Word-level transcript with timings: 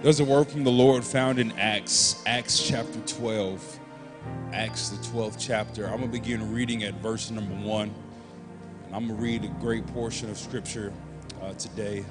There's 0.00 0.20
a 0.20 0.24
word 0.24 0.46
from 0.46 0.62
the 0.62 0.70
Lord 0.70 1.02
found 1.02 1.40
in 1.40 1.50
Acts, 1.58 2.22
Acts 2.24 2.62
chapter 2.62 3.00
12. 3.00 3.80
Acts, 4.52 4.90
the 4.90 4.96
12th 5.08 5.34
chapter. 5.40 5.86
I'm 5.86 5.98
going 5.98 6.12
to 6.12 6.20
begin 6.20 6.54
reading 6.54 6.84
at 6.84 6.94
verse 7.02 7.32
number 7.32 7.56
one. 7.56 7.92
And 8.86 8.94
I'm 8.94 9.08
going 9.08 9.18
to 9.18 9.20
read 9.24 9.44
a 9.44 9.48
great 9.60 9.84
portion 9.88 10.30
of 10.30 10.38
scripture 10.38 10.92
uh, 11.42 11.52
today. 11.54 12.04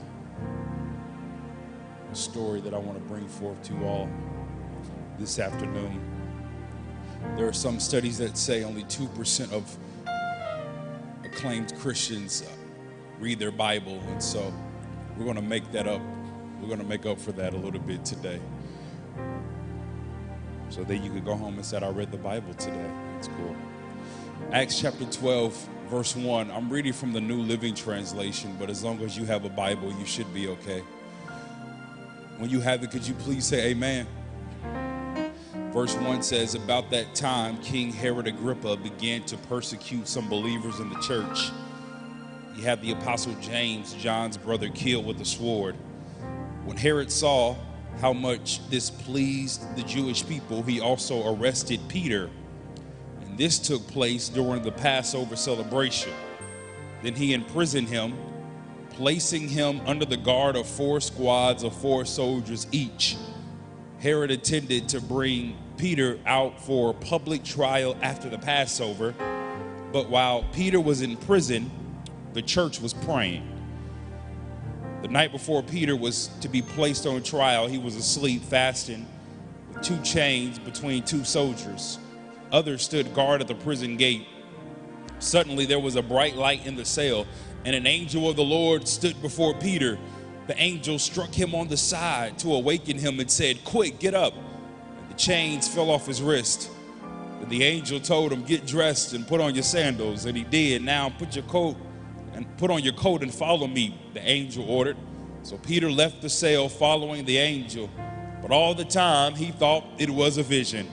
A 2.11 2.15
story 2.15 2.59
that 2.59 2.73
I 2.73 2.77
want 2.77 2.97
to 2.97 3.03
bring 3.05 3.25
forth 3.25 3.63
to 3.63 3.73
you 3.73 3.85
all 3.85 4.09
this 5.17 5.39
afternoon. 5.39 6.01
There 7.37 7.47
are 7.47 7.53
some 7.53 7.79
studies 7.79 8.17
that 8.17 8.37
say 8.37 8.65
only 8.65 8.83
2% 8.83 9.53
of 9.53 9.77
acclaimed 11.23 11.73
Christians 11.79 12.41
uh, 12.41 12.51
read 13.21 13.39
their 13.39 13.51
Bible. 13.51 14.03
And 14.09 14.21
so 14.21 14.53
we're 15.15 15.23
going 15.23 15.37
to 15.37 15.41
make 15.41 15.71
that 15.71 15.87
up 15.87 16.01
we're 16.61 16.67
going 16.67 16.79
to 16.79 16.85
make 16.85 17.05
up 17.05 17.19
for 17.19 17.31
that 17.33 17.53
a 17.53 17.57
little 17.57 17.79
bit 17.79 18.03
today. 18.03 18.39
So 20.69 20.83
that 20.83 20.97
you 20.97 21.09
can 21.09 21.23
go 21.23 21.35
home 21.35 21.55
and 21.55 21.65
say, 21.65 21.77
I 21.77 21.89
read 21.89 22.11
the 22.11 22.17
Bible 22.17 22.53
today. 22.55 22.91
That's 23.13 23.27
cool. 23.29 23.55
Acts 24.51 24.79
chapter 24.79 25.05
12, 25.05 25.69
verse 25.89 26.15
1. 26.15 26.51
I'm 26.51 26.69
reading 26.69 26.93
from 26.93 27.13
the 27.13 27.21
New 27.21 27.41
Living 27.41 27.73
Translation, 27.73 28.55
but 28.59 28.69
as 28.69 28.83
long 28.83 29.01
as 29.01 29.17
you 29.17 29.25
have 29.25 29.45
a 29.45 29.49
Bible, 29.49 29.91
you 29.93 30.05
should 30.05 30.31
be 30.33 30.47
okay. 30.49 30.83
When 32.37 32.49
you 32.49 32.59
have 32.59 32.83
it, 32.83 32.91
could 32.91 33.07
you 33.07 33.13
please 33.15 33.45
say 33.45 33.69
amen? 33.69 34.07
Verse 35.71 35.95
1 35.95 36.23
says, 36.23 36.55
About 36.55 36.89
that 36.91 37.13
time, 37.15 37.57
King 37.61 37.91
Herod 37.91 38.27
Agrippa 38.27 38.77
began 38.77 39.23
to 39.23 39.37
persecute 39.37 40.07
some 40.07 40.27
believers 40.29 40.79
in 40.79 40.89
the 40.89 40.99
church. 41.01 41.51
He 42.55 42.61
had 42.61 42.81
the 42.81 42.91
apostle 42.91 43.35
James, 43.41 43.93
John's 43.93 44.37
brother, 44.37 44.69
killed 44.69 45.05
with 45.05 45.21
a 45.21 45.25
sword. 45.25 45.75
When 46.67 46.75
Herod 46.75 47.09
saw 47.09 47.55
how 48.01 48.11
much 48.11 48.59
this 48.69 48.89
pleased 48.89 49.73
the 49.77 49.83
Jewish 49.83 50.27
people, 50.27 50.63
he 50.63 50.81
also 50.81 51.33
arrested 51.33 51.79
Peter. 51.87 52.29
And 53.21 53.37
this 53.37 53.57
took 53.57 53.87
place 53.87 54.27
during 54.27 54.63
the 54.63 54.73
Passover 54.73 55.37
celebration. 55.37 56.11
Then 57.03 57.15
he 57.15 57.33
imprisoned 57.33 57.87
him, 57.87 58.15
placing 58.89 59.47
him 59.47 59.79
under 59.85 60.03
the 60.03 60.17
guard 60.17 60.57
of 60.57 60.67
four 60.67 60.99
squads 60.99 61.63
of 61.63 61.73
four 61.73 62.03
soldiers 62.03 62.67
each. 62.73 63.15
Herod 63.99 64.29
intended 64.29 64.89
to 64.89 64.99
bring 64.99 65.57
Peter 65.77 66.19
out 66.25 66.59
for 66.59 66.93
public 66.93 67.45
trial 67.45 67.95
after 68.01 68.27
the 68.27 68.39
Passover, 68.39 69.15
but 69.93 70.09
while 70.09 70.43
Peter 70.51 70.81
was 70.81 71.01
in 71.01 71.15
prison, 71.15 71.71
the 72.33 72.41
church 72.41 72.81
was 72.81 72.93
praying. 72.93 73.56
The 75.01 75.07
night 75.07 75.31
before 75.31 75.61
Peter 75.61 75.95
was 75.95 76.27
to 76.41 76.49
be 76.49 76.61
placed 76.61 77.05
on 77.05 77.21
trial, 77.21 77.67
he 77.67 77.77
was 77.77 77.95
asleep, 77.95 78.41
fasting, 78.41 79.05
with 79.71 79.83
two 79.83 80.01
chains 80.01 80.57
between 80.57 81.03
two 81.03 81.23
soldiers. 81.23 81.99
Others 82.51 82.83
stood 82.83 83.13
guard 83.13 83.41
at 83.41 83.47
the 83.47 83.55
prison 83.55 83.95
gate. 83.97 84.25
Suddenly 85.19 85.65
there 85.65 85.79
was 85.79 85.95
a 85.95 86.01
bright 86.01 86.35
light 86.35 86.65
in 86.65 86.75
the 86.75 86.85
cell, 86.85 87.27
and 87.63 87.75
an 87.75 87.85
angel 87.85 88.27
of 88.27 88.35
the 88.35 88.43
Lord 88.43 88.87
stood 88.87 89.21
before 89.21 89.53
Peter. 89.55 89.99
The 90.47 90.59
angel 90.59 90.97
struck 90.97 91.33
him 91.33 91.53
on 91.53 91.67
the 91.67 91.77
side 91.77 92.39
to 92.39 92.53
awaken 92.53 92.97
him 92.97 93.19
and 93.19 93.29
said, 93.29 93.63
Quick, 93.65 93.99
get 93.99 94.15
up. 94.15 94.33
And 94.33 95.11
the 95.11 95.15
chains 95.15 95.67
fell 95.67 95.91
off 95.91 96.07
his 96.07 96.21
wrist. 96.21 96.71
The 97.49 97.63
angel 97.63 97.99
told 97.99 98.31
him, 98.31 98.43
Get 98.43 98.65
dressed 98.65 99.13
and 99.13 99.27
put 99.27 99.41
on 99.41 99.53
your 99.53 99.63
sandals. 99.63 100.25
And 100.25 100.35
he 100.35 100.43
did. 100.43 100.81
Now 100.81 101.09
put 101.09 101.35
your 101.35 101.45
coat 101.45 101.77
and 102.37 102.45
put 102.57 102.69
on 102.69 102.83
your 102.83 102.93
coat 102.93 103.23
and 103.23 103.33
follow 103.33 103.65
me, 103.65 103.99
the 104.13 104.21
angel 104.21 104.69
ordered. 104.69 104.95
So 105.41 105.57
Peter 105.57 105.89
left 105.89 106.21
the 106.21 106.29
cell 106.29 106.69
following 106.69 107.25
the 107.25 107.37
angel, 107.39 107.89
but 108.43 108.51
all 108.51 108.75
the 108.75 108.85
time 108.85 109.33
he 109.33 109.49
thought 109.49 109.83
it 109.97 110.07
was 110.07 110.37
a 110.37 110.43
vision. 110.43 110.87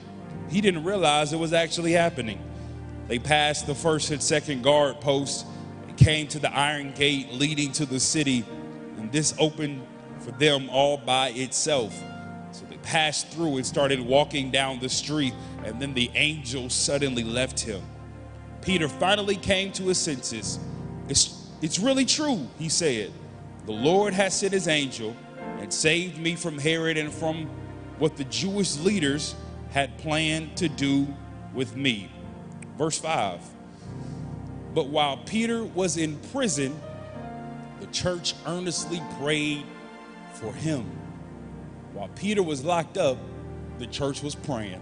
He 0.49 0.59
didn't 0.59 0.83
realize 0.83 1.33
it 1.33 1.37
was 1.37 1.53
actually 1.53 1.91
happening. 1.91 2.41
They 3.07 3.19
passed 3.19 3.67
the 3.67 3.75
first 3.75 4.09
and 4.09 4.23
second 4.23 4.63
guard 4.63 4.99
posts 5.01 5.45
and 5.87 5.95
came 5.95 6.27
to 6.29 6.39
the 6.39 6.51
iron 6.51 6.93
gate 6.93 7.31
leading 7.31 7.71
to 7.73 7.85
the 7.85 7.99
city, 7.99 8.43
and 8.97 9.11
this 9.11 9.35
opened 9.37 9.85
for 10.21 10.31
them 10.31 10.67
all 10.71 10.97
by 10.97 11.29
itself. 11.29 11.93
So 12.53 12.65
they 12.65 12.77
passed 12.77 13.27
through 13.27 13.57
and 13.57 13.65
started 13.65 13.99
walking 13.99 14.49
down 14.49 14.79
the 14.79 14.89
street, 14.89 15.35
and 15.63 15.79
then 15.79 15.93
the 15.93 16.09
angel 16.15 16.71
suddenly 16.71 17.23
left 17.23 17.59
him. 17.59 17.83
Peter 18.63 18.89
finally 18.89 19.35
came 19.35 19.71
to 19.73 19.83
his 19.83 19.99
senses 19.99 20.57
it's, 21.07 21.34
it's 21.61 21.79
really 21.79 22.05
true, 22.05 22.47
he 22.59 22.69
said. 22.69 23.11
The 23.65 23.71
Lord 23.71 24.13
has 24.13 24.39
sent 24.39 24.53
his 24.53 24.67
angel 24.67 25.15
and 25.59 25.73
saved 25.73 26.17
me 26.17 26.35
from 26.35 26.57
Herod 26.57 26.97
and 26.97 27.11
from 27.11 27.47
what 27.97 28.17
the 28.17 28.25
Jewish 28.25 28.77
leaders 28.79 29.35
had 29.71 29.97
planned 29.97 30.57
to 30.57 30.69
do 30.69 31.07
with 31.53 31.75
me. 31.75 32.11
Verse 32.77 32.99
5. 32.99 33.41
But 34.73 34.87
while 34.87 35.17
Peter 35.17 35.63
was 35.63 35.97
in 35.97 36.17
prison, 36.31 36.79
the 37.79 37.87
church 37.87 38.35
earnestly 38.45 39.01
prayed 39.19 39.63
for 40.33 40.51
him. 40.51 40.85
While 41.93 42.09
Peter 42.09 42.43
was 42.43 42.63
locked 42.63 42.97
up, 42.97 43.17
the 43.79 43.87
church 43.87 44.21
was 44.21 44.35
praying. 44.35 44.81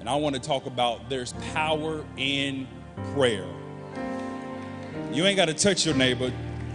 And 0.00 0.08
I 0.08 0.16
want 0.16 0.34
to 0.36 0.40
talk 0.40 0.66
about 0.66 1.10
there's 1.10 1.34
power 1.52 2.04
in 2.16 2.66
prayer. 3.12 3.46
You 5.12 5.24
ain't 5.24 5.36
got 5.36 5.46
to 5.46 5.54
touch 5.54 5.86
your 5.86 5.94
neighbor. 5.94 6.30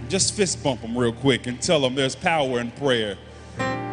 Just 0.09 0.33
fist 0.33 0.63
bump 0.63 0.81
them 0.81 0.97
real 0.97 1.13
quick 1.13 1.47
and 1.47 1.61
tell 1.61 1.79
them 1.79 1.95
there's 1.95 2.16
power 2.16 2.59
in 2.59 2.71
prayer. 2.71 3.16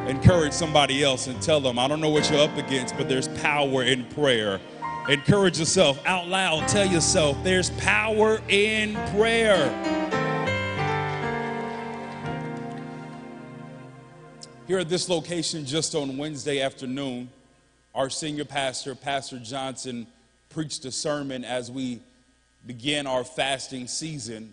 Encourage 0.06 0.52
somebody 0.52 1.04
else 1.04 1.26
and 1.26 1.40
tell 1.42 1.60
them, 1.60 1.78
I 1.78 1.86
don't 1.86 2.00
know 2.00 2.08
what 2.08 2.30
you're 2.30 2.40
up 2.40 2.56
against, 2.56 2.96
but 2.96 3.08
there's 3.08 3.28
power 3.28 3.84
in 3.84 4.04
prayer. 4.06 4.58
Encourage 5.08 5.58
yourself 5.58 6.00
out 6.06 6.26
loud. 6.26 6.66
Tell 6.68 6.86
yourself 6.86 7.36
there's 7.44 7.70
power 7.70 8.40
in 8.48 8.94
prayer. 9.10 9.68
Here 14.66 14.78
at 14.78 14.88
this 14.88 15.08
location, 15.08 15.66
just 15.66 15.94
on 15.94 16.16
Wednesday 16.16 16.60
afternoon, 16.60 17.28
our 17.94 18.08
senior 18.08 18.44
pastor, 18.44 18.94
Pastor 18.94 19.38
Johnson, 19.38 20.06
preached 20.48 20.84
a 20.84 20.92
sermon 20.92 21.44
as 21.44 21.70
we 21.70 22.00
began 22.66 23.06
our 23.06 23.24
fasting 23.24 23.86
season, 23.86 24.52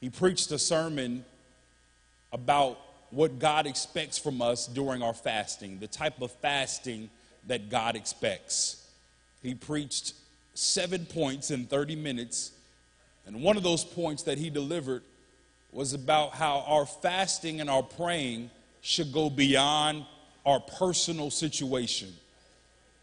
he 0.00 0.08
preached 0.08 0.50
a 0.52 0.58
sermon 0.58 1.24
about 2.32 2.78
what 3.10 3.38
God 3.38 3.66
expects 3.66 4.18
from 4.18 4.40
us 4.40 4.66
during 4.66 5.02
our 5.02 5.14
fasting, 5.14 5.78
the 5.78 5.88
type 5.88 6.22
of 6.22 6.30
fasting 6.30 7.10
that 7.46 7.68
God 7.68 7.96
expects. 7.96 8.88
He 9.42 9.54
preached 9.54 10.14
seven 10.54 11.06
points 11.06 11.50
in 11.50 11.66
30 11.66 11.96
minutes, 11.96 12.52
and 13.26 13.42
one 13.42 13.56
of 13.56 13.62
those 13.62 13.84
points 13.84 14.22
that 14.24 14.38
he 14.38 14.50
delivered 14.50 15.02
was 15.72 15.92
about 15.92 16.34
how 16.34 16.64
our 16.66 16.86
fasting 16.86 17.60
and 17.60 17.70
our 17.70 17.82
praying 17.82 18.50
should 18.80 19.12
go 19.12 19.30
beyond 19.30 20.04
our 20.44 20.60
personal 20.60 21.30
situation. 21.30 22.12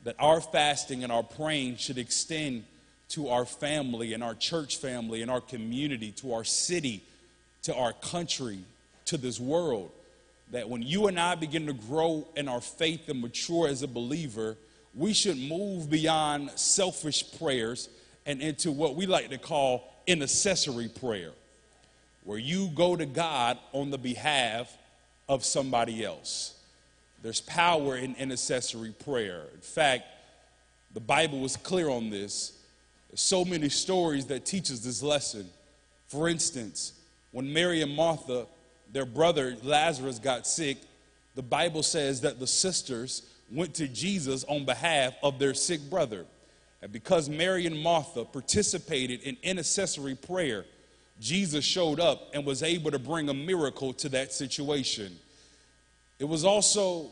That 0.04 0.16
our 0.20 0.42
fasting 0.42 1.04
and 1.04 1.12
our 1.12 1.24
praying 1.24 1.78
should 1.78 1.98
extend 1.98 2.66
to 3.10 3.30
our 3.30 3.46
family 3.46 4.14
and 4.14 4.24
our 4.24 4.36
church 4.36 4.78
family 4.78 5.22
and 5.22 5.32
our 5.32 5.42
community, 5.42 6.12
to 6.12 6.34
our 6.34 6.44
city, 6.44 7.04
to 7.64 7.74
our 7.74 7.94
country, 7.94 8.60
to 9.06 9.18
this 9.18 9.40
world. 9.40 9.92
That 10.52 10.70
when 10.70 10.82
you 10.82 11.08
and 11.08 11.20
I 11.20 11.36
begin 11.36 11.68
to 11.68 11.74
grow 11.74 12.28
in 12.36 12.48
our 12.48 12.62
faith 12.62 13.10
and 13.10 13.22
mature 13.22 13.68
as 13.68 13.84
a 13.84 13.88
believer, 13.88 14.56
we 14.96 15.14
should 15.14 15.38
move 15.38 15.90
beyond 15.90 16.52
selfish 16.52 17.38
prayers 17.38 17.90
and 18.26 18.42
into 18.42 18.72
what 18.72 18.96
we 18.96 19.06
like 19.06 19.30
to 19.30 19.38
call 19.38 19.94
intercessory 20.06 20.88
prayer, 20.88 21.32
where 22.24 22.38
you 22.38 22.70
go 22.76 22.96
to 22.96 23.06
God 23.06 23.58
on 23.74 23.90
the 23.90 23.98
behalf 23.98 24.76
of 25.30 25.44
somebody 25.44 26.04
else. 26.04 26.56
There's 27.24 27.42
power 27.42 27.98
in 27.98 28.16
intercessory 28.16 28.92
prayer. 28.92 29.44
In 29.54 29.62
fact, 29.62 30.06
the 30.94 31.00
Bible 31.00 31.40
was 31.40 31.58
clear 31.58 31.90
on 31.90 32.10
this 32.10 32.57
so 33.16 33.46
many 33.46 33.70
stories 33.70 34.26
that 34.28 34.46
teach 34.46 34.72
us 34.72 34.80
this 34.80 35.02
lesson. 35.02 35.48
For 36.08 36.28
instance, 36.28 36.94
when 37.32 37.52
Mary 37.52 37.82
and 37.82 37.96
Martha, 37.96 38.46
their 38.92 39.06
brother 39.06 39.58
Lazarus, 39.64 40.20
got 40.20 40.48
sick, 40.48 40.78
the 41.36 41.42
Bible 41.42 41.84
says 41.84 42.22
that 42.22 42.40
the 42.40 42.48
sisters 42.48 43.24
went 43.52 43.74
to 43.76 43.88
Jesus 43.88 44.44
on 44.46 44.66
behalf 44.66 45.14
of 45.24 45.40
their 45.40 45.54
sick 45.54 45.82
brother. 45.90 46.26
And 46.82 46.92
because 46.92 47.30
Mary 47.30 47.66
and 47.66 47.82
Martha 47.82 48.26
participated 48.26 49.22
in 49.22 49.38
intercessory 49.42 50.16
prayer, 50.16 50.66
Jesus 51.20 51.66
showed 51.66 52.00
up 52.00 52.30
and 52.34 52.46
was 52.46 52.62
able 52.62 52.92
to 52.92 53.00
bring 53.00 53.30
a 53.30 53.34
miracle 53.34 53.94
to 53.94 54.10
that 54.10 54.32
situation. 54.32 55.18
It 56.20 56.26
was 56.26 56.46
also 56.46 57.08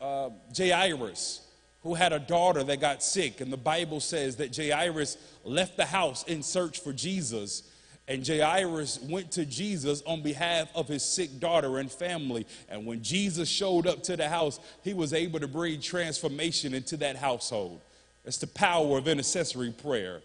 uh, 0.00 0.30
Jairus 0.56 1.43
who 1.84 1.94
had 1.94 2.12
a 2.12 2.18
daughter 2.18 2.64
that 2.64 2.80
got 2.80 3.02
sick. 3.02 3.40
And 3.40 3.52
the 3.52 3.58
Bible 3.58 4.00
says 4.00 4.36
that 4.36 4.56
Jairus 4.56 5.16
left 5.44 5.76
the 5.76 5.84
house 5.84 6.24
in 6.24 6.42
search 6.42 6.80
for 6.80 6.92
Jesus. 6.92 7.62
And 8.08 8.26
Jairus 8.26 8.98
went 9.02 9.30
to 9.32 9.44
Jesus 9.44 10.02
on 10.06 10.22
behalf 10.22 10.68
of 10.74 10.88
his 10.88 11.02
sick 11.02 11.38
daughter 11.38 11.78
and 11.78 11.92
family. 11.92 12.46
And 12.70 12.86
when 12.86 13.02
Jesus 13.02 13.48
showed 13.48 13.86
up 13.86 14.02
to 14.04 14.16
the 14.16 14.28
house, 14.28 14.58
he 14.82 14.94
was 14.94 15.12
able 15.12 15.40
to 15.40 15.46
bring 15.46 15.80
transformation 15.80 16.72
into 16.72 16.96
that 16.98 17.16
household. 17.16 17.82
It's 18.24 18.38
the 18.38 18.46
power 18.46 18.96
of 18.96 19.06
intercessory 19.06 19.70
prayer. 19.70 20.22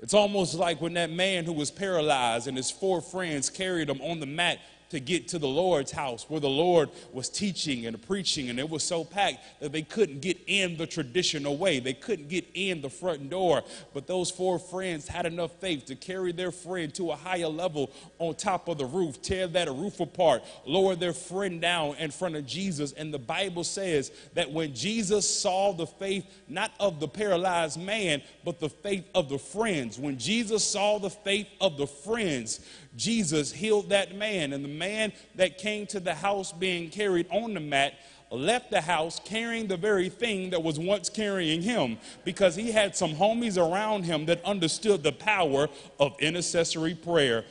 It's 0.00 0.14
almost 0.14 0.54
like 0.54 0.80
when 0.80 0.94
that 0.94 1.10
man 1.10 1.44
who 1.44 1.52
was 1.52 1.70
paralyzed 1.70 2.48
and 2.48 2.56
his 2.56 2.70
four 2.70 3.02
friends 3.02 3.50
carried 3.50 3.88
him 3.90 4.00
on 4.00 4.20
the 4.20 4.26
mat 4.26 4.60
to 4.90 5.00
get 5.00 5.28
to 5.28 5.38
the 5.38 5.48
Lord's 5.48 5.90
house 5.92 6.26
where 6.28 6.40
the 6.40 6.48
Lord 6.48 6.90
was 7.12 7.28
teaching 7.28 7.86
and 7.86 8.00
preaching, 8.00 8.50
and 8.50 8.58
it 8.58 8.68
was 8.68 8.82
so 8.82 9.04
packed 9.04 9.60
that 9.60 9.72
they 9.72 9.82
couldn't 9.82 10.20
get 10.20 10.38
in 10.46 10.76
the 10.76 10.86
traditional 10.86 11.56
way. 11.56 11.80
They 11.80 11.94
couldn't 11.94 12.28
get 12.28 12.46
in 12.54 12.80
the 12.80 12.90
front 12.90 13.28
door. 13.30 13.62
But 13.92 14.06
those 14.06 14.30
four 14.30 14.58
friends 14.58 15.08
had 15.08 15.26
enough 15.26 15.52
faith 15.60 15.86
to 15.86 15.96
carry 15.96 16.32
their 16.32 16.52
friend 16.52 16.94
to 16.94 17.10
a 17.10 17.16
higher 17.16 17.48
level 17.48 17.90
on 18.18 18.34
top 18.34 18.68
of 18.68 18.78
the 18.78 18.86
roof, 18.86 19.20
tear 19.22 19.46
that 19.48 19.68
roof 19.68 20.00
apart, 20.00 20.42
lower 20.64 20.94
their 20.94 21.12
friend 21.12 21.60
down 21.60 21.96
in 21.96 22.10
front 22.10 22.36
of 22.36 22.46
Jesus. 22.46 22.92
And 22.92 23.12
the 23.12 23.18
Bible 23.18 23.64
says 23.64 24.12
that 24.34 24.50
when 24.50 24.74
Jesus 24.74 25.28
saw 25.28 25.72
the 25.72 25.86
faith 25.86 26.26
not 26.48 26.72
of 26.78 27.00
the 27.00 27.08
paralyzed 27.08 27.80
man, 27.80 28.22
but 28.44 28.60
the 28.60 28.68
faith 28.68 29.04
of 29.14 29.28
the 29.28 29.38
friends, 29.38 29.98
when 29.98 30.18
Jesus 30.18 30.64
saw 30.64 30.98
the 30.98 31.10
faith 31.10 31.48
of 31.60 31.76
the 31.76 31.86
friends, 31.86 32.60
Jesus 32.96 33.52
healed 33.52 33.90
that 33.90 34.16
man, 34.16 34.52
and 34.52 34.64
the 34.64 34.68
man 34.68 35.12
that 35.34 35.58
came 35.58 35.86
to 35.88 36.00
the 36.00 36.14
house 36.14 36.52
being 36.52 36.90
carried 36.90 37.26
on 37.30 37.54
the 37.54 37.60
mat 37.60 37.94
left 38.30 38.70
the 38.70 38.80
house 38.80 39.20
carrying 39.24 39.68
the 39.68 39.76
very 39.76 40.08
thing 40.08 40.50
that 40.50 40.62
was 40.62 40.78
once 40.78 41.08
carrying 41.08 41.62
him 41.62 41.96
because 42.24 42.56
he 42.56 42.72
had 42.72 42.96
some 42.96 43.14
homies 43.14 43.56
around 43.56 44.04
him 44.04 44.26
that 44.26 44.44
understood 44.44 45.02
the 45.02 45.12
power 45.12 45.68
of 46.00 46.18
intercessory 46.18 46.94
prayer. 46.94 47.44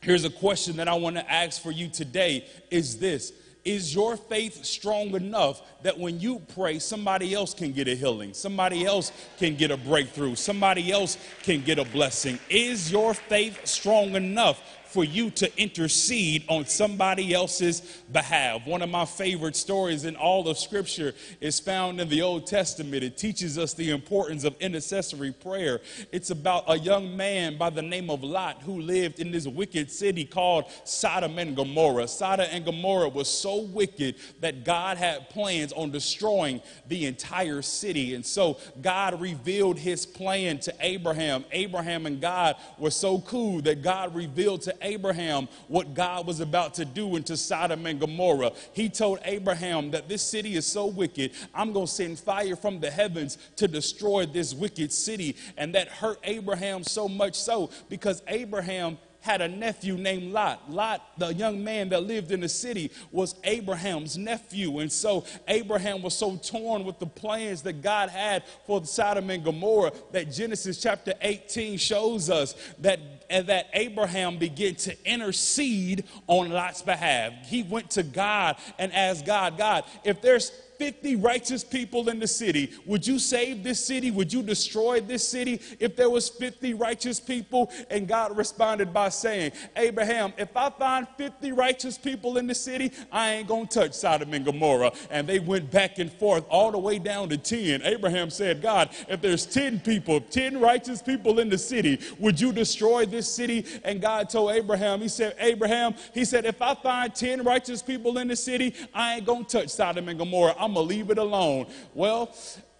Here's 0.00 0.24
a 0.24 0.30
question 0.30 0.76
that 0.76 0.88
I 0.88 0.94
want 0.94 1.16
to 1.16 1.32
ask 1.32 1.60
for 1.60 1.70
you 1.70 1.88
today 1.88 2.46
is 2.70 2.98
this 2.98 3.32
is 3.64 3.94
your 3.94 4.16
faith 4.16 4.64
strong 4.64 5.14
enough 5.14 5.62
that 5.82 5.98
when 5.98 6.20
you 6.20 6.40
pray, 6.54 6.78
somebody 6.78 7.34
else 7.34 7.54
can 7.54 7.72
get 7.72 7.88
a 7.88 7.94
healing, 7.94 8.34
somebody 8.34 8.84
else 8.84 9.12
can 9.38 9.56
get 9.56 9.70
a 9.70 9.76
breakthrough, 9.76 10.34
somebody 10.34 10.90
else 10.90 11.16
can 11.42 11.62
get 11.62 11.78
a 11.78 11.84
blessing? 11.84 12.38
Is 12.50 12.90
your 12.90 13.14
faith 13.14 13.66
strong 13.66 14.14
enough 14.14 14.62
for 14.92 15.04
you 15.04 15.30
to 15.30 15.60
intercede 15.60 16.44
on 16.48 16.66
somebody 16.66 17.32
else's 17.32 17.80
behalf. 18.12 18.66
One 18.66 18.82
of 18.82 18.90
my 18.90 19.06
favorite 19.06 19.56
stories 19.56 20.04
in 20.04 20.16
all 20.16 20.46
of 20.48 20.58
Scripture 20.58 21.14
is 21.40 21.58
found 21.58 22.00
in 22.00 22.08
the 22.08 22.20
Old 22.20 22.46
Testament. 22.46 23.02
It 23.02 23.16
teaches 23.16 23.56
us 23.56 23.72
the 23.72 23.90
importance 23.90 24.44
of 24.44 24.54
intercessory 24.60 25.32
prayer. 25.32 25.80
It's 26.12 26.30
about 26.30 26.64
a 26.68 26.78
young 26.78 27.16
man 27.16 27.56
by 27.56 27.70
the 27.70 27.80
name 27.80 28.10
of 28.10 28.22
Lot 28.22 28.62
who 28.62 28.80
lived 28.80 29.18
in 29.18 29.30
this 29.30 29.46
wicked 29.46 29.90
city 29.90 30.26
called 30.26 30.66
Sodom 30.84 31.38
and 31.38 31.56
Gomorrah. 31.56 32.08
Sodom 32.08 32.46
and 32.50 32.64
Gomorrah 32.64 33.08
was 33.08 33.28
so 33.28 33.62
wicked 33.62 34.16
that 34.40 34.64
God 34.64 34.98
had 34.98 35.30
plans 35.30 35.72
on 35.72 35.90
destroying 35.90 36.60
the 36.88 37.06
entire 37.06 37.62
city. 37.62 38.14
And 38.14 38.24
so 38.24 38.58
God 38.82 39.20
revealed 39.20 39.78
his 39.78 40.04
plan 40.04 40.58
to 40.60 40.74
Abraham. 40.80 41.44
Abraham 41.52 42.04
and 42.04 42.20
God 42.20 42.56
were 42.78 42.90
so 42.90 43.20
cool 43.20 43.62
that 43.62 43.82
God 43.82 44.14
revealed 44.14 44.62
to 44.62 44.81
Abraham 44.82 45.48
what 45.68 45.94
God 45.94 46.26
was 46.26 46.40
about 46.40 46.74
to 46.74 46.84
do 46.84 47.16
into 47.16 47.36
Sodom 47.36 47.86
and 47.86 47.98
Gomorrah. 47.98 48.52
He 48.72 48.88
told 48.88 49.20
Abraham 49.24 49.90
that 49.92 50.08
this 50.08 50.22
city 50.22 50.54
is 50.54 50.66
so 50.66 50.86
wicked, 50.86 51.32
I'm 51.54 51.72
going 51.72 51.86
to 51.86 51.92
send 51.92 52.18
fire 52.18 52.56
from 52.56 52.80
the 52.80 52.90
heavens 52.90 53.38
to 53.56 53.68
destroy 53.68 54.26
this 54.26 54.54
wicked 54.54 54.92
city. 54.92 55.36
And 55.56 55.74
that 55.74 55.88
hurt 55.88 56.18
Abraham 56.24 56.82
so 56.82 57.08
much 57.08 57.34
so 57.34 57.70
because 57.88 58.22
Abraham 58.26 58.98
had 59.22 59.40
a 59.40 59.48
nephew 59.48 59.96
named 59.96 60.32
Lot. 60.32 60.70
Lot, 60.70 61.00
the 61.16 61.32
young 61.32 61.62
man 61.62 61.88
that 61.90 62.02
lived 62.02 62.32
in 62.32 62.40
the 62.40 62.48
city, 62.48 62.90
was 63.12 63.36
Abraham's 63.44 64.18
nephew. 64.18 64.80
And 64.80 64.90
so 64.90 65.24
Abraham 65.46 66.02
was 66.02 66.14
so 66.14 66.36
torn 66.36 66.84
with 66.84 66.98
the 66.98 67.06
plans 67.06 67.62
that 67.62 67.82
God 67.82 68.10
had 68.10 68.42
for 68.66 68.84
Sodom 68.84 69.30
and 69.30 69.44
Gomorrah 69.44 69.92
that 70.10 70.32
Genesis 70.32 70.82
chapter 70.82 71.14
18 71.20 71.78
shows 71.78 72.30
us 72.30 72.56
that 72.80 73.21
and 73.32 73.46
that 73.46 73.70
Abraham 73.72 74.36
began 74.36 74.74
to 74.74 74.94
intercede 75.04 76.04
on 76.26 76.50
Lot's 76.50 76.82
behalf. 76.82 77.32
He 77.46 77.62
went 77.62 77.90
to 77.92 78.02
God 78.02 78.56
and 78.78 78.92
asked 78.92 79.24
God, 79.24 79.56
God, 79.56 79.84
if 80.04 80.20
there's 80.20 80.52
50 80.82 81.14
righteous 81.14 81.62
people 81.62 82.08
in 82.08 82.18
the 82.18 82.26
city, 82.26 82.72
would 82.86 83.06
you 83.06 83.20
save 83.20 83.62
this 83.62 83.78
city? 83.78 84.10
Would 84.10 84.32
you 84.32 84.42
destroy 84.42 85.00
this 85.00 85.28
city 85.28 85.60
if 85.78 85.94
there 85.94 86.10
was 86.10 86.28
50 86.28 86.74
righteous 86.74 87.20
people? 87.20 87.70
And 87.88 88.08
God 88.08 88.36
responded 88.36 88.92
by 88.92 89.10
saying, 89.10 89.52
Abraham, 89.76 90.32
if 90.38 90.56
I 90.56 90.70
find 90.70 91.06
50 91.16 91.52
righteous 91.52 91.96
people 91.96 92.36
in 92.36 92.48
the 92.48 92.54
city, 92.56 92.90
I 93.12 93.34
ain't 93.34 93.46
going 93.46 93.68
to 93.68 93.78
touch 93.78 93.94
Sodom 93.94 94.34
and 94.34 94.44
Gomorrah. 94.44 94.90
And 95.08 95.28
they 95.28 95.38
went 95.38 95.70
back 95.70 96.00
and 96.00 96.12
forth 96.12 96.44
all 96.50 96.72
the 96.72 96.80
way 96.80 96.98
down 96.98 97.28
to 97.28 97.36
10. 97.36 97.82
Abraham 97.82 98.28
said, 98.28 98.60
God, 98.60 98.90
if 99.08 99.20
there's 99.20 99.46
10 99.46 99.78
people, 99.78 100.20
10 100.20 100.58
righteous 100.58 101.00
people 101.00 101.38
in 101.38 101.48
the 101.48 101.58
city, 101.58 102.00
would 102.18 102.40
you 102.40 102.52
destroy 102.52 103.06
this 103.06 103.32
city? 103.32 103.66
And 103.84 104.00
God 104.00 104.30
told 104.30 104.50
Abraham, 104.50 105.00
he 105.00 105.06
said, 105.06 105.36
Abraham, 105.38 105.94
he 106.12 106.24
said, 106.24 106.44
if 106.44 106.60
I 106.60 106.74
find 106.74 107.14
10 107.14 107.44
righteous 107.44 107.82
people 107.82 108.18
in 108.18 108.26
the 108.26 108.34
city, 108.34 108.74
I 108.92 109.14
ain't 109.14 109.26
going 109.26 109.44
to 109.44 109.58
touch 109.60 109.68
Sodom 109.68 110.08
and 110.08 110.18
Gomorrah. 110.18 110.56
I'm 110.58 110.71
I'm 110.72 110.76
going 110.76 110.88
to 110.88 110.94
leave 110.94 111.10
it 111.10 111.18
alone. 111.18 111.66
Well, 111.92 112.34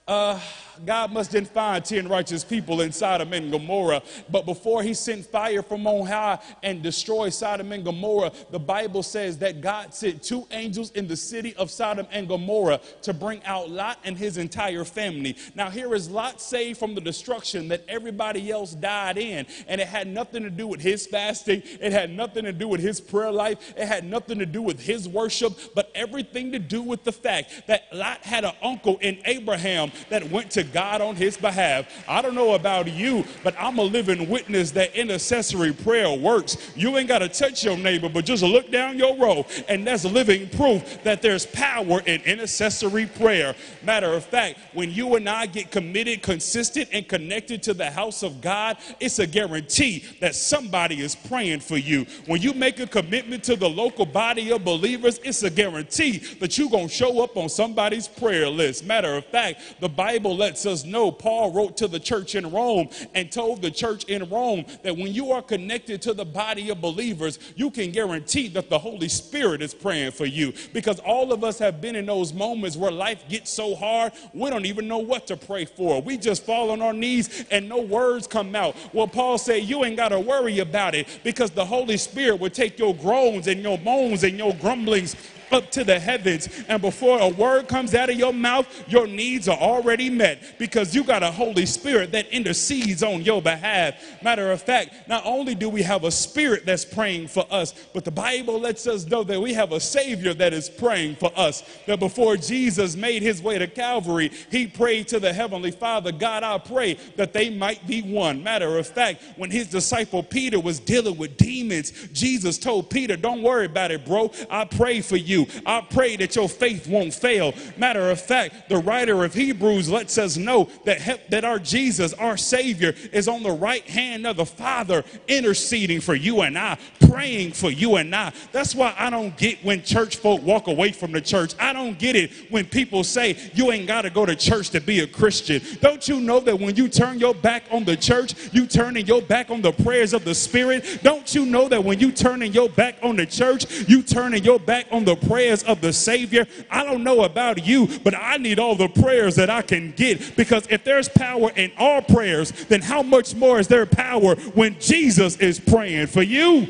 uh, 0.09 0.39
God 0.85 1.13
must 1.13 1.31
then 1.31 1.45
find 1.45 1.85
10 1.85 2.09
righteous 2.09 2.43
people 2.43 2.81
in 2.81 2.93
Sodom 2.93 3.33
and 3.33 3.53
Gomorrah. 3.53 4.03
But 4.31 4.47
before 4.47 4.83
he 4.83 4.95
sent 4.95 5.27
fire 5.27 5.63
from 5.63 5.87
on 5.87 6.07
high 6.07 6.39
and 6.63 6.83
destroyed 6.83 7.33
Sodom 7.33 7.71
and 7.73 7.85
Gomorrah, 7.85 8.33
the 8.51 8.59
Bible 8.59 9.03
says 9.03 9.39
that 9.39 9.61
God 9.61 9.95
sent 9.95 10.23
two 10.23 10.47
angels 10.51 10.91
in 10.93 11.07
the 11.07 11.17
city 11.17 11.55
of 11.57 11.71
Sodom 11.71 12.07
and 12.11 12.27
Gomorrah 12.27 12.81
to 13.03 13.15
bring 13.15 13.45
out 13.45 13.71
Lot 13.71 13.99
and 14.05 14.17
his 14.17 14.39
entire 14.39 14.85
family. 14.85 15.37
Now, 15.55 15.71
here 15.71 15.95
is 15.95 16.11
Lot 16.11 16.41
saved 16.41 16.79
from 16.79 16.95
the 16.95 17.01
destruction 17.01 17.69
that 17.69 17.85
everybody 17.89 18.51
else 18.51 18.75
died 18.75 19.19
in. 19.19 19.47
And 19.69 19.81
it 19.81 19.87
had 19.87 20.09
nothing 20.09 20.43
to 20.43 20.51
do 20.51 20.67
with 20.67 20.81
his 20.81 21.07
fasting, 21.07 21.63
it 21.81 21.93
had 21.93 22.11
nothing 22.11 22.45
to 22.45 22.53
do 22.53 22.67
with 22.67 22.81
his 22.81 23.01
prayer 23.01 23.31
life, 23.31 23.75
it 23.77 23.87
had 23.87 24.05
nothing 24.05 24.39
to 24.41 24.47
do 24.47 24.63
with 24.63 24.81
his 24.81 25.09
worship, 25.09 25.53
but 25.75 25.91
everything 25.95 26.51
to 26.53 26.59
do 26.59 26.83
with 26.83 27.05
the 27.05 27.13
fact 27.13 27.67
that 27.69 27.85
Lot 27.93 28.19
had 28.23 28.45
an 28.45 28.55
uncle 28.63 28.99
in 28.99 29.19
Abraham 29.27 29.93
that 30.09 30.29
went 30.31 30.51
to 30.53 30.63
God 30.63 31.01
on 31.01 31.17
his 31.17 31.37
behalf. 31.37 31.87
I 32.09 32.23
don't 32.23 32.35
know 32.35 32.55
about 32.55 32.91
you, 32.91 33.25
but 33.43 33.55
I'm 33.59 33.79
a 33.79 33.83
living 33.83 34.29
witness 34.29 34.71
that 34.73 34.95
intercessory 34.95 35.73
prayer 35.73 36.13
works. 36.17 36.73
You 36.77 36.97
ain't 36.99 37.09
got 37.09 37.21
to 37.21 37.29
touch 37.29 37.65
your 37.65 37.77
neighbor, 37.77 38.09
but 38.09 38.25
just 38.25 38.43
look 38.43 38.71
down 38.71 38.99
your 38.99 39.17
row, 39.17 39.47
and 39.69 39.87
that's 39.87 40.05
living 40.05 40.49
proof 40.51 41.03
that 41.03 41.23
there's 41.23 41.47
power 41.47 42.01
in 42.01 42.21
intercessory 42.23 43.07
prayer. 43.07 43.55
Matter 43.83 44.13
of 44.13 44.25
fact, 44.25 44.59
when 44.73 44.91
you 44.91 45.15
and 45.17 45.29
I 45.29 45.47
get 45.47 45.71
committed, 45.71 46.23
consistent, 46.23 46.89
and 46.93 47.07
connected 47.07 47.63
to 47.65 47.75
the 47.75 47.91
house 47.91 48.23
of 48.23 48.41
God, 48.41 48.77
it's 49.01 49.19
a 49.19 49.27
guarantee 49.27 50.05
that 50.21 50.35
somebody 50.35 51.01
is 51.01 51.15
praying 51.15 51.61
for 51.61 51.77
you. 51.77 52.07
When 52.27 52.41
you 52.41 52.53
make 52.53 52.81
a 52.81 52.87
commitment 52.87 53.45
to 53.45 53.57
the 53.57 53.69
local 53.69 54.07
body 54.07 54.51
of 54.53 54.65
believers, 54.65 55.19
it's 55.25 55.43
a 55.43 55.51
guarantee 55.51 56.19
that 56.41 56.59
you're 56.59 56.71
going 56.71 56.89
to 56.89 56.95
show 56.95 57.23
up 57.23 57.37
on 57.37 57.49
somebody's 57.49 58.09
prayer 58.09 58.49
list. 58.49 58.85
Matter 58.85 59.15
of 59.15 59.25
fact, 59.27 59.81
the 59.83 59.89
Bible 59.89 60.37
lets 60.37 60.65
us 60.65 60.85
know 60.85 61.11
Paul 61.11 61.51
wrote 61.51 61.77
to 61.79 61.89
the 61.89 61.99
church 61.99 62.37
in 62.37 62.49
Rome 62.53 62.89
and 63.17 63.33
told 63.33 63.63
the 63.63 63.71
church 63.71 64.05
in 64.05 64.31
Rome 64.31 64.65
that 64.85 64.97
when 64.97 65.13
you 65.13 65.33
are 65.33 65.43
connected 65.43 66.01
to 66.03 66.15
the 66.15 66.25
body 66.25 66.71
of 66.71 66.81
believers, 66.81 67.41
you 67.57 67.69
can 67.69 67.91
guarantee 67.91 68.47
that 68.51 68.71
the 68.71 68.79
Holy 68.79 69.09
Spirit 69.09 69.61
is 69.61 69.75
praying 69.75 70.13
for 70.13 70.25
you. 70.25 70.53
Because 70.73 71.01
all 71.01 71.33
of 71.33 71.43
us 71.43 71.59
have 71.59 71.81
been 71.81 71.97
in 71.97 72.07
those 72.07 72.33
moments 72.33 72.77
where 72.77 72.93
life 72.93 73.29
gets 73.29 73.51
so 73.51 73.75
hard, 73.75 74.13
we 74.33 74.51
don't 74.51 74.67
even 74.67 74.87
know 74.87 74.99
what 74.99 75.27
to 75.27 75.37
pray 75.37 75.65
for. 75.65 76.01
We 76.01 76.17
just 76.17 76.47
fall 76.47 76.71
on 76.71 76.81
our 76.81 76.93
knees 76.93 77.45
and 77.51 77.69
no 77.69 77.81
words 77.81 78.29
come 78.29 78.55
out. 78.55 78.77
Well, 78.93 79.09
Paul 79.09 79.37
said, 79.37 79.65
You 79.65 79.85
ain't 79.85 79.97
got 79.97 80.11
to 80.11 80.21
worry 80.21 80.61
about 80.61 80.95
it 80.95 81.09
because 81.25 81.51
the 81.51 81.65
Holy 81.65 81.97
Spirit 81.97 82.39
will 82.39 82.51
take 82.51 82.79
your 82.79 82.95
groans 82.95 83.49
and 83.49 83.61
your 83.61 83.79
moans 83.79 84.23
and 84.23 84.39
your 84.39 84.55
grumblings 84.55 85.17
up 85.53 85.71
to 85.73 85.85
the 85.85 85.99
heavens. 85.99 86.49
And 86.69 86.81
before 86.81 87.21
a 87.21 87.29
word 87.29 87.69
comes 87.69 87.95
out 87.95 88.11
of 88.11 88.17
your 88.17 88.33
mouth, 88.33 88.67
your 88.89 89.07
needs 89.07 89.49
are 89.49 89.59
already 89.59 90.11
met 90.11 90.59
because 90.59 90.95
you 90.95 91.05
got 91.05 91.23
a 91.23 91.31
Holy 91.31 91.67
Spirit 91.67 92.13
that 92.13 92.29
intercedes 92.29 93.03
on 93.03 93.23
your 93.23 93.43
behalf. 93.43 93.95
Matter 94.23 94.51
of 94.51 94.63
fact, 94.63 95.09
not 95.09 95.25
only 95.25 95.55
do 95.55 95.69
we 95.69 95.83
have 95.83 96.05
a 96.05 96.11
spirit 96.11 96.65
that's 96.65 96.85
praying 96.85 97.29
for 97.29 97.47
us, 97.51 97.75
but 97.93 98.05
the 98.05 98.11
Bible 98.11 98.59
lets 98.59 98.87
us 98.87 99.07
know 99.07 99.23
that 99.25 99.41
we 99.41 99.53
have 99.53 99.73
a 99.73 99.81
Savior 99.81 100.35
that 100.35 100.53
is 100.53 100.69
praying 100.69 101.17
for 101.17 101.31
us. 101.37 101.63
That 101.87 102.01
before 102.01 102.37
Jesus 102.37 102.97
made 102.97 103.23
his 103.23 103.43
way 103.43 103.59
to 103.59 103.67
Calvary, 103.67 104.31
he 104.51 104.67
prayed 104.67 105.09
to 105.09 105.21
the 105.21 105.33
Heavenly 105.33 105.71
Father, 105.71 106.13
God, 106.13 106.43
I 106.43 106.59
pray 106.59 106.95
that 107.17 107.33
they 107.33 107.51
might 107.51 107.87
be 107.87 108.03
one. 108.03 108.43
Matter 108.43 108.79
of 108.79 108.87
fact, 108.87 109.23
when 109.37 109.51
his 109.51 109.69
disciple 109.69 110.23
Peter 110.23 110.59
was 110.59 110.81
dealing 110.81 111.17
with 111.17 111.37
demons, 111.37 111.93
Jesus 112.13 112.59
told 112.59 112.91
Peter, 112.91 113.17
Don't 113.17 113.43
worry 113.43 113.67
about 113.67 113.91
it, 113.91 114.07
bro. 114.07 114.31
I 114.51 114.65
pray 114.65 115.01
for 115.01 115.17
you 115.17 115.42
I 115.67 115.81
pray 115.81 116.17
that 116.17 116.37
your 116.37 116.49
faith 116.49 116.87
won't 116.87 117.15
fail. 117.15 117.55
Matter 117.77 118.11
of 118.11 118.21
fact, 118.21 118.69
the 118.69 118.79
writer 118.79 119.25
of 119.25 119.35
Hebrews 119.35 119.89
lets 119.91 120.19
us 120.19 120.37
know 120.37 120.69
that, 120.85 121.31
that 121.31 121.45
our 121.45 121.59
Jesus, 121.59 122.13
our 122.15 122.37
Savior, 122.37 122.95
is 123.13 123.29
on 123.29 123.43
the 123.43 123.53
right 123.53 123.87
hand 123.89 124.27
of 124.27 124.37
the 124.37 124.47
Father, 124.47 125.05
interceding 125.29 126.01
for 126.01 126.15
you 126.15 126.43
and 126.43 126.59
I, 126.59 126.79
praying 127.09 127.53
for 127.53 127.71
you 127.71 127.97
and 127.97 128.15
I. 128.15 128.33
That's 128.53 128.75
why 128.75 128.95
I 128.99 129.11
don't 129.11 129.37
get 129.37 129.63
when 129.65 129.83
church 129.83 130.17
folk 130.17 130.43
walk 130.43 130.67
away 130.67 130.93
from 130.93 131.13
the 131.13 131.21
church. 131.21 131.55
I 131.59 131.73
don't 131.73 131.99
get 131.99 132.17
it 132.17 132.33
when 132.51 132.65
people 132.65 133.05
say 133.05 133.37
you 133.55 133.73
ain't 133.73 133.87
got 133.87 134.03
to 134.03 134.11
go 134.11 134.27
to 134.27 134.37
church 134.37 134.71
to 134.71 134.81
be 134.81 135.01
a 135.01 135.07
Christian. 135.07 135.63
Don't 135.81 136.07
you 136.09 136.21
know 136.21 136.41
that 136.41 136.59
when 136.59 136.77
you 136.77 136.89
turn 136.89 137.19
your 137.19 137.35
back 137.35 137.65
on 137.71 137.85
the 137.85 137.97
church, 137.97 138.35
you 138.53 138.67
turning 138.67 139.07
your 139.07 139.23
back 139.23 139.51
on 139.51 139.63
the 139.63 139.73
prayers 139.73 140.13
of 140.13 140.25
the 140.25 140.35
Spirit? 140.35 141.01
Don't 141.03 141.35
you 141.35 141.47
know 141.47 141.69
that 141.69 141.83
when 141.83 141.99
you 141.99 142.13
turning 142.13 142.53
your 142.53 142.69
back 142.69 142.97
on 143.03 143.17
the 143.17 143.27
church, 143.27 143.89
you 143.89 144.03
turning 144.03 144.45
your 144.45 144.59
back 144.59 144.87
on 144.91 145.05
the 145.05 145.17
prayers 145.27 145.63
of 145.65 145.81
the 145.81 145.93
Savior? 145.93 146.47
I 146.71 146.85
don't 146.85 147.05
know 147.05 147.23
about 147.23 147.67
you, 147.67 147.89
but 148.05 148.15
I 148.15 148.37
need 148.37 148.59
all 148.59 148.75
the 148.75 148.89
prayers 148.89 149.37
that 149.37 149.51
I 149.51 149.63
can 149.63 149.93
get 149.93 150.37
because 150.37 150.67
if 150.71 150.85
there's 150.85 151.09
power 151.09 151.51
in 151.57 151.73
our 151.79 152.03
prayers, 152.03 152.51
then 152.67 152.83
how 152.83 153.03
much 153.03 153.35
more 153.35 153.59
is 153.59 153.69
there 153.69 153.87
power 153.87 154.37
when 154.55 154.79
Jesus 154.81 155.37
is 155.37 155.59
praying 155.61 156.09
for 156.09 156.23
you? 156.23 156.69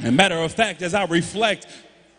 And 0.00 0.16
matter 0.16 0.36
of 0.36 0.52
fact, 0.52 0.82
as 0.82 0.94
I 0.94 1.04
reflect 1.04 1.66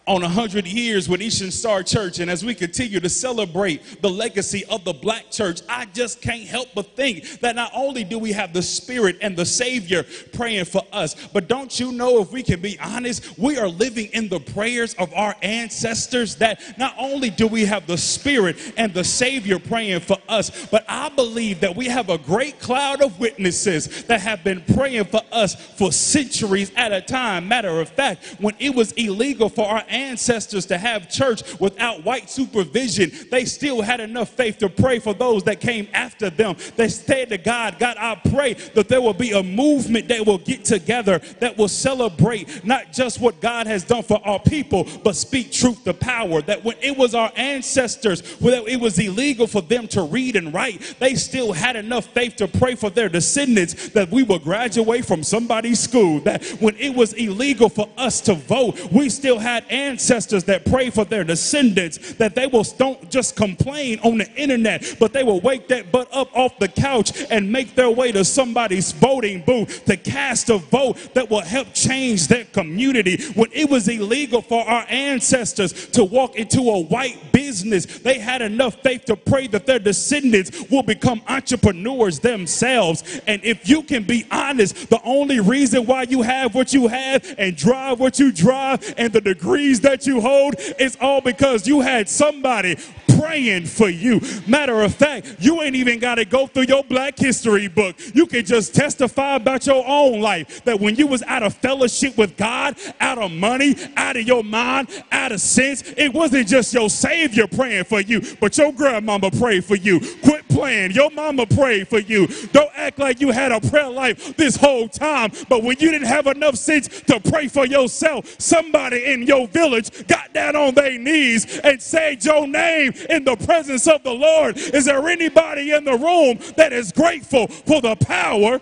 on 0.05 0.22
100 0.22 0.67
years 0.67 1.07
with 1.07 1.22
Eastern 1.22 1.51
Star 1.51 1.81
Church, 1.81 2.19
and 2.19 2.29
as 2.29 2.43
we 2.43 2.53
continue 2.53 3.00
to 3.00 3.10
celebrate 3.10 4.01
the 4.01 4.10
legacy 4.10 4.65
of 4.65 4.83
the 4.83 4.93
black 4.93 5.31
church, 5.31 5.62
I 5.69 5.86
just 5.86 6.22
can't 6.22 6.43
help 6.43 6.69
but 6.75 6.95
think 6.95 7.39
that 7.39 7.55
not 7.55 7.72
only 7.74 8.03
do 8.03 8.19
we 8.19 8.33
have 8.33 8.51
the 8.51 8.62
Spirit 8.62 9.17
and 9.22 9.38
the 9.38 9.45
Savior 9.45 10.03
praying 10.33 10.65
for 10.65 10.81
us, 10.91 11.15
but 11.31 11.48
don't 11.48 11.79
you 11.79 11.93
know, 11.93 12.19
if 12.19 12.31
we 12.31 12.43
can 12.43 12.62
be 12.62 12.77
honest, 12.79 13.38
we 13.38 13.57
are 13.57 13.69
living 13.69 14.07
in 14.07 14.27
the 14.27 14.39
prayers 14.39 14.93
of 14.95 15.13
our 15.13 15.36
ancestors. 15.41 16.36
That 16.36 16.77
not 16.77 16.95
only 16.98 17.29
do 17.29 17.48
we 17.48 17.63
have 17.65 17.88
the 17.88 17.98
Spirit 17.98 18.57
and 18.75 18.93
the 18.93 19.03
Savior 19.03 19.57
praying 19.57 20.01
for 20.01 20.17
us, 20.27 20.67
but 20.67 20.83
I 20.89 21.10
believe 21.10 21.62
that 21.62 21.75
we 21.75 21.86
have 21.86 22.10
a 22.10 22.17
great 22.17 22.60
cloud 22.60 23.01
of 23.01 23.19
witnesses 23.19 24.03
that 24.05 24.19
have 24.19 24.43
been 24.43 24.62
praying 24.75 25.05
for 25.05 25.22
us 25.31 25.55
for 25.55 25.93
centuries 25.93 26.72
at 26.75 26.91
a 26.91 27.01
time. 27.01 27.48
Matter 27.48 27.79
of 27.79 27.88
fact, 27.88 28.36
when 28.39 28.55
it 28.60 28.75
was 28.75 28.91
illegal 28.93 29.48
for 29.48 29.65
our 29.65 29.83
ancestors 29.93 30.65
to 30.67 30.77
have 30.77 31.09
church 31.09 31.59
without 31.59 32.03
white 32.03 32.29
supervision, 32.29 33.12
they 33.31 33.45
still 33.45 33.81
had 33.81 34.00
enough 34.00 34.29
faith 34.29 34.57
to 34.57 34.69
pray 34.69 35.00
for 35.00 35.13
those 35.13 35.43
that 35.43 35.62
came 35.62 35.88
after 35.93 36.29
them. 36.29 36.55
They 36.75 36.89
said 36.89 37.29
to 37.29 37.38
God, 37.38 37.79
God, 37.79 37.97
I 37.97 38.15
pray 38.15 38.53
that 38.73 38.89
there 38.89 39.01
will 39.01 39.13
be 39.13 39.31
a 39.31 39.43
movement 39.43 40.07
that 40.07 40.25
will 40.25 40.38
get 40.38 40.65
together 40.65 41.19
that 41.39 41.57
will 41.57 41.67
celebrate 41.67 42.65
not 42.65 42.91
just 42.91 43.19
what 43.19 43.39
God 43.41 43.67
has 43.67 43.83
done 43.83 44.03
for 44.03 44.19
our 44.25 44.39
people, 44.39 44.88
but 45.03 45.15
speak 45.15 45.51
truth 45.51 45.83
to 45.83 45.93
power. 45.93 46.41
That 46.41 46.63
when 46.63 46.75
it 46.81 46.97
was 46.97 47.15
our 47.15 47.31
ancestors, 47.35 48.21
when 48.39 48.53
it 48.67 48.79
was 48.79 48.97
illegal 49.00 49.47
for 49.47 49.62
them 49.62 49.88
to 49.89 50.03
read 50.03 50.35
and 50.35 50.53
write, 50.53 50.95
they 51.00 51.15
still 51.15 51.53
had 51.53 51.75
enough 51.75 52.05
faith 52.07 52.35
to 52.38 52.47
pray 52.47 52.75
for 52.75 52.89
their 52.89 53.09
descendants 53.09 53.89
that 53.89 54.09
we 54.09 54.23
will 54.23 54.39
graduate 54.39 55.05
from 55.05 55.23
somebody's 55.23 55.79
school. 55.79 56.19
That 56.21 56.43
when 56.59 56.75
it 56.77 56.95
was 56.95 57.13
illegal 57.13 57.69
for 57.69 57.89
us 57.97 58.21
to 58.21 58.33
vote, 58.33 58.91
we 58.91 59.09
still 59.09 59.39
had 59.39 59.65
ancestors 59.69 59.82
ancestors 59.83 60.43
that 60.45 60.65
pray 60.65 60.89
for 60.89 61.05
their 61.05 61.23
descendants, 61.23 62.13
that 62.13 62.35
they 62.35 62.47
will 62.47 62.63
don't 62.77 63.09
just 63.09 63.35
complain 63.35 63.99
on 64.03 64.17
the 64.17 64.31
internet, 64.35 64.95
but 64.99 65.13
they 65.13 65.23
will 65.23 65.41
wake 65.41 65.67
that 65.67 65.91
butt 65.91 66.07
up 66.13 66.35
off 66.35 66.57
the 66.59 66.67
couch 66.67 67.11
and 67.29 67.51
make 67.51 67.75
their 67.75 67.89
way 67.89 68.11
to 68.11 68.23
somebody's 68.23 68.91
voting 68.91 69.43
booth 69.45 69.85
to 69.85 69.97
cast 69.97 70.49
a 70.49 70.57
vote 70.57 70.97
that 71.13 71.29
will 71.29 71.41
help 71.41 71.73
change 71.73 72.27
their 72.27 72.45
community. 72.45 73.21
When 73.33 73.49
it 73.51 73.69
was 73.69 73.87
illegal 73.87 74.41
for 74.41 74.67
our 74.67 74.85
ancestors 74.89 75.87
to 75.89 76.03
walk 76.03 76.35
into 76.35 76.61
a 76.61 76.79
white 76.79 77.31
business, 77.31 77.85
they 77.85 78.19
had 78.19 78.41
enough 78.41 78.75
faith 78.81 79.05
to 79.05 79.15
pray 79.15 79.47
that 79.47 79.65
their 79.65 79.79
descendants 79.79 80.69
will 80.69 80.83
become 80.83 81.21
entrepreneurs 81.27 82.19
themselves. 82.19 83.21
And 83.27 83.43
if 83.43 83.67
you 83.67 83.83
can 83.83 84.03
be 84.03 84.25
honest, 84.31 84.89
the 84.89 85.01
only 85.03 85.39
reason 85.39 85.85
why 85.85 86.03
you 86.03 86.21
have 86.21 86.55
what 86.55 86.73
you 86.73 86.87
have 86.87 87.35
and 87.37 87.55
drive 87.55 87.99
what 87.99 88.19
you 88.19 88.31
drive 88.31 88.93
and 88.97 89.11
the 89.11 89.21
degrees 89.21 89.72
that 89.81 90.05
you 90.05 90.21
hold, 90.21 90.55
it's 90.57 90.97
all 90.99 91.21
because 91.21 91.67
you 91.67 91.81
had 91.81 92.09
somebody 92.09 92.77
praying 93.19 93.65
for 93.65 93.89
you. 93.89 94.21
Matter 94.47 94.81
of 94.81 94.93
fact, 94.93 95.35
you 95.39 95.61
ain't 95.61 95.75
even 95.75 95.99
got 95.99 96.15
to 96.15 96.25
go 96.25 96.47
through 96.47 96.63
your 96.63 96.83
black 96.83 97.17
history 97.17 97.67
book. 97.67 97.95
You 98.13 98.25
can 98.25 98.45
just 98.45 98.75
testify 98.75 99.35
about 99.35 99.65
your 99.65 99.83
own 99.87 100.21
life 100.21 100.63
that 100.65 100.79
when 100.79 100.95
you 100.95 101.07
was 101.07 101.23
out 101.23 101.43
of 101.43 101.53
fellowship 101.55 102.17
with 102.17 102.37
God, 102.37 102.75
out 102.99 103.17
of 103.17 103.31
money, 103.31 103.75
out 103.95 104.17
of 104.17 104.27
your 104.27 104.43
mind, 104.43 104.89
out 105.11 105.31
of 105.31 105.41
sense, 105.41 105.83
it 105.97 106.13
wasn't 106.13 106.47
just 106.47 106.73
your 106.73 106.89
savior 106.89 107.47
praying 107.47 107.85
for 107.85 108.01
you, 108.01 108.21
but 108.39 108.57
your 108.57 108.71
grandmama 108.71 109.31
prayed 109.31 109.65
for 109.65 109.75
you. 109.75 109.99
Quit 110.23 110.47
playing. 110.49 110.91
Your 110.91 111.09
mama 111.11 111.45
prayed 111.45 111.87
for 111.87 111.99
you. 111.99 112.27
Don't 112.51 112.71
act 112.75 112.99
like 112.99 113.19
you 113.19 113.31
had 113.31 113.51
a 113.51 113.59
prayer 113.59 113.89
life 113.89 114.35
this 114.37 114.55
whole 114.55 114.87
time, 114.87 115.31
but 115.49 115.63
when 115.63 115.77
you 115.79 115.91
didn't 115.91 116.07
have 116.07 116.27
enough 116.27 116.55
sense 116.55 116.87
to 117.03 117.19
pray 117.19 117.47
for 117.47 117.65
yourself, 117.65 118.35
somebody 118.39 119.03
in 119.05 119.23
your 119.23 119.47
village 119.47 119.62
got 120.08 120.34
down 120.34 120.55
on 120.55 120.74
their 120.74 120.98
knees 120.98 121.60
and 121.60 121.82
said 121.82 122.24
your 122.24 122.48
name 122.48 122.93
in 123.10 123.24
the 123.24 123.36
presence 123.36 123.88
of 123.88 124.03
the 124.03 124.13
Lord. 124.13 124.58
Is 124.58 124.86
there 124.86 125.08
anybody 125.08 125.72
in 125.72 125.84
the 125.84 125.98
room 125.98 126.39
that 126.55 126.74
is 126.74 126.91
grateful 126.91 127.48
for 127.48 127.82
the 127.82 127.96
power 127.96 128.62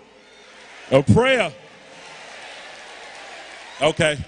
of 0.90 1.06
prayer? 1.06 1.52
Okay. 3.80 4.18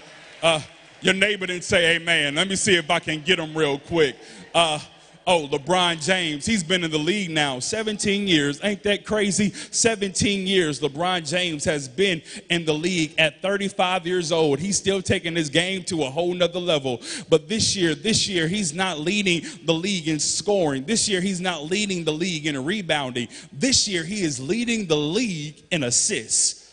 Uh, 0.41 0.61
your 1.01 1.13
neighbor 1.13 1.45
didn't 1.45 1.63
say 1.63 1.95
amen. 1.95 2.35
Let 2.35 2.47
me 2.47 2.55
see 2.55 2.75
if 2.75 2.89
I 2.89 2.99
can 2.99 3.21
get 3.21 3.37
them 3.37 3.55
real 3.55 3.79
quick. 3.79 4.15
Uh, 4.53 4.79
Oh, 5.27 5.47
LeBron 5.51 6.05
James, 6.05 6.45
he's 6.45 6.63
been 6.63 6.83
in 6.83 6.91
the 6.91 6.99
league 6.99 7.31
now 7.31 7.57
17 7.57 8.27
years. 8.27 8.59
Ain't 8.63 8.83
that 8.83 9.05
crazy? 9.05 9.49
17 9.49 10.45
years 10.45 10.79
LeBron 10.81 11.27
James 11.27 11.65
has 11.65 11.87
been 11.87 12.21
in 12.51 12.63
the 12.63 12.73
league 12.73 13.15
at 13.17 13.41
35 13.41 14.05
years 14.05 14.31
old. 14.31 14.59
He's 14.59 14.77
still 14.77 15.01
taking 15.01 15.35
his 15.35 15.49
game 15.49 15.83
to 15.85 16.03
a 16.03 16.09
whole 16.11 16.31
nother 16.31 16.59
level. 16.59 17.01
But 17.27 17.49
this 17.49 17.75
year, 17.75 17.95
this 17.95 18.27
year, 18.27 18.47
he's 18.47 18.75
not 18.75 18.99
leading 18.99 19.41
the 19.63 19.73
league 19.73 20.07
in 20.07 20.19
scoring. 20.19 20.85
This 20.85 21.09
year, 21.09 21.21
he's 21.21 21.41
not 21.41 21.63
leading 21.63 22.03
the 22.03 22.13
league 22.13 22.45
in 22.45 22.63
rebounding. 22.63 23.27
This 23.51 23.87
year, 23.87 24.03
he 24.03 24.21
is 24.21 24.39
leading 24.39 24.85
the 24.85 24.97
league 24.97 25.63
in 25.71 25.83
assists. 25.83 26.71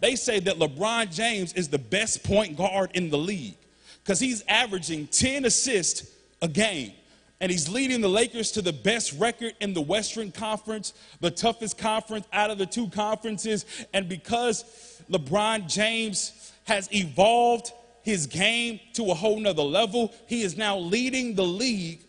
They 0.00 0.16
say 0.16 0.40
that 0.40 0.56
LeBron 0.56 1.14
James 1.14 1.52
is 1.52 1.68
the 1.68 1.78
best 1.78 2.24
point 2.24 2.56
guard 2.56 2.90
in 2.94 3.08
the 3.10 3.18
league 3.18 3.54
because 4.02 4.18
he's 4.18 4.42
averaging 4.48 5.06
10 5.06 5.44
assists 5.44 6.10
a 6.42 6.48
game 6.48 6.92
and 7.40 7.50
he's 7.50 7.68
leading 7.68 8.00
the 8.00 8.08
Lakers 8.08 8.52
to 8.52 8.62
the 8.62 8.72
best 8.72 9.12
record 9.14 9.54
in 9.60 9.74
the 9.74 9.80
Western 9.80 10.30
Conference, 10.30 10.94
the 11.20 11.30
toughest 11.30 11.76
conference 11.76 12.26
out 12.32 12.50
of 12.50 12.58
the 12.58 12.66
two 12.66 12.88
conferences. 12.88 13.66
And 13.92 14.08
because 14.08 15.02
LeBron 15.10 15.68
James 15.68 16.52
has 16.64 16.88
evolved 16.92 17.72
his 18.02 18.26
game 18.26 18.80
to 18.94 19.10
a 19.10 19.14
whole 19.14 19.38
nother 19.38 19.62
level, 19.62 20.14
he 20.26 20.42
is 20.42 20.56
now 20.56 20.78
leading 20.78 21.34
the 21.34 21.44
league 21.44 22.00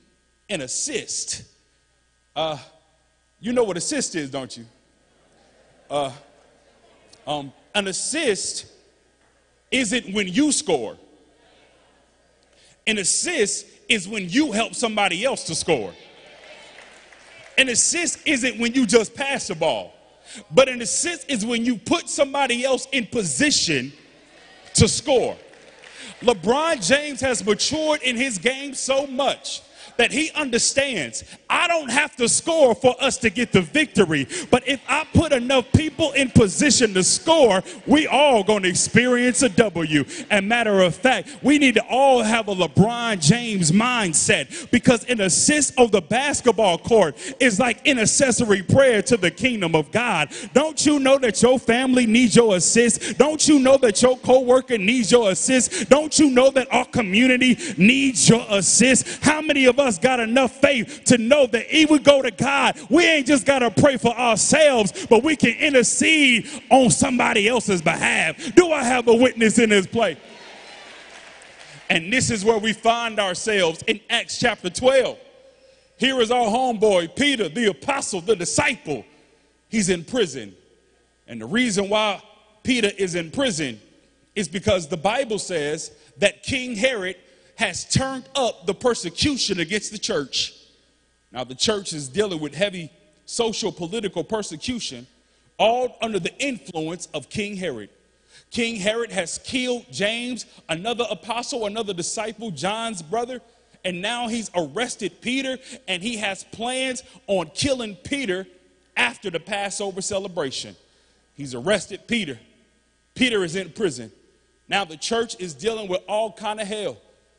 in 0.48 0.62
assist. 0.62 1.44
Uh, 2.36 2.58
you 3.40 3.52
know 3.54 3.64
what 3.64 3.78
assist 3.78 4.16
is, 4.16 4.30
don't 4.30 4.56
you? 4.56 4.66
Uh, 5.90 6.12
um, 7.26 7.52
an 7.74 7.88
assist 7.88 8.68
isn't 9.72 10.14
when 10.14 10.28
you 10.28 10.52
score. 10.52 10.98
An 12.88 12.98
assist 13.00 13.66
is 13.90 14.08
when 14.08 14.30
you 14.30 14.52
help 14.52 14.76
somebody 14.76 15.24
else 15.26 15.44
to 15.46 15.56
score. 15.56 15.94
An 17.58 17.70
assist 17.70 18.20
isn't 18.28 18.60
when 18.60 18.74
you 18.74 18.86
just 18.86 19.16
pass 19.16 19.48
the 19.48 19.56
ball, 19.56 19.94
but 20.52 20.68
an 20.68 20.82
assist 20.82 21.30
is 21.30 21.46
when 21.46 21.66
you 21.66 21.78
put 21.78 22.10
somebody 22.10 22.66
else 22.66 22.88
in 22.92 23.08
position 23.08 23.94
to 24.74 24.88
score. 24.88 25.38
LeBron 26.22 26.86
James 26.86 27.22
has 27.22 27.46
matured 27.46 28.02
in 28.02 28.16
his 28.16 28.38
game 28.38 28.74
so 28.74 29.08
much 29.08 29.62
that 29.98 30.12
he 30.12 30.32
understands 30.32 31.24
I 31.50 31.68
don't 31.68 31.90
have 31.90 32.16
to 32.18 32.28
score 32.28 32.76
for 32.76 32.96
us 33.02 33.18
to 33.18 33.30
get 33.30 33.52
the 33.52 33.62
victory, 33.62 34.28
but 34.52 34.68
if 34.68 34.82
I 34.88 35.06
put 35.14 35.32
enough 35.32 35.72
people 35.74 36.12
in 36.12 36.30
position 36.30 36.94
to 36.96 37.04
score, 37.04 37.64
we 37.88 38.08
all 38.08 38.44
going 38.44 38.64
to 38.64 38.70
experience 38.70 39.42
a 39.42 39.50
W. 39.50 40.06
And 40.30 40.48
matter 40.48 40.82
of 40.82 40.96
fact, 40.96 41.38
we 41.42 41.58
need 41.58 41.76
to 41.76 41.86
all 41.88 42.24
have 42.24 42.48
a 42.48 42.56
LeBron 42.56 43.22
James 43.22 43.72
mindset 43.72 44.70
because 44.72 45.06
an 45.06 45.22
assist 45.22 45.78
of 45.80 45.92
the 45.92 46.02
basketball 46.02 46.78
court 46.78 47.16
is 47.40 47.60
like 47.60 47.80
an 47.88 47.96
intercessory 47.96 48.62
prayer 48.62 49.02
to 49.02 49.16
the 49.16 49.32
kingdom 49.32 49.76
of 49.76 49.92
God. 49.92 50.30
Don't 50.54 50.86
you 50.86 51.00
know 51.00 51.18
that 51.20 51.42
your 51.42 51.58
family 51.58 52.06
needs 52.06 52.36
your 52.36 52.58
assist? 52.58 53.18
Don't 53.18 53.48
you 53.48 53.60
know 53.60 53.78
that 53.78 54.02
your 54.02 54.18
coworker 54.18 54.78
needs 54.78 55.12
your 55.12 55.32
assist? 55.32 55.90
Don't 55.90 56.20
you 56.20 56.30
know 56.30 56.50
that 56.52 56.72
our 56.74 56.86
community 56.86 57.58
needs 57.78 58.28
your 58.28 58.46
assist? 58.50 59.24
How 59.24 59.42
many 59.42 59.66
of 59.66 59.80
us 59.80 59.85
us 59.86 59.98
got 59.98 60.20
enough 60.20 60.60
faith 60.60 61.04
to 61.06 61.18
know 61.18 61.48
that 61.48 61.66
if 61.70 61.90
we 61.90 62.00
go 62.00 62.22
to 62.22 62.32
God, 62.32 62.80
we 62.90 63.06
ain't 63.06 63.28
just 63.28 63.46
got 63.46 63.60
to 63.60 63.72
pray 63.72 63.98
for 63.98 64.14
ourselves, 64.14 65.08
but 65.08 65.24
we 65.24 65.36
can 65.36 65.52
intercede 65.52 66.50
on 66.70 66.90
somebody 66.90 67.48
else's 67.48 67.82
behalf. 67.82 68.54
Do 68.56 68.72
I 68.72 68.84
have 68.84 69.08
a 69.08 69.16
witness 69.16 69.60
in 69.60 69.70
this 69.70 69.88
place? 69.88 70.18
And 71.90 72.12
this 72.12 72.32
is 72.32 72.44
where 72.44 72.58
we 72.58 72.74
find 72.74 73.20
ourselves 73.20 73.84
in 73.88 74.00
Acts 74.10 74.40
chapter 74.40 74.70
12. 74.70 75.18
Here 75.98 76.20
is 76.20 76.32
our 76.32 76.46
homeboy, 76.46 77.16
Peter, 77.16 77.48
the 77.48 77.68
apostle, 77.68 78.22
the 78.22 78.36
disciple. 78.36 79.06
He's 79.70 79.90
in 79.90 80.04
prison. 80.04 80.56
And 81.28 81.42
the 81.42 81.46
reason 81.46 81.90
why 81.90 82.22
Peter 82.64 82.92
is 82.98 83.16
in 83.16 83.32
prison 83.32 83.80
is 84.36 84.48
because 84.48 84.88
the 84.88 84.98
Bible 84.98 85.40
says 85.40 85.92
that 86.18 86.44
King 86.44 86.76
Herod 86.76 87.16
has 87.56 87.86
turned 87.86 88.28
up 88.36 88.66
the 88.66 88.74
persecution 88.74 89.60
against 89.60 89.92
the 89.92 89.98
church. 89.98 90.54
Now, 91.32 91.44
the 91.44 91.56
church 91.56 91.94
is 91.94 92.08
dealing 92.08 92.40
with 92.40 92.54
heavy 92.54 92.92
social 93.26 93.72
political 93.72 94.24
persecution, 94.24 95.08
all 95.58 95.98
under 96.02 96.20
the 96.20 96.36
influence 96.38 97.08
of 97.14 97.30
King 97.30 97.56
Herod. 97.56 97.90
King 98.52 98.76
Herod 98.76 99.12
has 99.12 99.38
killed 99.40 99.86
James, 99.92 100.46
another 100.70 101.06
apostle, 101.10 101.66
another 101.66 101.94
disciple, 101.94 102.52
John's 102.52 103.02
brother, 103.02 103.42
and 103.84 104.02
now 104.02 104.28
he's 104.28 104.50
arrested 104.56 105.22
Peter 105.22 105.58
and 105.88 106.02
he 106.02 106.18
has 106.18 106.44
plans 106.44 107.04
on 107.28 107.52
killing 107.54 107.96
Peter 107.96 108.48
after 108.98 109.30
the 109.30 109.40
Passover 109.40 110.02
celebration. 110.02 110.76
He's 111.36 111.54
arrested 111.54 112.08
Peter. 112.08 112.40
Peter 113.14 113.44
is 113.44 113.56
in 113.56 113.72
prison. 113.72 114.12
Now 114.68 114.86
the 114.86 114.98
church 114.98 115.36
is 115.40 115.54
dealing 115.54 115.88
with 115.88 116.02
all 116.08 116.32
kind 116.32 116.60
of 116.60 116.68
hell. 116.68 116.98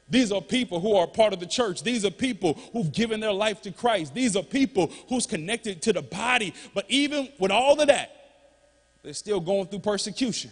These 0.08 0.30
are 0.30 0.40
people 0.40 0.80
who 0.80 0.94
are 0.94 1.06
part 1.06 1.32
of 1.32 1.40
the 1.40 1.46
church. 1.46 1.82
These 1.82 2.04
are 2.04 2.10
people 2.10 2.54
who've 2.72 2.92
given 2.92 3.18
their 3.20 3.32
life 3.32 3.60
to 3.62 3.72
Christ. 3.72 4.14
These 4.14 4.36
are 4.36 4.42
people 4.42 4.92
who's 5.08 5.26
connected 5.26 5.82
to 5.82 5.92
the 5.92 6.02
body. 6.02 6.54
But 6.74 6.86
even 6.88 7.28
with 7.38 7.50
all 7.50 7.80
of 7.80 7.88
that, 7.88 8.12
they're 9.02 9.12
still 9.12 9.40
going 9.40 9.66
through 9.66 9.80
persecution 9.80 10.50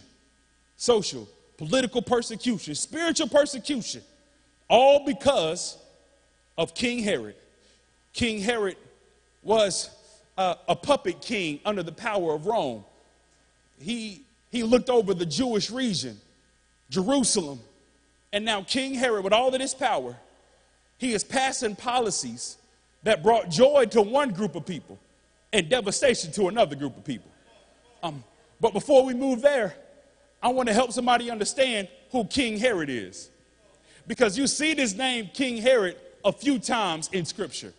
social, 0.77 1.27
political 1.57 2.01
persecution, 2.01 2.75
spiritual 2.75 3.29
persecution, 3.29 4.01
all 4.69 5.05
because 5.05 5.77
of 6.57 6.73
King 6.73 6.99
Herod. 6.99 7.35
King 8.13 8.39
Herod 8.39 8.75
was 9.41 9.89
uh, 10.37 10.55
a 10.67 10.75
puppet 10.75 11.21
king 11.21 11.59
under 11.65 11.83
the 11.83 11.91
power 11.91 12.33
of 12.33 12.45
Rome. 12.45 12.83
He, 13.79 14.23
he 14.51 14.63
looked 14.63 14.89
over 14.89 15.13
the 15.13 15.25
Jewish 15.25 15.69
region, 15.69 16.19
Jerusalem. 16.89 17.59
And 18.35 18.43
now, 18.43 18.63
King 18.63 18.95
Herod, 18.95 19.23
with 19.23 19.31
all 19.31 19.55
of 19.55 19.61
his 19.61 19.73
power, 19.73 20.13
he 20.97 21.13
is 21.13 21.23
passing 21.23 21.73
policies 21.73 22.57
that 23.03 23.23
brought 23.23 23.49
joy 23.49 23.85
to 23.91 24.01
one 24.01 24.31
group 24.31 24.55
of 24.55 24.65
people 24.65 24.99
and 25.53 25.69
devastation 25.69 26.33
to 26.33 26.49
another 26.49 26.75
group 26.75 26.97
of 26.97 27.05
people. 27.05 27.31
Um, 28.03 28.25
but 28.59 28.73
before 28.73 29.05
we 29.05 29.13
move 29.13 29.41
there, 29.41 29.73
I 30.43 30.49
want 30.49 30.67
to 30.67 30.73
help 30.73 30.91
somebody 30.91 31.31
understand 31.31 31.87
who 32.11 32.25
King 32.25 32.57
Herod 32.57 32.89
is. 32.89 33.29
Because 34.05 34.37
you 34.37 34.47
see 34.47 34.73
this 34.73 34.95
name, 34.95 35.29
King 35.33 35.55
Herod, 35.55 35.95
a 36.25 36.33
few 36.33 36.59
times 36.59 37.09
in 37.13 37.23
Scripture. 37.23 37.71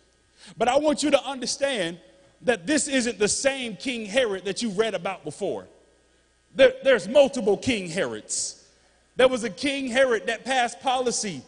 But 0.57 0.69
I 0.69 0.77
want 0.79 1.03
you 1.03 1.11
to 1.11 1.23
understand 1.23 1.99
that 2.41 2.65
this 2.65 2.87
isn't 2.87 3.19
the 3.19 3.27
same 3.27 3.75
King 3.75 4.07
Herod 4.07 4.45
that 4.45 4.63
you 4.63 4.71
read 4.71 4.95
about 4.95 5.23
before. 5.23 5.67
There, 6.55 6.73
there's 6.83 7.07
multiple 7.07 7.57
King 7.57 7.89
Herods. 7.89 8.63
There 9.17 9.27
was 9.27 9.43
a 9.43 9.49
King 9.49 9.87
Herod 9.87 10.27
that 10.27 10.45
passed 10.45 10.79
policy 10.79 11.41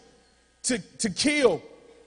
to, 0.64 0.80
to 0.98 1.10
kill 1.10 1.62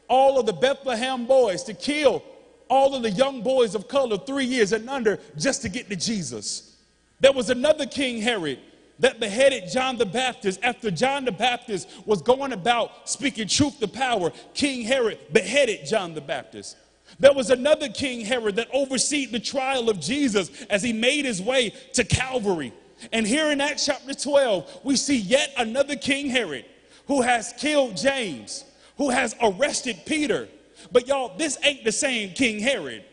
all 0.09 0.39
of 0.39 0.47
the 0.47 0.53
Bethlehem 0.53 1.25
boys, 1.27 1.63
to 1.65 1.75
kill 1.75 2.23
all 2.69 2.95
of 2.95 3.03
the 3.03 3.11
young 3.11 3.43
boys 3.43 3.75
of 3.75 3.89
color, 3.89 4.19
three 4.19 4.45
years 4.45 4.73
and 4.73 4.91
under, 4.91 5.19
just 5.39 5.63
to 5.63 5.69
get 5.69 5.89
to 5.89 5.97
Jesus. 5.97 6.77
There 7.21 7.33
was 7.33 7.49
another 7.51 7.87
King 7.87 8.21
Herod 8.21 8.59
that 8.99 9.21
beheaded 9.21 9.71
John 9.71 9.97
the 9.97 10.07
Baptist 10.07 10.61
after 10.63 10.91
John 10.91 11.25
the 11.25 11.33
Baptist 11.33 11.89
was 12.07 12.23
going 12.23 12.53
about 12.53 13.09
speaking 13.09 13.49
truth 13.49 13.79
to 13.81 13.89
power. 13.89 14.33
King 14.55 14.83
Herod 14.83 15.19
beheaded 15.33 15.87
John 15.87 16.15
the 16.15 16.21
Baptist. 16.21 16.77
There 17.19 17.33
was 17.33 17.51
another 17.51 17.89
King 17.89 18.25
Herod 18.25 18.57
that 18.57 18.69
overseed 18.73 19.33
the 19.33 19.39
trial 19.39 19.89
of 19.89 20.01
Jesus 20.01 20.51
as 20.71 20.83
he 20.83 20.93
made 20.93 21.25
his 21.25 21.41
way 21.41 21.71
to 21.93 22.05
Calvary. 22.05 22.73
And 23.11 23.27
here 23.27 23.51
in 23.51 23.61
Acts 23.61 23.87
chapter 23.87 24.15
12, 24.15 24.81
we 24.85 24.97
see 24.97 25.17
yet 25.17 25.53
another 25.57 25.97
King 25.97 26.29
Herod 26.29 26.65
who 27.07 27.23
has 27.23 27.53
killed 27.59 27.97
James, 27.97 28.65
who 28.97 29.11
has 29.11 29.35
arrested 29.43 30.01
Peter. 30.07 30.49
But 30.93 31.09
y'all, 31.09 31.37
this 31.37 31.59
ain't 31.65 31.85
the 31.85 31.93
same 31.93 32.33
King 32.35 32.61
Herod. 32.61 33.05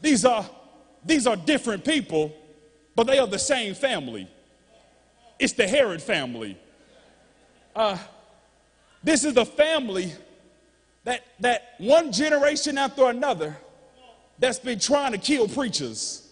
These 0.00 0.24
are 0.24 0.48
these 1.04 1.26
are 1.26 1.36
different 1.36 1.84
people, 1.84 2.34
but 2.96 3.06
they 3.06 3.18
are 3.18 3.26
the 3.26 3.38
same 3.38 3.74
family. 3.74 4.28
It's 5.38 5.52
the 5.52 5.68
Herod 5.68 6.00
family. 6.00 6.56
Uh, 7.76 7.98
this 9.02 9.24
is 9.24 9.34
the 9.34 9.44
family 9.44 10.12
that, 11.04 11.22
that 11.40 11.74
one 11.78 12.12
generation 12.12 12.78
after 12.78 13.10
another 13.10 13.56
that's 14.38 14.58
been 14.58 14.78
trying 14.78 15.12
to 15.12 15.18
kill 15.18 15.46
preachers. 15.46 16.26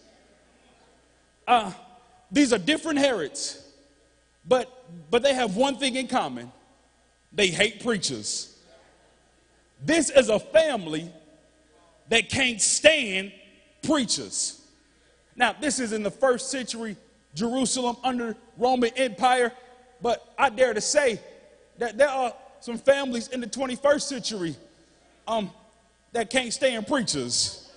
Uh, 1.47 1.73
these 2.33 2.53
are 2.53 2.59
different 2.59 2.99
Herods, 2.99 3.63
but, 4.49 4.85
but 5.11 5.23
they 5.23 5.35
have 5.35 5.55
one 5.55 5.77
thing 5.77 5.95
in 5.97 6.09
common 6.09 6.51
they 7.35 7.47
hate 7.49 7.83
preachers. 7.83 8.59
This 9.83 10.11
is 10.11 10.29
a 10.29 10.39
family 10.39 11.11
that 12.09 12.29
can't 12.29 12.61
stand 12.61 13.33
preachers. 13.83 14.61
Now, 15.35 15.55
this 15.59 15.81
is 15.81 15.93
in 15.93 16.03
the 16.03 16.11
first 16.11 16.51
century 16.51 16.97
Jerusalem 17.35 17.97
under 18.05 18.37
Roman 18.59 18.91
Empire, 18.97 19.53
but 20.03 20.35
I 20.39 20.51
dare 20.51 20.75
to 20.75 20.81
say 20.81 21.21
that 21.79 21.97
there 21.97 22.11
are 22.11 22.35
some 22.61 22.77
families 22.77 23.29
in 23.29 23.41
the 23.41 23.47
21st 23.47 24.03
century 24.03 24.55
um, 25.27 25.51
that 26.13 26.29
can't 26.29 26.53
stand 26.53 26.87
preachers. 26.87 27.73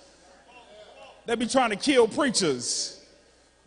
They 1.24 1.34
be 1.34 1.46
trying 1.46 1.70
to 1.70 1.76
kill 1.76 2.06
preachers. 2.06 3.04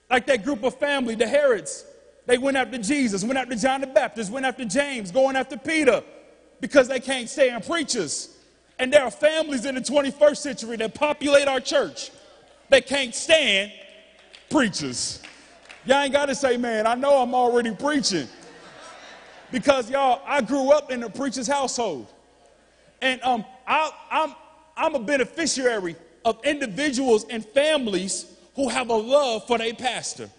Like 0.10 0.26
that 0.28 0.44
group 0.44 0.64
of 0.64 0.76
family, 0.80 1.16
the 1.16 1.28
Herods, 1.28 1.86
they 2.26 2.38
went 2.38 2.58
after 2.58 2.78
Jesus, 2.78 3.24
went 3.24 3.38
after 3.38 3.56
John 3.56 3.82
the 3.82 3.88
Baptist, 3.88 4.32
went 4.32 4.46
after 4.46 4.66
James, 4.66 5.12
going 5.12 5.36
after 5.36 5.58
Peter 5.58 6.04
because 6.62 6.88
they 6.88 7.00
can't 7.00 7.30
stand 7.30 7.66
preachers. 7.66 8.36
And 8.78 8.94
there 8.94 9.04
are 9.04 9.12
families 9.12 9.66
in 9.66 9.76
the 9.76 9.82
21st 9.82 10.38
century 10.38 10.78
that 10.78 10.94
populate 10.94 11.48
our 11.48 11.60
church 11.60 12.12
that 12.70 12.86
can't 12.88 13.14
stand 13.14 13.72
preachers. 14.50 15.22
Y'all 15.86 16.02
ain't 16.02 16.14
got 16.14 16.28
to 16.28 16.36
say, 16.36 16.58
man, 16.58 16.88
I 16.88 16.96
know 16.96 17.22
I'm 17.22 17.34
already 17.34 17.74
preaching. 17.74 18.28
Because 19.52 19.90
y'all, 19.90 20.22
I 20.26 20.42
grew 20.42 20.72
up 20.72 20.92
in 20.92 21.02
a 21.04 21.10
preacher's 21.10 21.48
household. 21.48 22.08
And 23.02 23.22
um, 23.24 23.44
I, 23.66 23.92
I'm, 24.12 24.36
I'm 24.78 24.96
a 24.96 25.00
beneficiary 25.00 25.96
of 26.24 26.40
individuals 26.44 27.26
and 27.30 27.44
families 27.44 28.26
who 28.60 28.68
have 28.68 28.90
a 28.90 28.94
love 28.94 29.48
for 29.48 29.58
their 29.58 29.74
pastor. 29.74 30.30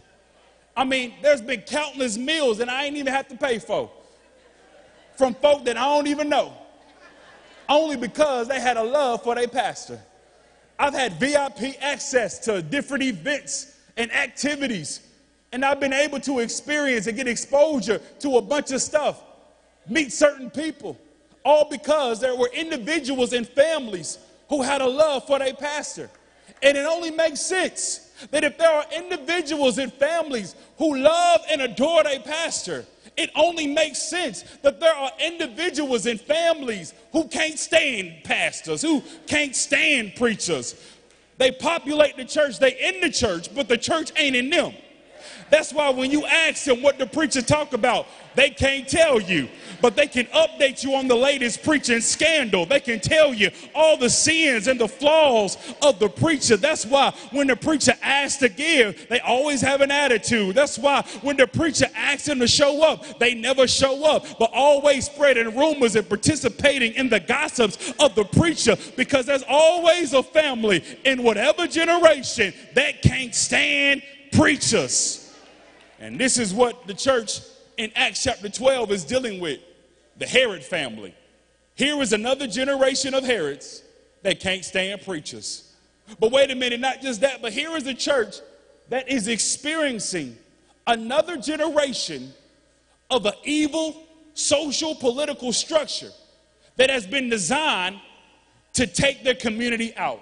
I 0.76 0.84
mean, 0.84 1.14
there's 1.22 1.40
been 1.40 1.62
countless 1.62 2.18
meals 2.18 2.58
that 2.58 2.68
I 2.68 2.84
ain't 2.84 2.98
even 2.98 3.14
have 3.14 3.26
to 3.28 3.34
pay 3.34 3.58
for 3.58 3.90
from 5.16 5.32
folk 5.36 5.64
that 5.64 5.78
I 5.78 5.84
don't 5.84 6.06
even 6.06 6.28
know, 6.28 6.52
only 7.66 7.96
because 7.96 8.46
they 8.46 8.60
had 8.60 8.76
a 8.76 8.82
love 8.82 9.22
for 9.22 9.34
their 9.34 9.48
pastor. 9.48 9.98
I've 10.78 10.92
had 10.92 11.14
VIP 11.14 11.76
access 11.80 12.38
to 12.40 12.60
different 12.60 13.04
events 13.04 13.78
and 13.96 14.12
activities, 14.12 15.00
and 15.52 15.64
I've 15.64 15.80
been 15.80 15.94
able 15.94 16.20
to 16.20 16.40
experience 16.40 17.06
and 17.06 17.16
get 17.16 17.26
exposure 17.26 18.02
to 18.18 18.36
a 18.36 18.42
bunch 18.42 18.70
of 18.72 18.82
stuff, 18.82 19.22
meet 19.88 20.12
certain 20.12 20.50
people 20.50 20.98
all 21.42 21.70
because 21.70 22.20
there 22.20 22.36
were 22.36 22.50
individuals 22.52 23.32
and 23.32 23.48
families 23.48 24.18
who 24.50 24.60
had 24.60 24.82
a 24.82 24.86
love 24.86 25.26
for 25.26 25.38
their 25.38 25.54
pastor. 25.54 26.10
And 26.62 26.76
it 26.76 26.84
only 26.84 27.10
makes 27.10 27.40
sense 27.40 28.08
that 28.30 28.44
if 28.44 28.58
there 28.58 28.70
are 28.70 28.84
individuals 28.94 29.78
and 29.78 29.92
families 29.92 30.54
who 30.78 30.96
love 30.96 31.40
and 31.50 31.62
adore 31.62 32.02
their 32.02 32.20
pastor, 32.20 32.86
it 33.16 33.30
only 33.34 33.66
makes 33.66 33.98
sense 33.98 34.44
that 34.62 34.80
there 34.80 34.94
are 34.94 35.10
individuals 35.18 36.06
and 36.06 36.20
families 36.20 36.94
who 37.12 37.26
can't 37.28 37.58
stand 37.58 38.24
pastors, 38.24 38.82
who 38.82 39.02
can't 39.26 39.54
stand 39.54 40.14
preachers. 40.16 40.74
They 41.38 41.52
populate 41.52 42.16
the 42.16 42.24
church, 42.24 42.58
they 42.58 42.76
in 42.78 43.00
the 43.00 43.10
church, 43.10 43.54
but 43.54 43.68
the 43.68 43.78
church 43.78 44.12
ain't 44.16 44.36
in 44.36 44.50
them. 44.50 44.74
That's 45.50 45.72
why 45.72 45.90
when 45.90 46.10
you 46.10 46.24
ask 46.24 46.64
them 46.64 46.80
what 46.80 46.98
the 46.98 47.06
preacher 47.06 47.42
talk 47.42 47.72
about, 47.72 48.06
they 48.36 48.50
can't 48.50 48.88
tell 48.88 49.20
you, 49.20 49.48
but 49.82 49.96
they 49.96 50.06
can 50.06 50.26
update 50.26 50.84
you 50.84 50.94
on 50.94 51.08
the 51.08 51.16
latest 51.16 51.64
preaching 51.64 52.00
scandal. 52.00 52.64
They 52.64 52.78
can 52.78 53.00
tell 53.00 53.34
you 53.34 53.50
all 53.74 53.96
the 53.96 54.08
sins 54.08 54.68
and 54.68 54.80
the 54.80 54.86
flaws 54.86 55.58
of 55.82 55.98
the 55.98 56.08
preacher. 56.08 56.56
That's 56.56 56.86
why 56.86 57.12
when 57.32 57.48
the 57.48 57.56
preacher 57.56 57.92
asks 58.00 58.38
to 58.38 58.48
give, 58.48 59.08
they 59.08 59.18
always 59.20 59.60
have 59.60 59.80
an 59.80 59.90
attitude. 59.90 60.54
That's 60.54 60.78
why 60.78 61.02
when 61.22 61.36
the 61.36 61.48
preacher 61.48 61.86
asks 61.94 62.26
them 62.26 62.38
to 62.38 62.48
show 62.48 62.82
up, 62.82 63.18
they 63.18 63.34
never 63.34 63.66
show 63.66 64.04
up, 64.04 64.26
but 64.38 64.50
always 64.54 65.06
spreading 65.06 65.56
rumors 65.56 65.96
and 65.96 66.08
participating 66.08 66.94
in 66.94 67.08
the 67.08 67.20
gossips 67.20 67.92
of 67.98 68.14
the 68.14 68.24
preacher 68.24 68.76
because 68.96 69.26
there's 69.26 69.44
always 69.48 70.12
a 70.12 70.22
family 70.22 70.84
in 71.04 71.22
whatever 71.24 71.66
generation 71.66 72.54
that 72.74 73.02
can't 73.02 73.34
stand 73.34 74.02
preachers. 74.32 75.29
And 76.00 76.18
this 76.18 76.38
is 76.38 76.52
what 76.52 76.86
the 76.86 76.94
church 76.94 77.40
in 77.76 77.92
Acts 77.94 78.22
chapter 78.24 78.48
12 78.48 78.90
is 78.90 79.04
dealing 79.04 79.40
with. 79.40 79.60
the 80.16 80.26
Herod 80.26 80.62
family. 80.62 81.14
Here 81.76 82.00
is 82.02 82.12
another 82.12 82.46
generation 82.46 83.14
of 83.14 83.24
Herods 83.24 83.82
that 84.22 84.38
can't 84.38 84.62
stand 84.62 85.00
preachers. 85.02 85.72
But 86.18 86.30
wait 86.30 86.50
a 86.50 86.54
minute, 86.54 86.78
not 86.78 87.00
just 87.00 87.22
that, 87.22 87.40
but 87.40 87.52
here 87.52 87.74
is 87.76 87.86
a 87.86 87.94
church 87.94 88.36
that 88.90 89.08
is 89.08 89.28
experiencing 89.28 90.36
another 90.86 91.38
generation 91.38 92.34
of 93.10 93.24
an 93.24 93.32
evil 93.44 94.06
social 94.34 94.94
political 94.94 95.52
structure 95.52 96.10
that 96.76 96.90
has 96.90 97.06
been 97.06 97.30
designed 97.30 97.98
to 98.74 98.86
take 98.86 99.24
their 99.24 99.34
community 99.34 99.94
out. 99.96 100.20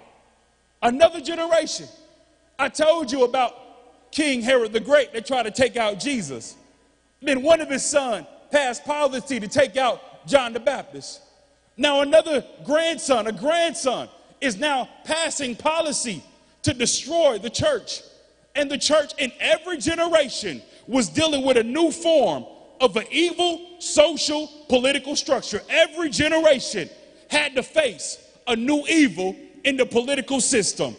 Another 0.81 1.19
generation. 1.19 1.87
I 2.57 2.69
told 2.69 3.11
you 3.11 3.25
about 3.25 3.53
King 4.11 4.41
Herod 4.41 4.73
the 4.73 4.79
Great 4.79 5.13
that 5.13 5.25
tried 5.25 5.43
to 5.43 5.51
take 5.51 5.77
out 5.77 5.99
Jesus. 5.99 6.55
Then 7.21 7.41
one 7.41 7.61
of 7.61 7.69
his 7.69 7.83
sons 7.83 8.25
passed 8.51 8.85
policy 8.85 9.39
to 9.39 9.47
take 9.47 9.77
out 9.77 10.27
John 10.27 10.53
the 10.53 10.59
Baptist. 10.59 11.21
Now 11.77 12.01
another 12.01 12.43
grandson, 12.65 13.27
a 13.27 13.31
grandson, 13.31 14.09
is 14.41 14.57
now 14.57 14.89
passing 15.05 15.55
policy 15.55 16.23
to 16.63 16.73
destroy 16.73 17.37
the 17.37 17.49
church. 17.49 18.01
And 18.55 18.69
the 18.69 18.77
church 18.77 19.13
in 19.17 19.31
every 19.39 19.77
generation 19.77 20.61
was 20.87 21.07
dealing 21.09 21.45
with 21.45 21.57
a 21.57 21.63
new 21.63 21.91
form 21.91 22.45
of 22.81 22.95
an 22.95 23.05
evil 23.11 23.61
social 23.79 24.49
political 24.67 25.15
structure. 25.15 25.61
Every 25.69 26.09
generation 26.09 26.89
had 27.29 27.55
to 27.55 27.63
face 27.63 28.17
a 28.47 28.55
new 28.55 28.83
evil 28.87 29.35
in 29.63 29.77
the 29.77 29.85
political 29.85 30.41
system. 30.41 30.95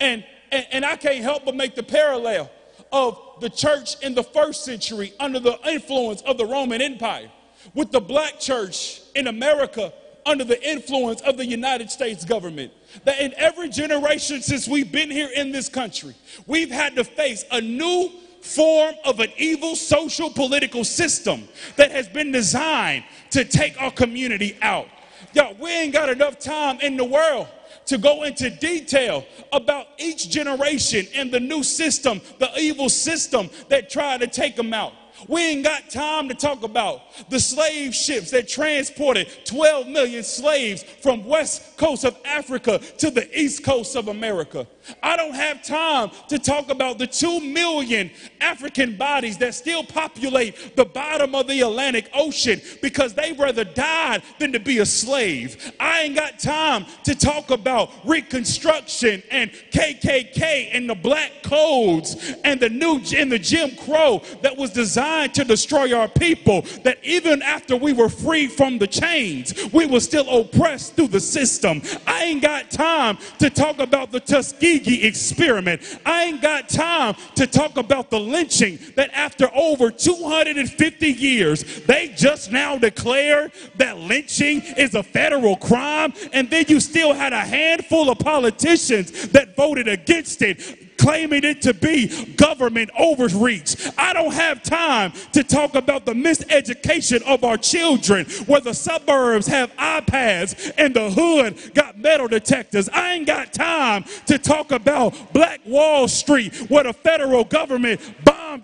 And, 0.00 0.24
and, 0.52 0.66
and 0.70 0.84
I 0.84 0.96
can't 0.96 1.22
help 1.22 1.44
but 1.44 1.56
make 1.56 1.74
the 1.74 1.82
parallel 1.82 2.50
of 2.92 3.18
the 3.40 3.50
church 3.50 4.00
in 4.02 4.14
the 4.14 4.22
first 4.22 4.64
century 4.64 5.14
under 5.18 5.40
the 5.40 5.58
influence 5.66 6.20
of 6.22 6.36
the 6.38 6.46
Roman 6.46 6.82
Empire 6.82 7.30
with 7.74 7.90
the 7.90 8.00
black 8.00 8.38
church 8.38 9.00
in 9.16 9.26
America 9.26 9.92
under 10.24 10.44
the 10.44 10.62
influence 10.68 11.20
of 11.22 11.36
the 11.36 11.46
United 11.46 11.90
States 11.90 12.24
government. 12.24 12.72
That 13.04 13.18
in 13.18 13.32
every 13.36 13.70
generation 13.70 14.42
since 14.42 14.68
we've 14.68 14.92
been 14.92 15.10
here 15.10 15.30
in 15.34 15.50
this 15.50 15.68
country, 15.68 16.14
we've 16.46 16.70
had 16.70 16.94
to 16.96 17.04
face 17.04 17.44
a 17.50 17.60
new 17.60 18.10
form 18.42 18.94
of 19.04 19.20
an 19.20 19.32
evil 19.38 19.74
social 19.74 20.28
political 20.28 20.84
system 20.84 21.48
that 21.76 21.90
has 21.92 22.08
been 22.08 22.30
designed 22.30 23.04
to 23.30 23.44
take 23.44 23.80
our 23.80 23.90
community 23.90 24.56
out. 24.60 24.88
Yo, 25.32 25.56
we 25.58 25.70
ain't 25.70 25.92
got 25.92 26.08
enough 26.08 26.38
time 26.38 26.78
in 26.80 26.96
the 26.96 27.04
world 27.04 27.48
to 27.86 27.98
go 27.98 28.22
into 28.22 28.50
detail 28.50 29.24
about 29.52 29.86
each 29.98 30.28
generation 30.30 31.06
and 31.14 31.30
the 31.30 31.40
new 31.40 31.62
system, 31.62 32.20
the 32.38 32.50
evil 32.58 32.88
system 32.88 33.50
that 33.68 33.90
tried 33.90 34.20
to 34.20 34.26
take 34.26 34.56
them 34.56 34.72
out. 34.72 34.92
We 35.28 35.40
ain't 35.42 35.64
got 35.64 35.90
time 35.90 36.28
to 36.28 36.34
talk 36.34 36.62
about 36.62 37.02
the 37.30 37.38
slave 37.38 37.94
ships 37.94 38.30
that 38.30 38.48
transported 38.48 39.28
12 39.44 39.88
million 39.88 40.22
slaves 40.22 40.82
from 40.82 41.24
west 41.24 41.76
coast 41.76 42.04
of 42.04 42.16
Africa 42.24 42.80
to 42.98 43.10
the 43.10 43.28
east 43.38 43.64
coast 43.64 43.96
of 43.96 44.08
America. 44.08 44.66
I 45.02 45.16
don't 45.16 45.34
have 45.34 45.62
time 45.62 46.10
to 46.28 46.38
talk 46.38 46.70
about 46.70 46.98
the 46.98 47.06
2 47.06 47.40
million 47.40 48.10
African 48.40 48.96
bodies 48.96 49.38
that 49.38 49.54
still 49.54 49.84
populate 49.84 50.76
the 50.76 50.84
bottom 50.84 51.34
of 51.34 51.46
the 51.46 51.60
Atlantic 51.60 52.10
Ocean 52.14 52.60
because 52.80 53.14
they 53.14 53.32
rather 53.32 53.64
died 53.64 54.22
than 54.40 54.52
to 54.52 54.58
be 54.58 54.78
a 54.78 54.86
slave. 54.86 55.72
I 55.78 56.02
ain't 56.02 56.16
got 56.16 56.40
time 56.40 56.86
to 57.04 57.14
talk 57.14 57.50
about 57.50 57.90
Reconstruction 58.04 59.22
and 59.30 59.52
KKK 59.70 60.70
and 60.72 60.90
the 60.90 60.96
black 60.96 61.42
codes 61.44 62.34
and 62.42 62.58
the 62.58 62.68
new 62.68 63.00
and 63.16 63.30
the 63.30 63.38
Jim 63.38 63.76
Crow 63.76 64.22
that 64.42 64.56
was 64.56 64.70
designed 64.70 65.11
to 65.34 65.44
destroy 65.44 65.94
our 65.94 66.08
people. 66.08 66.62
That 66.84 66.98
even 67.02 67.42
after 67.42 67.76
we 67.76 67.92
were 67.92 68.08
free 68.08 68.46
from 68.46 68.78
the 68.78 68.86
chains, 68.86 69.72
we 69.72 69.86
were 69.86 70.00
still 70.00 70.28
oppressed 70.28 70.96
through 70.96 71.08
the 71.08 71.20
system. 71.20 71.82
I 72.06 72.24
ain't 72.24 72.42
got 72.42 72.70
time 72.70 73.18
to 73.38 73.50
talk 73.50 73.78
about 73.78 74.10
the 74.10 74.20
Tuskegee 74.20 74.72
Tuskegee 74.72 75.06
experiment. 75.06 75.82
I 76.04 76.24
ain't 76.24 76.42
got 76.42 76.68
time 76.68 77.14
to 77.36 77.46
talk 77.46 77.76
about 77.76 78.10
the 78.10 78.20
lynching 78.20 78.78
that 78.96 79.10
after 79.12 79.50
over 79.54 79.90
250 79.90 81.06
years, 81.06 81.62
they 81.86 82.08
just 82.16 82.52
now 82.52 82.76
declare 82.76 83.50
that 83.76 83.98
lynching 83.98 84.62
is 84.76 84.94
a 84.94 85.02
federal 85.02 85.56
crime. 85.56 86.12
And 86.32 86.50
then 86.50 86.66
you 86.68 86.80
still 86.80 87.12
had 87.12 87.32
a 87.32 87.40
handful 87.40 88.10
of 88.10 88.18
politicians 88.18 89.28
that 89.28 89.56
voted 89.56 89.88
against 89.88 90.42
it 90.42 90.81
claiming 91.02 91.42
it 91.42 91.60
to 91.62 91.74
be 91.74 92.34
government 92.34 92.88
overreach. 92.96 93.90
I 93.98 94.12
don't 94.12 94.32
have 94.32 94.62
time 94.62 95.12
to 95.32 95.42
talk 95.42 95.74
about 95.74 96.06
the 96.06 96.12
miseducation 96.12 97.22
of 97.22 97.42
our 97.42 97.56
children 97.56 98.24
where 98.46 98.60
the 98.60 98.72
suburbs 98.72 99.48
have 99.48 99.74
iPads 99.76 100.72
and 100.78 100.94
the 100.94 101.10
hood 101.10 101.74
got 101.74 101.98
metal 101.98 102.28
detectors. 102.28 102.88
I 102.88 103.14
ain't 103.14 103.26
got 103.26 103.52
time 103.52 104.04
to 104.26 104.38
talk 104.38 104.70
about 104.70 105.32
Black 105.32 105.60
Wall 105.66 106.06
Street 106.06 106.54
where 106.70 106.84
the 106.84 106.92
federal 106.92 107.42
government 107.44 108.00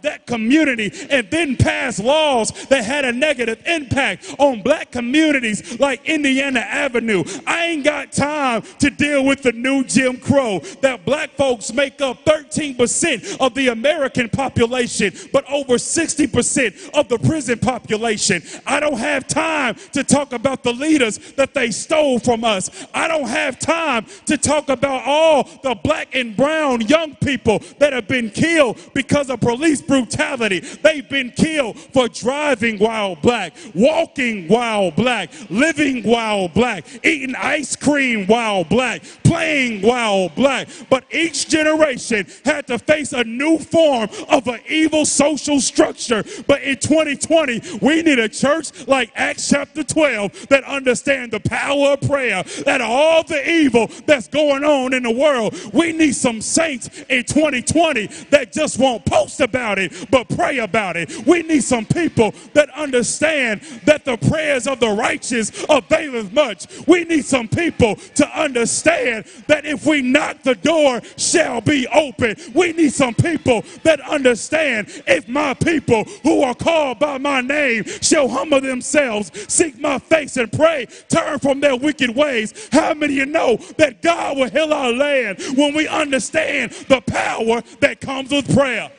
that 0.02 0.26
community 0.26 0.92
and 1.10 1.30
then 1.30 1.56
passed 1.56 2.00
laws 2.00 2.50
that 2.68 2.84
had 2.84 3.04
a 3.04 3.12
negative 3.12 3.62
impact 3.66 4.34
on 4.38 4.62
black 4.62 4.90
communities 4.90 5.78
like 5.80 6.04
Indiana 6.08 6.60
Avenue. 6.60 7.24
I 7.46 7.66
ain't 7.66 7.84
got 7.84 8.12
time 8.12 8.62
to 8.80 8.90
deal 8.90 9.24
with 9.24 9.42
the 9.42 9.52
new 9.52 9.84
Jim 9.84 10.18
Crow 10.18 10.60
that 10.82 11.04
black 11.04 11.30
folks 11.30 11.72
make 11.72 12.00
up 12.00 12.24
13% 12.24 13.38
of 13.40 13.54
the 13.54 13.68
American 13.68 14.28
population, 14.28 15.12
but 15.32 15.44
over 15.50 15.74
60% 15.74 16.90
of 16.90 17.08
the 17.08 17.18
prison 17.18 17.58
population. 17.58 18.42
I 18.66 18.80
don't 18.80 18.98
have 18.98 19.26
time 19.26 19.76
to 19.92 20.04
talk 20.04 20.32
about 20.32 20.62
the 20.62 20.72
leaders 20.72 21.18
that 21.34 21.54
they 21.54 21.70
stole 21.70 22.18
from 22.18 22.44
us. 22.44 22.86
I 22.94 23.08
don't 23.08 23.28
have 23.28 23.58
time 23.58 24.06
to 24.26 24.36
talk 24.36 24.68
about 24.68 25.02
all 25.06 25.44
the 25.62 25.74
black 25.74 26.14
and 26.14 26.36
brown 26.36 26.82
young 26.82 27.14
people 27.16 27.60
that 27.78 27.92
have 27.92 28.08
been 28.08 28.30
killed 28.30 28.78
because 28.94 29.30
of 29.30 29.40
police 29.40 29.77
brutality. 29.82 30.60
They've 30.60 31.08
been 31.08 31.30
killed 31.30 31.78
for 31.78 32.08
driving 32.08 32.78
while 32.78 33.16
black, 33.16 33.54
walking 33.74 34.48
while 34.48 34.90
black, 34.90 35.30
living 35.50 36.02
while 36.02 36.48
black, 36.48 36.86
eating 37.04 37.34
ice 37.36 37.76
cream 37.76 38.26
while 38.26 38.64
black, 38.64 39.02
playing 39.24 39.82
while 39.82 40.28
black. 40.30 40.68
But 40.88 41.04
each 41.10 41.48
generation 41.48 42.26
had 42.44 42.66
to 42.68 42.78
face 42.78 43.12
a 43.12 43.24
new 43.24 43.58
form 43.58 44.08
of 44.28 44.46
an 44.48 44.60
evil 44.68 45.04
social 45.04 45.60
structure. 45.60 46.24
But 46.46 46.62
in 46.62 46.78
2020, 46.78 47.78
we 47.82 48.02
need 48.02 48.18
a 48.18 48.28
church 48.28 48.86
like 48.86 49.10
Acts 49.14 49.48
chapter 49.48 49.82
12 49.82 50.48
that 50.48 50.64
understand 50.64 51.32
the 51.32 51.40
power 51.40 51.92
of 51.92 52.00
prayer, 52.00 52.42
that 52.64 52.80
all 52.80 53.22
the 53.22 53.48
evil 53.48 53.88
that's 54.06 54.28
going 54.28 54.64
on 54.64 54.94
in 54.94 55.02
the 55.02 55.10
world, 55.10 55.54
we 55.74 55.92
need 55.92 56.14
some 56.14 56.40
saints 56.40 56.88
in 57.08 57.24
2020 57.24 58.06
that 58.30 58.52
just 58.52 58.78
won't 58.78 59.04
post 59.04 59.40
about 59.40 59.67
it, 59.76 59.92
but 60.10 60.30
pray 60.30 60.58
about 60.60 60.96
it. 60.96 61.26
We 61.26 61.42
need 61.42 61.62
some 61.62 61.84
people 61.84 62.32
that 62.54 62.70
understand 62.70 63.60
that 63.84 64.06
the 64.06 64.16
prayers 64.16 64.66
of 64.66 64.80
the 64.80 64.88
righteous 64.88 65.50
availeth 65.68 66.32
much. 66.32 66.66
We 66.86 67.04
need 67.04 67.26
some 67.26 67.48
people 67.48 67.96
to 67.96 68.26
understand 68.40 69.26
that 69.48 69.66
if 69.66 69.84
we 69.84 70.00
knock, 70.00 70.42
the 70.44 70.54
door 70.54 71.02
shall 71.16 71.60
be 71.60 71.86
open. 71.88 72.36
We 72.54 72.72
need 72.72 72.92
some 72.92 73.14
people 73.14 73.64
that 73.82 74.00
understand 74.00 75.02
if 75.06 75.28
my 75.28 75.54
people 75.54 76.04
who 76.22 76.42
are 76.42 76.54
called 76.54 76.98
by 76.98 77.18
my 77.18 77.40
name 77.40 77.84
shall 77.84 78.28
humble 78.28 78.60
themselves, 78.60 79.30
seek 79.52 79.78
my 79.78 79.98
face 79.98 80.36
and 80.36 80.50
pray, 80.52 80.86
turn 81.08 81.38
from 81.38 81.60
their 81.60 81.76
wicked 81.76 82.14
ways. 82.14 82.68
How 82.72 82.94
many 82.94 83.14
of 83.14 83.18
you 83.18 83.26
know 83.26 83.56
that 83.76 84.02
God 84.02 84.36
will 84.38 84.50
heal 84.50 84.72
our 84.72 84.92
land 84.92 85.40
when 85.56 85.74
we 85.74 85.88
understand 85.88 86.72
the 86.88 87.00
power 87.00 87.62
that 87.80 88.00
comes 88.00 88.30
with 88.30 88.54
prayer? 88.54 88.90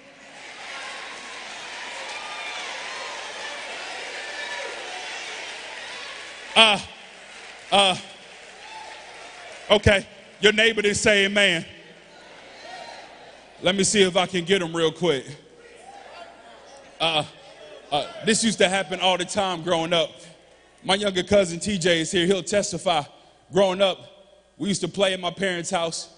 Uh, 6.62 6.78
uh, 7.72 7.98
okay, 9.72 10.06
your 10.42 10.52
neighbor 10.52 10.82
didn't 10.82 10.98
say 10.98 11.24
amen. 11.24 11.66
Let 13.62 13.78
me 13.78 13.86
see 13.86 14.02
if 14.02 14.18
I 14.18 14.26
can 14.26 14.44
get 14.44 14.60
them 14.60 14.76
real 14.76 14.92
quick. 14.92 15.26
Uh, 17.00 17.24
uh, 17.90 18.08
this 18.26 18.44
used 18.44 18.58
to 18.58 18.68
happen 18.68 19.00
all 19.00 19.18
the 19.18 19.24
time 19.24 19.62
growing 19.62 19.94
up. 19.94 20.10
My 20.84 20.96
younger 20.96 21.24
cousin 21.24 21.60
TJ 21.60 22.02
is 22.02 22.12
here. 22.12 22.26
He'll 22.26 22.44
testify. 22.44 23.04
Growing 23.54 23.82
up, 23.82 23.98
we 24.58 24.68
used 24.68 24.82
to 24.82 24.90
play 24.90 25.14
at 25.14 25.22
my 25.22 25.32
parents' 25.32 25.70
house. 25.70 26.14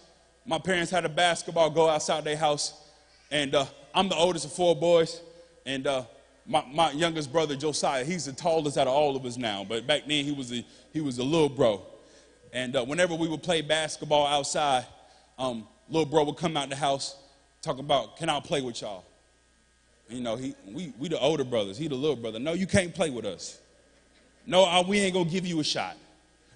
My 0.47 0.57
parents 0.57 0.89
had 0.89 1.05
a 1.05 1.09
basketball 1.09 1.69
go 1.69 1.87
outside 1.87 2.23
their 2.23 2.35
house. 2.35 2.89
And 3.29 3.53
uh, 3.53 3.65
I'm 3.93 4.09
the 4.09 4.15
oldest 4.15 4.45
of 4.45 4.53
four 4.53 4.75
boys. 4.75 5.21
And 5.67 5.85
uh, 5.85 6.05
my, 6.45 6.63
my 6.73 6.91
youngest 6.91 7.31
brother, 7.31 7.55
Josiah, 7.55 8.03
he's 8.03 8.25
the 8.25 8.33
tallest 8.33 8.77
out 8.77 8.87
of 8.87 8.93
all 8.93 9.15
of 9.15 9.25
us 9.25 9.37
now. 9.37 9.65
But 9.67 9.87
back 9.87 10.03
then, 10.07 10.25
he 10.25 10.31
was 10.31 10.51
a, 10.51 10.65
he 10.91 11.01
was 11.01 11.17
a 11.19 11.23
little 11.23 11.49
bro. 11.49 11.81
And 12.53 12.75
uh, 12.75 12.83
whenever 12.83 13.15
we 13.15 13.27
would 13.27 13.43
play 13.43 13.61
basketball 13.61 14.27
outside, 14.27 14.85
um, 15.37 15.67
little 15.89 16.05
bro 16.05 16.23
would 16.25 16.37
come 16.37 16.57
out 16.57 16.69
the 16.69 16.75
house 16.75 17.15
talk 17.61 17.77
about, 17.77 18.17
can 18.17 18.29
I 18.29 18.39
play 18.39 18.61
with 18.61 18.81
y'all? 18.81 19.05
You 20.09 20.21
know, 20.21 20.35
he, 20.35 20.55
we, 20.67 20.93
we 20.99 21.07
the 21.07 21.19
older 21.19 21.43
brothers, 21.43 21.77
he 21.77 21.87
the 21.87 21.95
little 21.95 22.15
brother. 22.15 22.39
No, 22.39 22.53
you 22.53 22.67
can't 22.67 22.93
play 22.93 23.09
with 23.09 23.25
us. 23.25 23.59
No, 24.45 24.65
uh, 24.65 24.83
we 24.85 24.99
ain't 24.99 25.13
gonna 25.13 25.29
give 25.29 25.45
you 25.45 25.59
a 25.59 25.63
shot. 25.63 25.95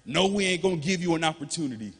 No, 0.04 0.26
we 0.26 0.44
ain't 0.44 0.62
gonna 0.62 0.76
give 0.76 1.00
you 1.00 1.14
an 1.14 1.24
opportunity. 1.24 1.92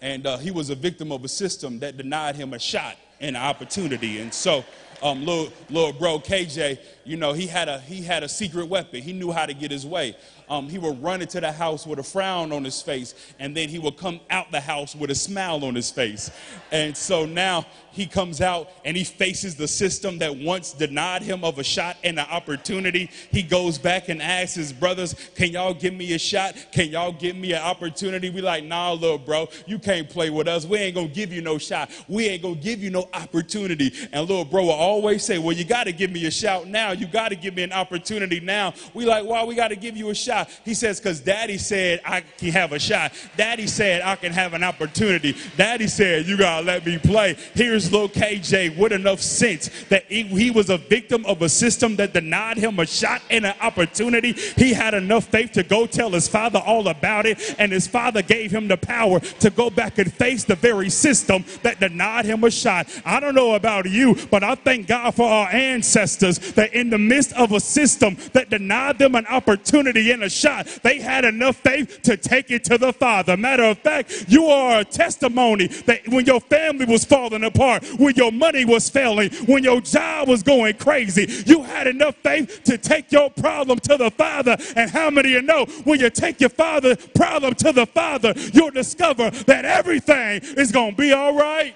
And 0.00 0.26
uh, 0.26 0.36
he 0.38 0.50
was 0.50 0.70
a 0.70 0.74
victim 0.74 1.10
of 1.10 1.24
a 1.24 1.28
system 1.28 1.80
that 1.80 1.96
denied 1.96 2.36
him 2.36 2.52
a 2.54 2.58
shot 2.58 2.96
and 3.20 3.36
an 3.36 3.42
opportunity. 3.42 4.20
And 4.20 4.32
so, 4.32 4.64
um, 5.02 5.24
little, 5.24 5.52
little 5.70 5.92
bro 5.92 6.18
KJ, 6.18 6.78
you 7.04 7.16
know, 7.16 7.32
he 7.32 7.46
had 7.46 7.68
a 7.68 7.80
he 7.80 8.02
had 8.02 8.22
a 8.22 8.28
secret 8.28 8.68
weapon. 8.68 9.02
He 9.02 9.12
knew 9.12 9.32
how 9.32 9.46
to 9.46 9.54
get 9.54 9.70
his 9.70 9.86
way 9.86 10.16
um, 10.48 10.68
he 10.68 10.78
would 10.78 11.02
run 11.02 11.22
into 11.22 11.40
the 11.40 11.52
house 11.52 11.86
with 11.86 11.98
a 11.98 12.02
frown 12.02 12.52
on 12.52 12.64
his 12.64 12.80
face, 12.80 13.14
and 13.38 13.56
then 13.56 13.68
he 13.68 13.78
would 13.78 13.96
come 13.96 14.20
out 14.30 14.50
the 14.52 14.60
house 14.60 14.94
with 14.94 15.10
a 15.10 15.14
smile 15.14 15.64
on 15.64 15.74
his 15.74 15.90
face. 15.90 16.30
And 16.70 16.96
so 16.96 17.26
now 17.26 17.66
he 17.96 18.06
comes 18.06 18.42
out 18.42 18.68
and 18.84 18.94
he 18.96 19.04
faces 19.04 19.56
the 19.56 19.66
system 19.66 20.18
that 20.18 20.36
once 20.36 20.72
denied 20.72 21.22
him 21.22 21.42
of 21.42 21.58
a 21.58 21.64
shot 21.64 21.96
and 22.04 22.18
an 22.18 22.26
opportunity. 22.30 23.10
He 23.30 23.42
goes 23.42 23.78
back 23.78 24.10
and 24.10 24.20
asks 24.20 24.54
his 24.54 24.72
brothers, 24.72 25.14
Can 25.34 25.50
y'all 25.50 25.72
give 25.72 25.94
me 25.94 26.12
a 26.12 26.18
shot? 26.18 26.54
Can 26.72 26.90
y'all 26.90 27.12
give 27.12 27.36
me 27.36 27.54
an 27.54 27.62
opportunity? 27.62 28.28
We 28.28 28.42
like, 28.42 28.64
Nah, 28.64 28.92
little 28.92 29.16
bro, 29.18 29.48
you 29.66 29.78
can't 29.78 30.10
play 30.10 30.28
with 30.28 30.46
us. 30.46 30.66
We 30.66 30.78
ain't 30.78 30.94
gonna 30.94 31.08
give 31.08 31.32
you 31.32 31.40
no 31.40 31.56
shot. 31.56 31.90
We 32.06 32.26
ain't 32.28 32.42
gonna 32.42 32.56
give 32.56 32.82
you 32.82 32.90
no 32.90 33.08
opportunity. 33.14 33.90
And 34.12 34.28
little 34.28 34.44
bro 34.44 34.64
will 34.64 34.70
always 34.72 35.24
say, 35.24 35.38
Well, 35.38 35.56
you 35.56 35.64
gotta 35.64 35.92
give 35.92 36.10
me 36.10 36.26
a 36.26 36.30
shot 36.30 36.68
now. 36.68 36.92
You 36.92 37.06
gotta 37.06 37.34
give 37.34 37.54
me 37.54 37.62
an 37.62 37.72
opportunity 37.72 38.40
now. 38.40 38.74
We 38.92 39.06
like, 39.06 39.24
Why 39.24 39.42
we 39.44 39.54
gotta 39.54 39.76
give 39.76 39.96
you 39.96 40.10
a 40.10 40.14
shot? 40.14 40.35
Shot. 40.36 40.60
He 40.64 40.74
says, 40.74 41.00
because 41.00 41.20
daddy 41.20 41.58
said 41.58 42.00
I 42.04 42.20
can 42.20 42.52
have 42.52 42.72
a 42.72 42.78
shot. 42.78 43.12
Daddy 43.36 43.66
said 43.66 44.02
I 44.02 44.16
can 44.16 44.32
have 44.32 44.54
an 44.54 44.62
opportunity. 44.62 45.36
Daddy 45.56 45.86
said, 45.86 46.26
you 46.26 46.36
got 46.36 46.60
to 46.60 46.66
let 46.66 46.86
me 46.86 46.98
play. 46.98 47.36
Here's 47.54 47.90
little 47.92 48.08
KJ 48.08 48.76
with 48.76 48.92
enough 48.92 49.20
sense 49.20 49.70
that 49.88 50.04
he, 50.06 50.24
he 50.24 50.50
was 50.50 50.70
a 50.70 50.78
victim 50.78 51.24
of 51.26 51.42
a 51.42 51.48
system 51.48 51.96
that 51.96 52.12
denied 52.12 52.56
him 52.56 52.78
a 52.78 52.86
shot 52.86 53.22
and 53.30 53.46
an 53.46 53.54
opportunity. 53.60 54.32
He 54.32 54.72
had 54.72 54.94
enough 54.94 55.26
faith 55.26 55.52
to 55.52 55.62
go 55.62 55.86
tell 55.86 56.10
his 56.10 56.28
father 56.28 56.62
all 56.64 56.88
about 56.88 57.26
it. 57.26 57.56
And 57.58 57.72
his 57.72 57.86
father 57.86 58.22
gave 58.22 58.50
him 58.50 58.68
the 58.68 58.76
power 58.76 59.20
to 59.20 59.50
go 59.50 59.70
back 59.70 59.98
and 59.98 60.12
face 60.12 60.44
the 60.44 60.56
very 60.56 60.90
system 60.90 61.44
that 61.62 61.80
denied 61.80 62.24
him 62.24 62.44
a 62.44 62.50
shot. 62.50 62.88
I 63.04 63.20
don't 63.20 63.34
know 63.34 63.54
about 63.54 63.86
you, 63.86 64.16
but 64.30 64.42
I 64.42 64.54
thank 64.54 64.86
God 64.86 65.14
for 65.14 65.28
our 65.28 65.48
ancestors 65.48 66.38
that 66.52 66.74
in 66.74 66.90
the 66.90 66.98
midst 66.98 67.32
of 67.34 67.52
a 67.52 67.60
system 67.60 68.16
that 68.32 68.50
denied 68.50 68.98
them 68.98 69.14
an 69.14 69.26
opportunity 69.26 70.10
and 70.10 70.22
a 70.22 70.25
shot. 70.28 70.66
They 70.82 71.00
had 71.00 71.24
enough 71.24 71.56
faith 71.56 72.02
to 72.02 72.16
take 72.16 72.50
it 72.50 72.64
to 72.64 72.78
the 72.78 72.92
Father. 72.92 73.36
Matter 73.36 73.64
of 73.64 73.78
fact, 73.78 74.26
you 74.28 74.46
are 74.46 74.80
a 74.80 74.84
testimony 74.84 75.66
that 75.66 76.06
when 76.08 76.26
your 76.26 76.40
family 76.40 76.86
was 76.86 77.04
falling 77.04 77.44
apart, 77.44 77.84
when 77.98 78.14
your 78.16 78.32
money 78.32 78.64
was 78.64 78.88
failing, 78.88 79.30
when 79.46 79.64
your 79.64 79.80
job 79.80 80.28
was 80.28 80.42
going 80.42 80.74
crazy, 80.76 81.26
you 81.46 81.62
had 81.62 81.86
enough 81.86 82.16
faith 82.16 82.62
to 82.64 82.78
take 82.78 83.12
your 83.12 83.30
problem 83.30 83.78
to 83.80 83.96
the 83.96 84.10
Father. 84.10 84.56
And 84.74 84.90
how 84.90 85.10
many 85.10 85.34
of 85.34 85.42
you 85.42 85.42
know 85.42 85.66
when 85.84 86.00
you 86.00 86.10
take 86.10 86.40
your 86.40 86.50
father 86.50 86.96
problem 87.14 87.54
to 87.54 87.72
the 87.72 87.86
Father, 87.86 88.32
you'll 88.52 88.70
discover 88.70 89.30
that 89.30 89.64
everything 89.64 90.40
is 90.56 90.72
going 90.72 90.92
to 90.92 90.96
be 90.96 91.12
all 91.12 91.34
right? 91.34 91.74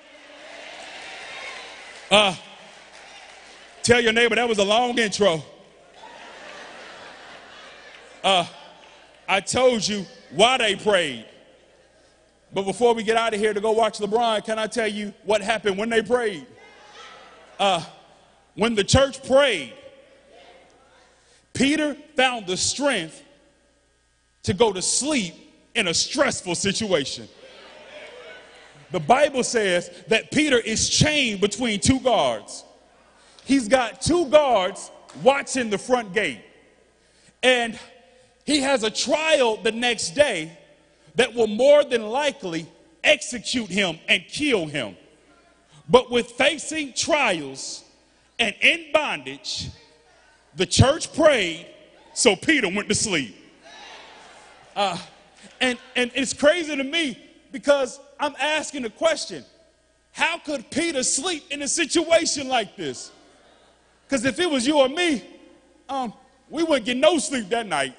Uh, 2.10 2.34
tell 3.82 4.00
your 4.00 4.12
neighbor 4.12 4.34
that 4.34 4.48
was 4.48 4.58
a 4.58 4.64
long 4.64 4.98
intro. 4.98 5.42
Uh, 8.22 8.46
I 9.28 9.40
told 9.40 9.86
you 9.86 10.04
why 10.30 10.58
they 10.58 10.76
prayed. 10.76 11.26
But 12.52 12.64
before 12.64 12.94
we 12.94 13.02
get 13.02 13.16
out 13.16 13.32
of 13.32 13.40
here 13.40 13.54
to 13.54 13.60
go 13.60 13.72
watch 13.72 13.98
LeBron, 13.98 14.44
can 14.44 14.58
I 14.58 14.66
tell 14.66 14.88
you 14.88 15.14
what 15.24 15.40
happened 15.40 15.78
when 15.78 15.88
they 15.88 16.02
prayed? 16.02 16.46
Uh, 17.58 17.82
when 18.54 18.74
the 18.74 18.84
church 18.84 19.24
prayed, 19.26 19.72
Peter 21.52 21.94
found 22.16 22.46
the 22.46 22.56
strength 22.56 23.22
to 24.42 24.54
go 24.54 24.72
to 24.72 24.82
sleep 24.82 25.34
in 25.74 25.88
a 25.88 25.94
stressful 25.94 26.54
situation. 26.54 27.28
The 28.90 29.00
Bible 29.00 29.44
says 29.44 29.90
that 30.08 30.32
Peter 30.32 30.58
is 30.58 30.88
chained 30.88 31.40
between 31.40 31.78
two 31.78 32.00
guards. 32.00 32.64
He's 33.44 33.68
got 33.68 34.00
two 34.00 34.26
guards 34.26 34.90
watching 35.22 35.70
the 35.70 35.78
front 35.78 36.12
gate. 36.12 36.40
And 37.42 37.78
he 38.44 38.60
has 38.60 38.82
a 38.82 38.90
trial 38.90 39.56
the 39.56 39.72
next 39.72 40.10
day 40.10 40.56
that 41.14 41.34
will 41.34 41.46
more 41.46 41.84
than 41.84 42.02
likely 42.02 42.66
execute 43.04 43.68
him 43.68 43.98
and 44.08 44.24
kill 44.28 44.66
him. 44.66 44.96
But 45.88 46.10
with 46.10 46.30
facing 46.32 46.92
trials 46.92 47.84
and 48.38 48.54
in 48.60 48.86
bondage, 48.92 49.68
the 50.56 50.66
church 50.66 51.12
prayed, 51.14 51.66
so 52.14 52.36
Peter 52.36 52.68
went 52.68 52.88
to 52.88 52.94
sleep. 52.94 53.36
Uh, 54.74 54.96
and, 55.60 55.78
and 55.96 56.10
it's 56.14 56.32
crazy 56.32 56.76
to 56.76 56.84
me 56.84 57.18
because 57.52 58.00
I'm 58.18 58.34
asking 58.38 58.82
the 58.82 58.90
question 58.90 59.44
how 60.12 60.38
could 60.38 60.70
Peter 60.70 61.02
sleep 61.02 61.44
in 61.50 61.62
a 61.62 61.68
situation 61.68 62.48
like 62.48 62.76
this? 62.76 63.12
Because 64.06 64.24
if 64.24 64.40
it 64.40 64.50
was 64.50 64.66
you 64.66 64.78
or 64.78 64.88
me, 64.88 65.24
um, 65.88 66.12
we 66.48 66.62
wouldn't 66.62 66.84
get 66.84 66.96
no 66.96 67.18
sleep 67.18 67.48
that 67.50 67.66
night 67.66 67.94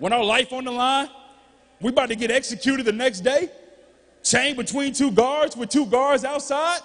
when 0.00 0.14
our 0.14 0.24
life 0.24 0.52
on 0.52 0.64
the 0.64 0.70
line, 0.70 1.08
we 1.80 1.90
about 1.90 2.08
to 2.08 2.16
get 2.16 2.30
executed 2.30 2.86
the 2.86 2.92
next 2.92 3.20
day, 3.20 3.50
chained 4.24 4.56
between 4.56 4.94
two 4.94 5.10
guards 5.10 5.56
with 5.56 5.68
two 5.68 5.86
guards 5.86 6.24
outside, 6.24 6.80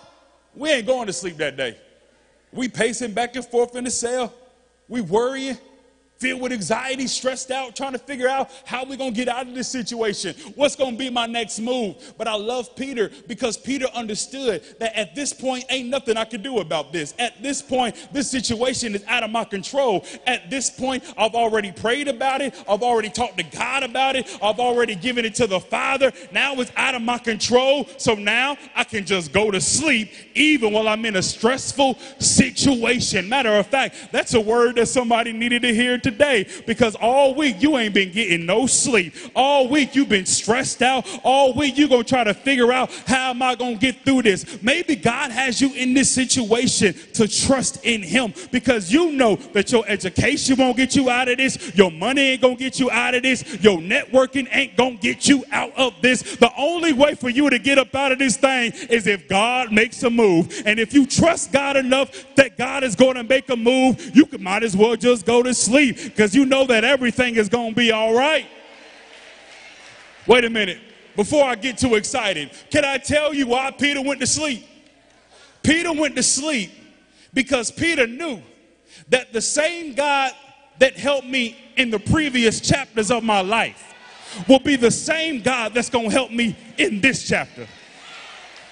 we 0.53 0.69
ain't 0.69 0.85
going 0.85 1.07
to 1.07 1.13
sleep 1.13 1.37
that 1.37 1.55
day. 1.55 1.77
We 2.51 2.67
pacing 2.67 3.13
back 3.13 3.35
and 3.35 3.45
forth 3.45 3.75
in 3.75 3.85
the 3.85 3.91
cell. 3.91 4.33
We 4.89 4.99
worrying 5.01 5.57
filled 6.17 6.41
with 6.41 6.51
anxiety, 6.51 7.07
stressed 7.07 7.51
out, 7.51 7.75
trying 7.75 7.91
to 7.91 7.99
figure 7.99 8.27
out 8.27 8.49
how 8.65 8.85
we're 8.85 8.97
going 8.97 9.13
to 9.13 9.15
get 9.15 9.27
out 9.27 9.47
of 9.47 9.53
this 9.53 9.67
situation. 9.67 10.35
What's 10.55 10.75
going 10.75 10.93
to 10.93 10.97
be 10.97 11.09
my 11.09 11.25
next 11.25 11.59
move? 11.59 12.13
But 12.17 12.27
I 12.27 12.35
love 12.35 12.75
Peter 12.75 13.11
because 13.27 13.57
Peter 13.57 13.87
understood 13.93 14.63
that 14.79 14.97
at 14.97 15.15
this 15.15 15.33
point, 15.33 15.65
ain't 15.69 15.89
nothing 15.89 16.17
I 16.17 16.25
can 16.25 16.41
do 16.41 16.59
about 16.59 16.93
this. 16.93 17.13
At 17.19 17.41
this 17.41 17.61
point, 17.61 18.07
this 18.13 18.29
situation 18.29 18.95
is 18.95 19.03
out 19.07 19.23
of 19.23 19.29
my 19.29 19.43
control. 19.43 20.05
At 20.25 20.49
this 20.49 20.69
point, 20.69 21.03
I've 21.17 21.35
already 21.35 21.71
prayed 21.71 22.07
about 22.07 22.41
it. 22.41 22.55
I've 22.67 22.83
already 22.83 23.09
talked 23.09 23.37
to 23.37 23.43
God 23.43 23.83
about 23.83 24.15
it. 24.15 24.37
I've 24.41 24.59
already 24.59 24.95
given 24.95 25.25
it 25.25 25.35
to 25.35 25.47
the 25.47 25.59
Father. 25.59 26.11
Now 26.31 26.55
it's 26.55 26.71
out 26.75 26.95
of 26.95 27.01
my 27.01 27.17
control. 27.17 27.87
So 27.97 28.15
now 28.15 28.57
I 28.75 28.83
can 28.83 29.05
just 29.05 29.33
go 29.33 29.51
to 29.51 29.59
sleep 29.59 30.11
even 30.33 30.71
while 30.71 30.87
I'm 30.87 31.03
in 31.05 31.17
a 31.17 31.23
stressful 31.23 31.97
situation. 32.19 33.27
Matter 33.27 33.53
of 33.53 33.67
fact, 33.67 33.95
that's 34.11 34.33
a 34.33 34.41
word 34.41 34.75
that 34.75 34.87
somebody 34.87 35.33
needed 35.33 35.61
to 35.63 35.73
hear 35.73 35.97
today 36.05 36.47
because 36.67 36.93
all 36.95 37.33
week 37.33 37.61
you 37.63 37.77
ain't 37.77 37.95
been 37.95 38.11
getting 38.11 38.45
no 38.45 38.67
sleep. 38.67 39.15
All 39.35 39.67
week 39.67 39.95
you've 39.95 40.07
been 40.07 40.27
stressed 40.27 40.83
out. 40.83 41.07
All 41.23 41.51
week 41.53 41.79
you're 41.79 41.89
going 41.89 42.03
to 42.03 42.09
try 42.09 42.23
to 42.23 42.35
figure 42.35 42.71
out 42.71 42.91
how 43.07 43.31
am 43.31 43.41
I 43.41 43.55
going 43.55 43.79
to 43.79 43.79
get 43.79 44.05
through 44.05 44.21
this. 44.21 44.61
Maybe 44.61 44.95
God 44.95 45.31
has 45.31 45.59
you 45.59 45.73
in 45.73 45.95
this 45.95 46.11
situation 46.11 46.93
to 47.13 47.27
trust 47.27 47.83
in 47.83 48.03
Him 48.03 48.35
because 48.51 48.91
you 48.91 49.13
know 49.13 49.35
that 49.53 49.71
your 49.71 49.83
education 49.87 50.57
won't 50.59 50.77
get 50.77 50.95
you 50.95 51.09
out 51.09 51.27
of 51.27 51.37
this. 51.37 51.75
Your 51.75 51.89
money 51.89 52.21
ain't 52.21 52.41
going 52.41 52.57
to 52.57 52.63
get 52.63 52.79
you 52.79 52.91
out 52.91 53.15
of 53.15 53.23
this. 53.23 53.63
Your 53.63 53.79
networking 53.79 54.47
ain't 54.51 54.77
going 54.77 54.99
to 54.99 55.01
get 55.01 55.27
you 55.27 55.43
out 55.51 55.73
of 55.75 55.99
this. 56.03 56.35
The 56.35 56.51
only 56.55 56.93
way 56.93 57.15
for 57.15 57.29
you 57.29 57.49
to 57.49 57.57
get 57.57 57.79
up 57.79 57.95
out 57.95 58.11
of 58.11 58.19
this 58.19 58.37
thing 58.37 58.73
is 58.91 59.07
if 59.07 59.27
God 59.27 59.71
makes 59.71 60.03
a 60.03 60.11
move. 60.11 60.61
And 60.67 60.79
if 60.79 60.93
you 60.93 61.07
trust 61.07 61.51
God 61.51 61.77
enough 61.77 62.35
that 62.35 62.59
God 62.59 62.83
is 62.83 62.95
going 62.95 63.15
to 63.15 63.23
make 63.23 63.49
a 63.49 63.55
move, 63.55 64.15
you 64.15 64.27
might 64.39 64.61
as 64.61 64.77
well 64.77 64.95
just 64.95 65.25
go 65.25 65.41
to 65.41 65.53
sleep 65.53 65.94
because 66.03 66.35
you 66.35 66.45
know 66.45 66.65
that 66.67 66.83
everything 66.83 67.35
is 67.35 67.49
going 67.49 67.71
to 67.71 67.75
be 67.75 67.91
all 67.91 68.13
right. 68.13 68.47
Wait 70.27 70.45
a 70.45 70.49
minute. 70.49 70.79
Before 71.15 71.45
I 71.45 71.55
get 71.55 71.77
too 71.77 71.95
excited, 71.95 72.51
can 72.69 72.83
I 72.83 72.97
tell 72.97 73.33
you 73.33 73.47
why 73.47 73.71
Peter 73.71 74.01
went 74.01 74.19
to 74.19 74.27
sleep? 74.27 74.65
Peter 75.63 75.93
went 75.93 76.15
to 76.15 76.23
sleep 76.23 76.71
because 77.33 77.71
Peter 77.71 78.05
knew 78.05 78.41
that 79.09 79.31
the 79.31 79.41
same 79.41 79.93
God 79.93 80.33
that 80.79 80.97
helped 80.97 81.27
me 81.27 81.57
in 81.77 81.89
the 81.89 81.99
previous 81.99 82.59
chapters 82.59 83.11
of 83.11 83.23
my 83.23 83.41
life 83.41 83.93
will 84.47 84.59
be 84.59 84.75
the 84.75 84.91
same 84.91 85.41
God 85.41 85.73
that's 85.73 85.89
going 85.89 86.09
to 86.09 86.11
help 86.11 86.31
me 86.31 86.55
in 86.77 86.99
this 86.99 87.27
chapter. 87.27 87.67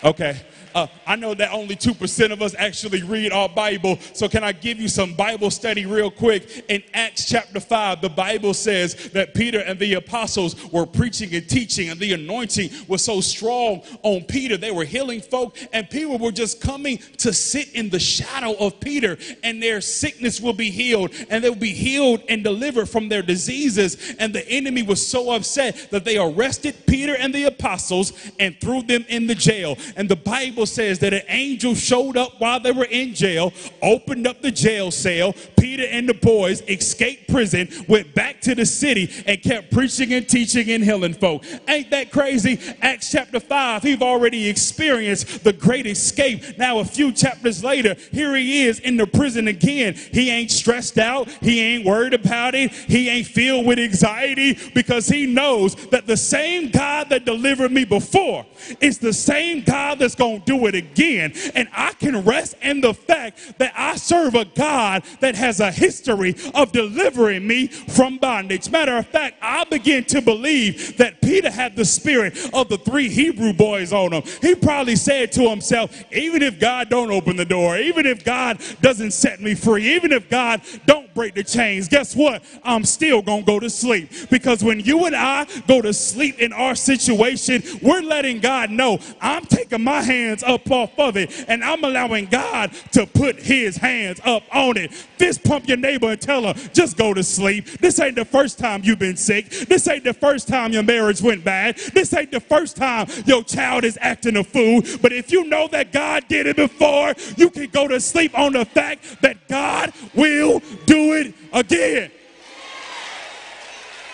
Okay. 0.03 0.41
Uh, 0.73 0.87
I 1.05 1.15
know 1.15 1.33
that 1.33 1.51
only 1.51 1.75
2% 1.75 2.31
of 2.31 2.41
us 2.41 2.55
actually 2.57 3.03
read 3.03 3.31
our 3.31 3.49
Bible. 3.49 3.97
So, 4.13 4.27
can 4.27 4.43
I 4.43 4.51
give 4.51 4.79
you 4.79 4.87
some 4.87 5.13
Bible 5.13 5.51
study 5.51 5.85
real 5.85 6.09
quick? 6.09 6.65
In 6.69 6.83
Acts 6.93 7.25
chapter 7.25 7.59
5, 7.59 8.01
the 8.01 8.09
Bible 8.09 8.53
says 8.53 9.11
that 9.11 9.33
Peter 9.33 9.59
and 9.59 9.77
the 9.79 9.95
apostles 9.95 10.71
were 10.71 10.85
preaching 10.85 11.33
and 11.35 11.47
teaching, 11.47 11.89
and 11.89 11.99
the 11.99 12.13
anointing 12.13 12.69
was 12.87 13.03
so 13.03 13.21
strong 13.21 13.81
on 14.01 14.23
Peter. 14.23 14.57
They 14.57 14.71
were 14.71 14.85
healing 14.85 15.21
folk, 15.21 15.57
and 15.71 15.89
people 15.89 16.17
were 16.17 16.31
just 16.31 16.61
coming 16.61 16.97
to 17.17 17.33
sit 17.33 17.73
in 17.73 17.89
the 17.89 17.99
shadow 17.99 18.53
of 18.53 18.79
Peter, 18.79 19.17
and 19.43 19.61
their 19.61 19.81
sickness 19.81 20.41
will 20.41 20.53
be 20.53 20.69
healed, 20.69 21.11
and 21.29 21.43
they 21.43 21.49
will 21.49 21.55
be 21.55 21.73
healed 21.73 22.21
and 22.29 22.43
delivered 22.43 22.87
from 22.87 23.09
their 23.09 23.21
diseases. 23.21 24.15
And 24.19 24.33
the 24.33 24.47
enemy 24.49 24.83
was 24.83 25.05
so 25.05 25.31
upset 25.31 25.89
that 25.91 26.05
they 26.05 26.17
arrested 26.17 26.75
Peter 26.87 27.15
and 27.15 27.33
the 27.33 27.45
apostles 27.45 28.13
and 28.39 28.59
threw 28.59 28.81
them 28.81 29.05
in 29.09 29.27
the 29.27 29.35
jail. 29.35 29.77
And 29.95 30.09
the 30.09 30.15
Bible 30.15 30.62
says 30.65 30.99
that 30.99 31.13
an 31.13 31.23
angel 31.27 31.75
showed 31.75 32.17
up 32.17 32.39
while 32.39 32.59
they 32.59 32.71
were 32.71 32.85
in 32.85 33.13
jail, 33.13 33.53
opened 33.81 34.27
up 34.27 34.41
the 34.41 34.51
jail 34.51 34.91
cell. 34.91 35.33
Peter 35.63 35.85
and 35.89 36.09
the 36.09 36.13
boys 36.13 36.61
escaped 36.67 37.29
prison, 37.29 37.69
went 37.87 38.13
back 38.13 38.41
to 38.41 38.53
the 38.53 38.65
city, 38.65 39.09
and 39.25 39.41
kept 39.41 39.71
preaching 39.71 40.11
and 40.11 40.27
teaching 40.27 40.69
and 40.69 40.83
healing 40.83 41.13
folk. 41.13 41.41
Ain't 41.69 41.89
that 41.89 42.11
crazy? 42.11 42.59
Acts 42.81 43.09
chapter 43.09 43.39
5, 43.39 43.81
he've 43.81 44.01
already 44.01 44.49
experienced 44.49 45.41
the 45.45 45.53
great 45.53 45.87
escape. 45.87 46.57
Now, 46.57 46.79
a 46.79 46.83
few 46.83 47.13
chapters 47.13 47.63
later, 47.63 47.95
here 48.11 48.35
he 48.35 48.65
is 48.65 48.79
in 48.79 48.97
the 48.97 49.07
prison 49.07 49.47
again. 49.47 49.93
He 49.93 50.29
ain't 50.29 50.51
stressed 50.51 50.97
out, 50.97 51.29
he 51.29 51.61
ain't 51.61 51.85
worried 51.85 52.13
about 52.13 52.55
it, 52.55 52.71
he 52.73 53.07
ain't 53.07 53.27
filled 53.27 53.65
with 53.65 53.79
anxiety 53.79 54.59
because 54.75 55.07
he 55.07 55.25
knows 55.27 55.75
that 55.91 56.07
the 56.07 56.17
same 56.17 56.71
God 56.71 57.07
that 57.07 57.23
delivered 57.23 57.71
me 57.71 57.85
before 57.85 58.45
is 58.81 58.97
the 58.97 59.13
same 59.13 59.63
God 59.63 59.99
that's 59.99 60.15
going 60.15 60.41
to 60.41 60.45
do 60.45 60.67
it 60.67 60.75
again. 60.75 61.31
And 61.55 61.69
I 61.71 61.93
can 61.93 62.25
rest 62.25 62.57
in 62.61 62.81
the 62.81 62.93
fact 62.93 63.59
that 63.59 63.71
I 63.77 63.95
serve 63.95 64.35
a 64.35 64.43
God 64.43 65.03
that 65.21 65.35
has 65.35 65.52
a 65.59 65.71
history 65.71 66.35
of 66.53 66.71
delivering 66.71 67.45
me 67.45 67.67
from 67.67 68.17
bondage. 68.17 68.69
Matter 68.69 68.97
of 68.97 69.07
fact, 69.07 69.37
I 69.41 69.63
begin 69.65 70.03
to 70.05 70.21
believe 70.21 70.97
that 70.97 71.21
Peter 71.21 71.49
had 71.49 71.75
the 71.75 71.85
spirit 71.85 72.37
of 72.53 72.69
the 72.69 72.77
three 72.77 73.09
Hebrew 73.09 73.53
boys 73.53 73.93
on 73.93 74.13
him. 74.13 74.23
He 74.41 74.55
probably 74.55 74.95
said 74.95 75.31
to 75.33 75.49
himself, 75.49 76.03
even 76.11 76.41
if 76.41 76.59
God 76.59 76.89
don't 76.89 77.11
open 77.11 77.37
the 77.37 77.45
door, 77.45 77.77
even 77.77 78.05
if 78.05 78.23
God 78.23 78.59
doesn't 78.81 79.11
set 79.11 79.41
me 79.41 79.55
free, 79.55 79.95
even 79.95 80.11
if 80.11 80.29
God 80.29 80.61
don't 80.85 81.12
break 81.13 81.35
the 81.35 81.43
chains, 81.43 81.87
guess 81.87 82.15
what? 82.15 82.43
I'm 82.63 82.83
still 82.85 83.21
going 83.21 83.41
to 83.41 83.45
go 83.45 83.59
to 83.59 83.69
sleep. 83.69 84.09
Because 84.29 84.63
when 84.63 84.79
you 84.79 85.05
and 85.05 85.15
I 85.15 85.45
go 85.67 85.81
to 85.81 85.93
sleep 85.93 86.39
in 86.39 86.53
our 86.53 86.75
situation, 86.75 87.63
we're 87.81 88.01
letting 88.01 88.39
God 88.39 88.71
know 88.71 88.99
I'm 89.21 89.45
taking 89.45 89.83
my 89.83 90.01
hands 90.01 90.43
up 90.43 90.69
off 90.71 90.97
of 90.97 91.17
it 91.17 91.45
and 91.47 91.63
I'm 91.63 91.83
allowing 91.83 92.25
God 92.25 92.71
to 92.93 93.05
put 93.05 93.37
his 93.37 93.77
hands 93.77 94.19
up 94.25 94.43
on 94.53 94.77
it. 94.77 94.93
Fist 94.93 95.43
pump 95.43 95.67
your 95.67 95.77
neighbor 95.77 96.11
and 96.11 96.21
tell 96.21 96.43
her, 96.43 96.53
just 96.73 96.97
go 96.97 97.13
to 97.13 97.23
sleep. 97.23 97.65
This 97.79 97.99
ain't 97.99 98.15
the 98.15 98.25
first 98.25 98.59
time 98.59 98.81
you've 98.83 98.99
been 98.99 99.17
sick. 99.17 99.49
This 99.49 99.87
ain't 99.87 100.03
the 100.03 100.13
first 100.13 100.47
time 100.47 100.73
your 100.73 100.83
marriage 100.83 101.21
went 101.21 101.43
bad. 101.43 101.77
This 101.93 102.13
ain't 102.13 102.31
the 102.31 102.39
first 102.39 102.75
time 102.75 103.07
your 103.25 103.43
child 103.43 103.83
is 103.83 103.97
acting 104.01 104.37
a 104.37 104.43
fool. 104.43 104.81
But 105.01 105.13
if 105.13 105.31
you 105.31 105.45
know 105.45 105.67
that 105.69 105.91
God 105.91 106.27
did 106.27 106.47
it 106.47 106.55
before, 106.55 107.13
you 107.37 107.49
can 107.49 107.69
go 107.69 107.87
to 107.87 107.99
sleep 107.99 108.37
on 108.37 108.53
the 108.53 108.65
fact 108.65 109.21
that 109.21 109.47
God 109.47 109.93
will 110.15 110.61
do 110.85 111.02
it 111.13 111.33
again. 111.51 112.11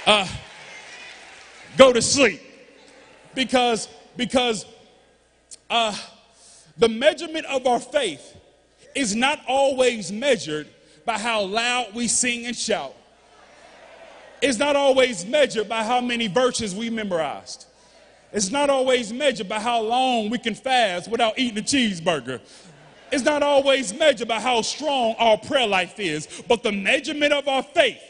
Uh, 0.06 0.28
go 1.78 1.94
to 1.94 2.02
sleep 2.02 2.42
because 3.36 3.88
because 4.18 4.66
uh, 5.70 5.96
the 6.78 6.90
measurement 6.90 7.46
of 7.46 7.68
our 7.68 7.80
faith 7.80 8.36
is 8.96 9.16
not 9.16 9.40
always 9.48 10.12
measured 10.12 10.68
by 11.06 11.18
how 11.18 11.44
loud 11.44 11.94
we 11.94 12.08
sing 12.08 12.46
and 12.46 12.56
shout. 12.56 12.96
It's 14.42 14.58
not 14.58 14.76
always 14.76 15.26
measured 15.26 15.68
by 15.68 15.84
how 15.84 16.02
many 16.02 16.28
verses 16.28 16.74
we 16.74 16.90
memorized. 16.90 17.66
It's 18.32 18.52
not 18.52 18.70
always 18.70 19.12
measured 19.12 19.50
by 19.50 19.60
how 19.60 19.82
long 19.82 20.30
we 20.30 20.38
can 20.38 20.56
fast 20.56 21.10
without 21.10 21.38
eating 21.38 21.58
a 21.58 21.62
cheeseburger. 21.62 22.40
It's 23.12 23.24
not 23.24 23.44
always 23.44 23.94
measured 23.94 24.28
by 24.28 24.40
how 24.40 24.62
strong 24.62 25.16
our 25.18 25.38
prayer 25.38 25.68
life 25.68 26.00
is, 26.00 26.28
but 26.48 26.64
the 26.64 26.72
measurement 26.72 27.34
of 27.34 27.48
our 27.48 27.64
faith 27.64 28.02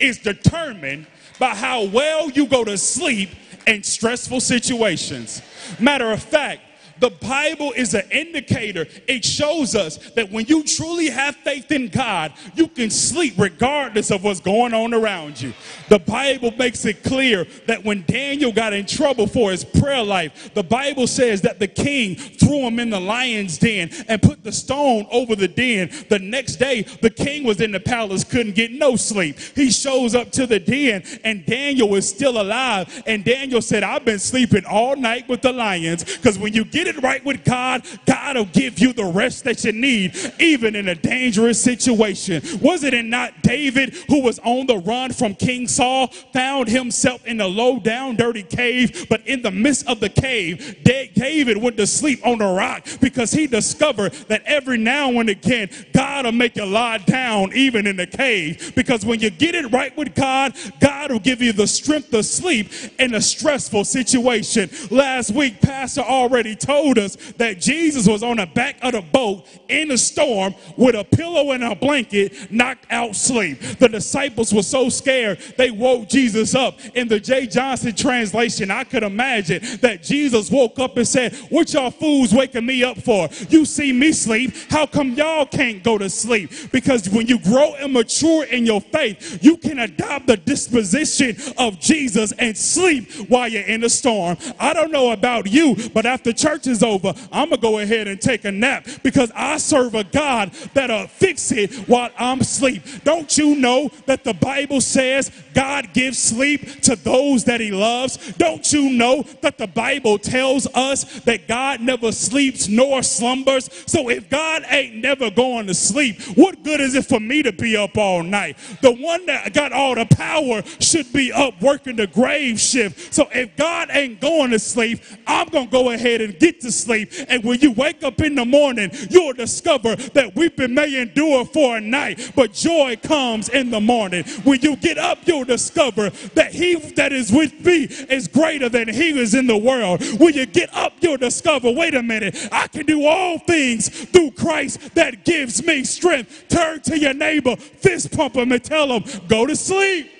is 0.00 0.18
determined 0.18 1.06
by 1.38 1.54
how 1.54 1.84
well 1.84 2.30
you 2.30 2.46
go 2.46 2.64
to 2.64 2.76
sleep 2.76 3.30
in 3.66 3.82
stressful 3.82 4.40
situations. 4.40 5.42
Matter 5.78 6.10
of 6.10 6.22
fact, 6.22 6.60
the 7.02 7.10
Bible 7.10 7.72
is 7.72 7.94
an 7.94 8.08
indicator. 8.12 8.86
It 9.08 9.24
shows 9.24 9.74
us 9.74 9.96
that 10.12 10.30
when 10.30 10.46
you 10.46 10.62
truly 10.62 11.10
have 11.10 11.34
faith 11.34 11.72
in 11.72 11.88
God, 11.88 12.32
you 12.54 12.68
can 12.68 12.90
sleep 12.90 13.34
regardless 13.36 14.12
of 14.12 14.22
what's 14.22 14.38
going 14.38 14.72
on 14.72 14.94
around 14.94 15.40
you. 15.40 15.52
The 15.88 15.98
Bible 15.98 16.52
makes 16.52 16.84
it 16.84 17.02
clear 17.02 17.44
that 17.66 17.82
when 17.84 18.04
Daniel 18.06 18.52
got 18.52 18.72
in 18.72 18.86
trouble 18.86 19.26
for 19.26 19.50
his 19.50 19.64
prayer 19.64 20.04
life, 20.04 20.54
the 20.54 20.62
Bible 20.62 21.08
says 21.08 21.42
that 21.42 21.58
the 21.58 21.66
king 21.66 22.14
threw 22.14 22.60
him 22.60 22.78
in 22.78 22.90
the 22.90 23.00
lion's 23.00 23.58
den 23.58 23.90
and 24.06 24.22
put 24.22 24.44
the 24.44 24.52
stone 24.52 25.04
over 25.10 25.34
the 25.34 25.48
den. 25.48 25.90
The 26.08 26.20
next 26.20 26.56
day, 26.56 26.82
the 26.82 27.10
king 27.10 27.42
was 27.42 27.60
in 27.60 27.72
the 27.72 27.80
palace, 27.80 28.22
couldn't 28.22 28.54
get 28.54 28.70
no 28.70 28.94
sleep. 28.94 29.40
He 29.56 29.72
shows 29.72 30.14
up 30.14 30.30
to 30.32 30.46
the 30.46 30.60
den, 30.60 31.02
and 31.24 31.44
Daniel 31.44 31.92
is 31.96 32.08
still 32.08 32.40
alive. 32.40 33.02
And 33.08 33.24
Daniel 33.24 33.60
said, 33.60 33.82
I've 33.82 34.04
been 34.04 34.20
sleeping 34.20 34.64
all 34.66 34.94
night 34.94 35.28
with 35.28 35.42
the 35.42 35.52
lions 35.52 36.04
because 36.04 36.38
when 36.38 36.52
you 36.52 36.64
get 36.64 36.91
it 36.96 37.02
right 37.02 37.24
with 37.24 37.44
God, 37.44 37.86
God 38.06 38.36
will 38.36 38.44
give 38.46 38.78
you 38.78 38.92
the 38.92 39.04
rest 39.04 39.44
that 39.44 39.64
you 39.64 39.72
need, 39.72 40.16
even 40.38 40.76
in 40.76 40.88
a 40.88 40.94
dangerous 40.94 41.60
situation. 41.60 42.42
Was 42.60 42.84
it 42.84 42.92
not 43.04 43.42
David 43.42 43.94
who 44.08 44.22
was 44.22 44.38
on 44.40 44.66
the 44.66 44.78
run 44.78 45.12
from 45.12 45.34
King 45.34 45.66
Saul, 45.66 46.08
found 46.32 46.68
himself 46.68 47.24
in 47.26 47.40
a 47.40 47.46
low 47.46 47.78
down, 47.78 48.16
dirty 48.16 48.42
cave, 48.42 49.06
but 49.08 49.26
in 49.26 49.42
the 49.42 49.50
midst 49.50 49.86
of 49.86 50.00
the 50.00 50.08
cave, 50.08 50.82
David 51.22 51.56
went 51.56 51.76
to 51.76 51.86
sleep 51.86 52.26
on 52.26 52.38
the 52.38 52.46
rock 52.46 52.84
because 53.00 53.30
he 53.30 53.46
discovered 53.46 54.12
that 54.28 54.42
every 54.44 54.76
now 54.76 55.08
and 55.20 55.28
again, 55.28 55.70
God 55.92 56.24
will 56.24 56.32
make 56.32 56.56
you 56.56 56.66
lie 56.66 56.98
down 56.98 57.52
even 57.54 57.86
in 57.86 57.96
the 57.96 58.08
cave. 58.08 58.72
Because 58.74 59.06
when 59.06 59.20
you 59.20 59.30
get 59.30 59.54
it 59.54 59.70
right 59.70 59.96
with 59.96 60.16
God, 60.16 60.56
God 60.80 61.12
will 61.12 61.20
give 61.20 61.40
you 61.40 61.52
the 61.52 61.66
strength 61.66 62.10
to 62.10 62.24
sleep 62.24 62.72
in 62.98 63.14
a 63.14 63.20
stressful 63.20 63.84
situation. 63.84 64.68
Last 64.90 65.30
week, 65.30 65.60
Pastor 65.60 66.00
already 66.00 66.56
told 66.56 66.81
us 66.82 67.16
that 67.38 67.60
Jesus 67.60 68.06
was 68.06 68.22
on 68.22 68.36
the 68.36 68.46
back 68.46 68.76
of 68.82 68.92
the 68.92 69.00
boat 69.00 69.46
in 69.68 69.90
a 69.90 69.98
storm 69.98 70.54
with 70.76 70.94
a 70.94 71.04
pillow 71.04 71.52
and 71.52 71.64
a 71.64 71.74
blanket, 71.74 72.50
knocked 72.50 72.86
out 72.90 73.14
sleep. 73.16 73.60
The 73.78 73.88
disciples 73.88 74.52
were 74.52 74.62
so 74.62 74.88
scared 74.88 75.38
they 75.56 75.70
woke 75.70 76.08
Jesus 76.08 76.54
up. 76.54 76.78
In 76.94 77.08
the 77.08 77.20
Jay 77.20 77.46
Johnson 77.46 77.94
translation, 77.94 78.70
I 78.70 78.84
could 78.84 79.02
imagine 79.02 79.62
that 79.80 80.02
Jesus 80.02 80.50
woke 80.50 80.78
up 80.78 80.96
and 80.96 81.06
said, 81.06 81.34
What 81.50 81.72
y'all 81.72 81.90
fools 81.90 82.32
waking 82.32 82.66
me 82.66 82.84
up 82.84 82.98
for? 82.98 83.28
You 83.48 83.64
see 83.64 83.92
me 83.92 84.12
sleep. 84.12 84.54
How 84.70 84.86
come 84.86 85.12
y'all 85.12 85.46
can't 85.46 85.82
go 85.82 85.98
to 85.98 86.10
sleep? 86.10 86.50
Because 86.72 87.08
when 87.08 87.26
you 87.26 87.38
grow 87.38 87.74
and 87.74 87.92
mature 87.92 88.44
in 88.44 88.66
your 88.66 88.80
faith, 88.80 89.42
you 89.42 89.56
can 89.56 89.78
adopt 89.78 90.26
the 90.26 90.36
disposition 90.36 91.36
of 91.58 91.78
Jesus 91.80 92.32
and 92.32 92.56
sleep 92.56 93.10
while 93.28 93.48
you're 93.48 93.62
in 93.62 93.84
a 93.84 93.88
storm. 93.88 94.36
I 94.58 94.72
don't 94.72 94.92
know 94.92 95.12
about 95.12 95.46
you, 95.46 95.76
but 95.94 96.06
after 96.06 96.32
church 96.32 96.61
is 96.66 96.82
over, 96.82 97.14
I'm 97.30 97.48
going 97.48 97.60
to 97.60 97.62
go 97.62 97.78
ahead 97.78 98.08
and 98.08 98.20
take 98.20 98.44
a 98.44 98.52
nap 98.52 98.86
because 99.02 99.30
I 99.34 99.58
serve 99.58 99.94
a 99.94 100.04
God 100.04 100.52
that'll 100.74 101.06
fix 101.06 101.52
it 101.52 101.74
while 101.88 102.10
I'm 102.18 102.40
asleep. 102.40 102.82
Don't 103.04 103.36
you 103.36 103.56
know 103.56 103.90
that 104.06 104.24
the 104.24 104.34
Bible 104.34 104.80
says 104.80 105.30
God 105.54 105.92
gives 105.92 106.18
sleep 106.18 106.82
to 106.82 106.96
those 106.96 107.44
that 107.44 107.60
he 107.60 107.70
loves? 107.70 108.32
Don't 108.34 108.72
you 108.72 108.90
know 108.90 109.22
that 109.40 109.58
the 109.58 109.66
Bible 109.66 110.18
tells 110.18 110.66
us 110.74 111.20
that 111.20 111.48
God 111.48 111.80
never 111.80 112.12
sleeps 112.12 112.68
nor 112.68 113.02
slumbers? 113.02 113.68
So 113.86 114.08
if 114.08 114.28
God 114.30 114.64
ain't 114.68 114.96
never 114.96 115.30
going 115.30 115.66
to 115.66 115.74
sleep, 115.74 116.20
what 116.36 116.62
good 116.62 116.80
is 116.80 116.94
it 116.94 117.06
for 117.06 117.20
me 117.20 117.42
to 117.42 117.52
be 117.52 117.76
up 117.76 117.96
all 117.96 118.22
night? 118.22 118.56
The 118.80 118.92
one 118.92 119.26
that 119.26 119.52
got 119.52 119.72
all 119.72 119.94
the 119.94 120.06
power 120.06 120.62
should 120.80 121.12
be 121.12 121.32
up 121.32 121.60
working 121.60 121.96
the 121.96 122.06
grave 122.06 122.60
shift. 122.60 123.12
So 123.12 123.28
if 123.32 123.56
God 123.56 123.88
ain't 123.90 124.20
going 124.20 124.50
to 124.50 124.58
sleep, 124.58 125.00
I'm 125.26 125.48
going 125.48 125.66
to 125.66 125.72
go 125.72 125.90
ahead 125.90 126.20
and 126.20 126.38
get 126.38 126.51
to 126.60 126.72
sleep. 126.72 127.10
And 127.28 127.44
when 127.44 127.60
you 127.60 127.72
wake 127.72 128.02
up 128.02 128.20
in 128.20 128.34
the 128.34 128.44
morning, 128.44 128.90
you'll 129.10 129.32
discover 129.32 129.96
that 129.96 130.34
weeping 130.34 130.74
may 130.74 131.00
endure 131.00 131.44
for 131.44 131.76
a 131.76 131.80
night, 131.80 132.32
but 132.34 132.52
joy 132.52 132.96
comes 133.02 133.48
in 133.48 133.70
the 133.70 133.80
morning. 133.80 134.24
When 134.44 134.60
you 134.60 134.76
get 134.76 134.98
up, 134.98 135.18
you'll 135.26 135.44
discover 135.44 136.10
that 136.34 136.52
he 136.52 136.74
that 136.74 137.12
is 137.12 137.32
with 137.32 137.64
me 137.64 137.84
is 137.84 138.28
greater 138.28 138.68
than 138.68 138.88
he 138.88 139.18
is 139.18 139.34
in 139.34 139.46
the 139.46 139.56
world. 139.56 140.02
When 140.18 140.34
you 140.34 140.46
get 140.46 140.74
up, 140.74 140.94
you'll 141.00 141.16
discover, 141.16 141.70
wait 141.70 141.94
a 141.94 142.02
minute, 142.02 142.48
I 142.50 142.68
can 142.68 142.86
do 142.86 143.06
all 143.06 143.38
things 143.38 143.88
through 143.88 144.32
Christ 144.32 144.94
that 144.94 145.24
gives 145.24 145.64
me 145.64 145.84
strength. 145.84 146.48
Turn 146.48 146.80
to 146.82 146.98
your 146.98 147.14
neighbor, 147.14 147.56
fist 147.56 148.12
pump 148.12 148.36
him, 148.36 148.52
and 148.52 148.62
tell 148.62 148.88
him, 148.88 149.04
go 149.28 149.46
to 149.46 149.56
sleep. 149.56 150.10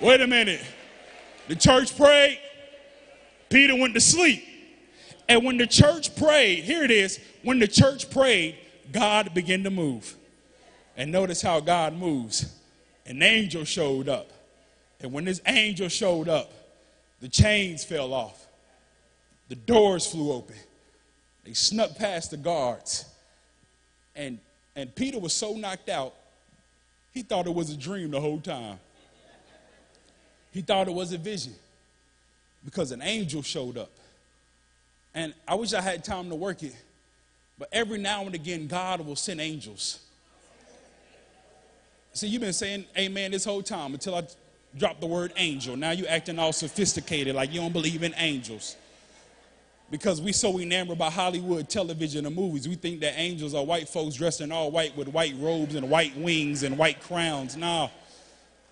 Wait 0.00 0.20
a 0.20 0.26
minute. 0.26 0.62
The 1.48 1.56
church 1.56 1.96
prayed. 1.96 2.38
Peter 3.48 3.76
went 3.76 3.94
to 3.94 4.00
sleep. 4.00 4.44
And 5.28 5.44
when 5.44 5.56
the 5.56 5.66
church 5.66 6.14
prayed, 6.16 6.64
here 6.64 6.84
it 6.84 6.90
is, 6.90 7.20
when 7.42 7.58
the 7.58 7.68
church 7.68 8.10
prayed, 8.10 8.56
God 8.92 9.34
began 9.34 9.64
to 9.64 9.70
move. 9.70 10.14
And 10.96 11.10
notice 11.10 11.42
how 11.42 11.60
God 11.60 11.94
moves. 11.94 12.54
An 13.06 13.22
angel 13.22 13.64
showed 13.64 14.08
up. 14.08 14.30
And 15.00 15.12
when 15.12 15.24
this 15.24 15.40
angel 15.46 15.88
showed 15.88 16.28
up, 16.28 16.52
the 17.20 17.28
chains 17.28 17.84
fell 17.84 18.12
off. 18.12 18.46
The 19.48 19.56
doors 19.56 20.06
flew 20.06 20.32
open. 20.32 20.56
They 21.44 21.52
snuck 21.52 21.96
past 21.96 22.30
the 22.30 22.36
guards. 22.36 23.04
And, 24.14 24.38
and 24.74 24.94
Peter 24.94 25.18
was 25.18 25.32
so 25.32 25.54
knocked 25.54 25.88
out, 25.88 26.14
he 27.12 27.22
thought 27.22 27.46
it 27.46 27.54
was 27.54 27.70
a 27.70 27.76
dream 27.76 28.10
the 28.10 28.20
whole 28.20 28.40
time. 28.40 28.78
He 30.52 30.62
thought 30.62 30.88
it 30.88 30.94
was 30.94 31.12
a 31.12 31.18
vision 31.18 31.54
because 32.64 32.92
an 32.92 33.02
angel 33.02 33.42
showed 33.42 33.78
up. 33.78 33.90
And 35.14 35.32
I 35.46 35.54
wish 35.54 35.72
I 35.72 35.80
had 35.80 36.04
time 36.04 36.28
to 36.28 36.34
work 36.34 36.62
it, 36.62 36.74
But 37.58 37.68
every 37.72 37.98
now 37.98 38.22
and 38.22 38.34
again, 38.34 38.66
God 38.66 39.00
will 39.00 39.16
send 39.16 39.40
angels. 39.40 40.00
See, 42.12 42.28
you've 42.28 42.42
been 42.42 42.52
saying 42.52 42.84
amen 42.96 43.30
this 43.30 43.44
whole 43.44 43.62
time 43.62 43.94
until 43.94 44.14
I 44.14 44.26
dropped 44.76 45.00
the 45.00 45.06
word 45.06 45.32
angel. 45.36 45.76
Now 45.76 45.90
you're 45.90 46.08
acting 46.08 46.38
all 46.38 46.52
sophisticated 46.52 47.34
like 47.34 47.52
you 47.52 47.60
don't 47.60 47.72
believe 47.72 48.02
in 48.02 48.14
angels. 48.16 48.76
Because 49.90 50.20
we 50.20 50.32
so 50.32 50.58
enamored 50.58 50.98
by 50.98 51.10
Hollywood 51.10 51.68
television 51.68 52.26
and 52.26 52.34
movies, 52.34 52.68
we 52.68 52.74
think 52.74 53.00
that 53.00 53.14
angels 53.16 53.54
are 53.54 53.64
white 53.64 53.88
folks 53.88 54.16
dressed 54.16 54.40
in 54.40 54.50
all 54.50 54.70
white 54.70 54.96
with 54.96 55.08
white 55.08 55.34
robes 55.38 55.76
and 55.76 55.88
white 55.88 56.16
wings 56.16 56.62
and 56.62 56.76
white 56.76 57.00
crowns. 57.00 57.56
Nah. 57.56 57.88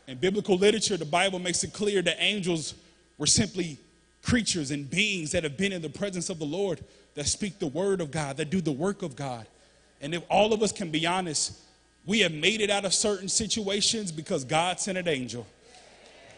In 0.08 0.18
biblical 0.18 0.56
literature, 0.56 0.96
the 0.96 1.04
Bible 1.04 1.38
makes 1.38 1.62
it 1.64 1.72
clear 1.72 2.02
that 2.02 2.16
angels 2.18 2.74
were 3.18 3.26
simply 3.26 3.78
creatures 4.22 4.70
and 4.70 4.88
beings 4.88 5.32
that 5.32 5.44
have 5.44 5.56
been 5.56 5.72
in 5.72 5.82
the 5.82 5.88
presence 5.88 6.30
of 6.30 6.38
the 6.38 6.44
Lord, 6.44 6.82
that 7.14 7.26
speak 7.26 7.58
the 7.58 7.66
word 7.66 8.00
of 8.00 8.10
God, 8.10 8.36
that 8.38 8.50
do 8.50 8.60
the 8.60 8.72
work 8.72 9.02
of 9.02 9.16
God. 9.16 9.46
And 10.00 10.14
if 10.14 10.22
all 10.28 10.52
of 10.52 10.62
us 10.62 10.72
can 10.72 10.90
be 10.90 11.06
honest, 11.06 11.58
we 12.06 12.20
have 12.20 12.32
made 12.32 12.60
it 12.60 12.70
out 12.70 12.84
of 12.84 12.92
certain 12.92 13.28
situations 13.28 14.12
because 14.12 14.44
God 14.44 14.80
sent 14.80 14.98
an 14.98 15.08
angel. 15.08 15.46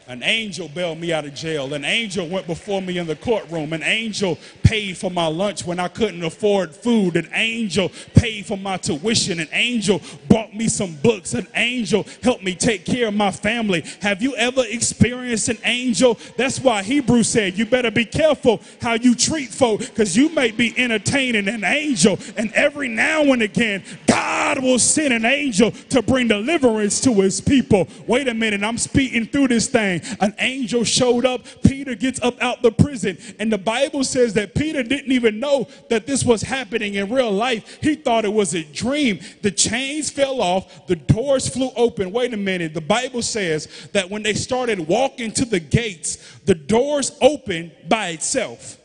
An 0.08 0.22
angel 0.22 0.68
bailed 0.68 1.00
me 1.00 1.12
out 1.12 1.24
of 1.24 1.34
jail. 1.34 1.74
An 1.74 1.84
angel 1.84 2.28
went 2.28 2.46
before 2.46 2.80
me 2.80 2.96
in 2.96 3.08
the 3.08 3.16
courtroom. 3.16 3.72
An 3.72 3.82
angel 3.82 4.38
paid 4.62 4.96
for 4.96 5.10
my 5.10 5.26
lunch 5.26 5.66
when 5.66 5.80
I 5.80 5.88
couldn't 5.88 6.22
afford 6.22 6.72
food. 6.76 7.16
An 7.16 7.28
angel 7.32 7.90
paid 8.14 8.46
for 8.46 8.56
my 8.56 8.76
tuition. 8.76 9.40
An 9.40 9.48
angel 9.50 10.00
bought 10.28 10.54
me 10.54 10.68
some 10.68 10.94
books. 11.02 11.34
An 11.34 11.48
angel 11.56 12.06
helped 12.22 12.44
me 12.44 12.54
take 12.54 12.84
care 12.84 13.08
of 13.08 13.14
my 13.14 13.32
family. 13.32 13.84
Have 14.00 14.22
you 14.22 14.36
ever 14.36 14.62
experienced 14.68 15.48
an 15.48 15.58
angel? 15.64 16.16
That's 16.36 16.60
why 16.60 16.84
Hebrews 16.84 17.28
said 17.28 17.58
you 17.58 17.66
better 17.66 17.90
be 17.90 18.04
careful 18.04 18.60
how 18.80 18.94
you 18.94 19.16
treat 19.16 19.48
folk 19.48 19.80
because 19.80 20.16
you 20.16 20.28
may 20.28 20.52
be 20.52 20.72
entertaining 20.78 21.48
an 21.48 21.64
angel. 21.64 22.16
And 22.36 22.52
every 22.52 22.86
now 22.86 23.22
and 23.22 23.42
again, 23.42 23.82
God 24.06 24.62
will 24.62 24.78
send 24.78 25.12
an 25.12 25.24
angel 25.24 25.72
to 25.72 26.00
bring 26.00 26.28
deliverance 26.28 27.00
to 27.00 27.12
his 27.14 27.40
people. 27.40 27.88
Wait 28.06 28.28
a 28.28 28.34
minute, 28.34 28.62
I'm 28.62 28.78
speaking 28.78 29.26
through 29.26 29.48
this 29.48 29.66
thing. 29.66 29.95
An 30.20 30.34
angel 30.38 30.84
showed 30.84 31.24
up. 31.24 31.42
Peter 31.64 31.94
gets 31.94 32.20
up 32.20 32.40
out 32.42 32.62
the 32.62 32.72
prison. 32.72 33.18
And 33.38 33.52
the 33.52 33.58
Bible 33.58 34.04
says 34.04 34.34
that 34.34 34.54
Peter 34.54 34.82
didn't 34.82 35.12
even 35.12 35.40
know 35.40 35.68
that 35.88 36.06
this 36.06 36.24
was 36.24 36.42
happening 36.42 36.94
in 36.94 37.12
real 37.12 37.32
life. 37.32 37.78
He 37.82 37.94
thought 37.94 38.24
it 38.24 38.32
was 38.32 38.54
a 38.54 38.64
dream. 38.64 39.20
The 39.42 39.50
chains 39.50 40.10
fell 40.10 40.40
off, 40.40 40.86
the 40.86 40.96
doors 40.96 41.48
flew 41.48 41.70
open. 41.76 42.12
Wait 42.12 42.34
a 42.34 42.36
minute. 42.36 42.74
The 42.74 42.80
Bible 42.80 43.22
says 43.22 43.88
that 43.92 44.10
when 44.10 44.22
they 44.22 44.34
started 44.34 44.80
walking 44.80 45.32
to 45.32 45.44
the 45.44 45.60
gates, 45.60 46.16
the 46.44 46.54
doors 46.54 47.12
opened 47.20 47.72
by 47.88 48.08
itself. 48.08 48.78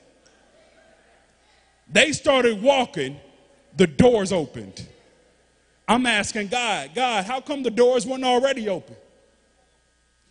They 1.92 2.14
started 2.14 2.62
walking, 2.62 3.20
the 3.76 3.88
doors 3.88 4.32
opened. 4.32 4.88
I'm 5.88 6.06
asking 6.06 6.48
God, 6.48 6.92
God, 6.96 7.26
how 7.26 7.42
come 7.42 7.64
the 7.64 7.72
doors 7.72 8.06
weren't 8.06 8.24
already 8.24 8.70
open? 8.70 8.96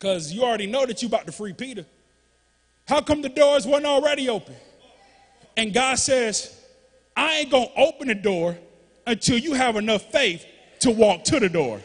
Because 0.01 0.33
you 0.33 0.43
already 0.45 0.67
know 0.67 0.87
that 0.87 1.03
you 1.03 1.09
about 1.09 1.27
to 1.27 1.33
free 1.33 1.53
Peter. 1.53 1.85
How 2.89 3.03
come 3.03 3.21
the 3.21 3.29
doors 3.29 3.67
weren't 3.67 3.85
already 3.85 4.31
open? 4.31 4.55
And 5.59 5.75
God 5.75 5.99
says, 5.99 6.59
I 7.15 7.41
ain't 7.41 7.51
going 7.51 7.69
to 7.69 7.75
open 7.79 8.09
the 8.09 8.15
door 8.15 8.57
until 9.07 9.37
you 9.37 9.53
have 9.53 9.77
enough 9.77 10.11
faith 10.11 10.47
to 10.81 10.91
walk 10.91 11.25
to 11.25 11.39
the 11.39 11.51
door. 11.51 11.83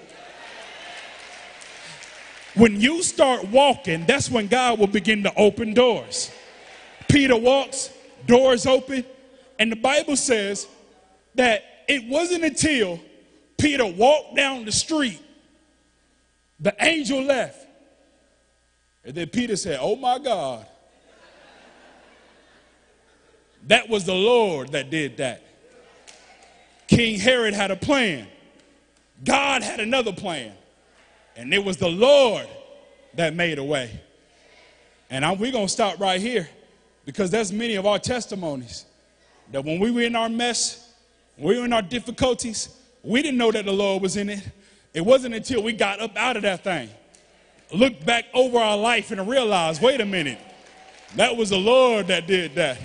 When 2.54 2.80
you 2.80 3.04
start 3.04 3.50
walking, 3.50 4.06
that's 4.06 4.32
when 4.32 4.48
God 4.48 4.80
will 4.80 4.88
begin 4.88 5.24
to 5.24 5.34
open 5.36 5.74
doors. 5.74 6.32
Peter 7.10 7.36
walks, 7.36 7.90
doors 8.26 8.66
open, 8.66 9.04
and 9.60 9.70
the 9.70 9.76
Bible 9.76 10.16
says 10.16 10.68
that 11.36 11.66
it 11.90 12.08
wasn't 12.08 12.46
until 12.46 12.98
Peter 13.58 13.86
walked 13.86 14.38
down 14.38 14.64
the 14.64 14.72
street, 14.72 15.22
the 16.62 16.74
angel 16.80 17.22
left. 17.22 17.65
And 19.06 19.14
then 19.14 19.28
Peter 19.28 19.56
said, 19.56 19.80
Oh 19.82 19.96
my 19.96 20.20
God. 20.20 20.66
That 23.68 23.90
was 23.90 24.06
the 24.06 24.14
Lord 24.14 24.74
that 24.74 24.90
did 24.90 25.18
that. 25.18 25.44
King 26.88 27.20
Herod 27.20 27.54
had 27.54 27.72
a 27.72 27.76
plan. 27.76 28.28
God 29.24 29.64
had 29.64 29.80
another 29.80 30.14
plan. 30.14 30.54
And 31.36 31.54
it 31.54 31.64
was 31.64 31.78
the 31.78 31.90
Lord 31.90 32.48
that 33.16 33.34
made 33.34 33.58
a 33.58 33.64
way. 33.64 34.02
And 35.10 35.26
I'm, 35.26 35.40
we're 35.40 35.52
going 35.52 35.66
to 35.66 35.72
stop 35.72 36.00
right 36.00 36.22
here 36.22 36.48
because 37.06 37.32
there's 37.32 37.52
many 37.52 37.76
of 37.76 37.86
our 37.86 38.00
testimonies 38.00 38.86
that 39.52 39.64
when 39.64 39.80
we 39.80 39.92
were 39.92 40.02
in 40.02 40.16
our 40.16 40.30
mess, 40.30 40.94
we 41.38 41.58
were 41.58 41.66
in 41.66 41.74
our 41.74 41.82
difficulties, 41.82 42.70
we 43.04 43.22
didn't 43.22 43.38
know 43.38 43.52
that 43.52 43.66
the 43.66 43.74
Lord 43.74 44.02
was 44.02 44.16
in 44.16 44.30
it. 44.30 44.48
It 44.94 45.02
wasn't 45.02 45.36
until 45.36 45.62
we 45.62 45.74
got 45.74 46.00
up 46.00 46.16
out 46.16 46.38
of 46.38 46.44
that 46.44 46.64
thing 46.64 46.90
look 47.72 48.04
back 48.06 48.26
over 48.34 48.58
our 48.58 48.78
life 48.78 49.12
and 49.12 49.28
realize, 49.28 49.82
wait 49.82 50.02
a 50.02 50.06
minute, 50.06 50.40
that 51.16 51.36
was 51.36 51.50
the 51.50 51.58
Lord 51.58 52.08
that 52.08 52.28
did 52.28 52.56
that. 52.56 52.78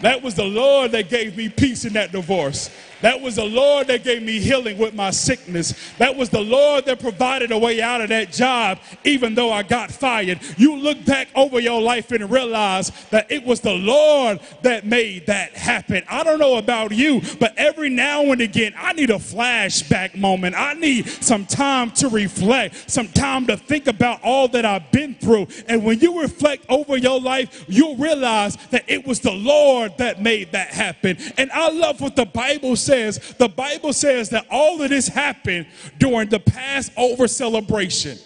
That 0.00 0.22
was 0.22 0.34
the 0.34 0.44
Lord 0.44 0.92
that 0.92 1.08
gave 1.08 1.36
me 1.36 1.48
peace 1.48 1.84
in 1.84 1.92
that 1.92 2.12
divorce. 2.12 2.70
That 3.02 3.20
was 3.20 3.36
the 3.36 3.44
Lord 3.44 3.88
that 3.88 4.04
gave 4.04 4.22
me 4.22 4.40
healing 4.40 4.78
with 4.78 4.94
my 4.94 5.10
sickness. 5.10 5.74
That 5.98 6.16
was 6.16 6.30
the 6.30 6.40
Lord 6.40 6.86
that 6.86 7.00
provided 7.00 7.50
a 7.50 7.58
way 7.58 7.82
out 7.82 8.00
of 8.00 8.08
that 8.08 8.32
job, 8.32 8.78
even 9.04 9.34
though 9.34 9.52
I 9.52 9.64
got 9.64 9.90
fired. 9.90 10.40
You 10.56 10.76
look 10.76 11.04
back 11.04 11.28
over 11.34 11.60
your 11.60 11.80
life 11.82 12.12
and 12.12 12.30
realize 12.30 12.90
that 13.10 13.30
it 13.30 13.44
was 13.44 13.60
the 13.60 13.74
Lord 13.74 14.40
that 14.62 14.86
made 14.86 15.26
that 15.26 15.52
happen. 15.52 16.04
I 16.08 16.22
don't 16.22 16.38
know 16.38 16.56
about 16.56 16.92
you, 16.92 17.20
but 17.40 17.54
every 17.56 17.88
now 17.88 18.22
and 18.30 18.40
again, 18.40 18.72
I 18.78 18.92
need 18.92 19.10
a 19.10 19.14
flashback 19.14 20.16
moment. 20.16 20.54
I 20.56 20.74
need 20.74 21.08
some 21.08 21.44
time 21.44 21.90
to 21.92 22.08
reflect, 22.08 22.90
some 22.90 23.08
time 23.08 23.46
to 23.48 23.56
think 23.56 23.88
about 23.88 24.22
all 24.22 24.46
that 24.48 24.64
I've 24.64 24.90
been 24.92 25.16
through. 25.16 25.48
And 25.68 25.84
when 25.84 25.98
you 25.98 26.20
reflect 26.20 26.66
over 26.68 26.96
your 26.96 27.20
life, 27.20 27.64
you'll 27.66 27.96
realize 27.96 28.56
that 28.70 28.84
it 28.86 29.04
was 29.06 29.18
the 29.20 29.32
Lord 29.32 29.98
that 29.98 30.22
made 30.22 30.52
that 30.52 30.68
happen. 30.68 31.16
And 31.36 31.50
I 31.50 31.70
love 31.70 32.00
what 32.00 32.14
the 32.14 32.26
Bible 32.26 32.76
says 32.76 32.91
says, 32.92 33.34
the 33.38 33.48
Bible 33.48 33.94
says 33.94 34.28
that 34.30 34.46
all 34.50 34.82
of 34.82 34.90
this 34.90 35.08
happened 35.08 35.66
during 35.98 36.28
the 36.28 36.38
Passover 36.38 37.26
celebration. 37.26 38.18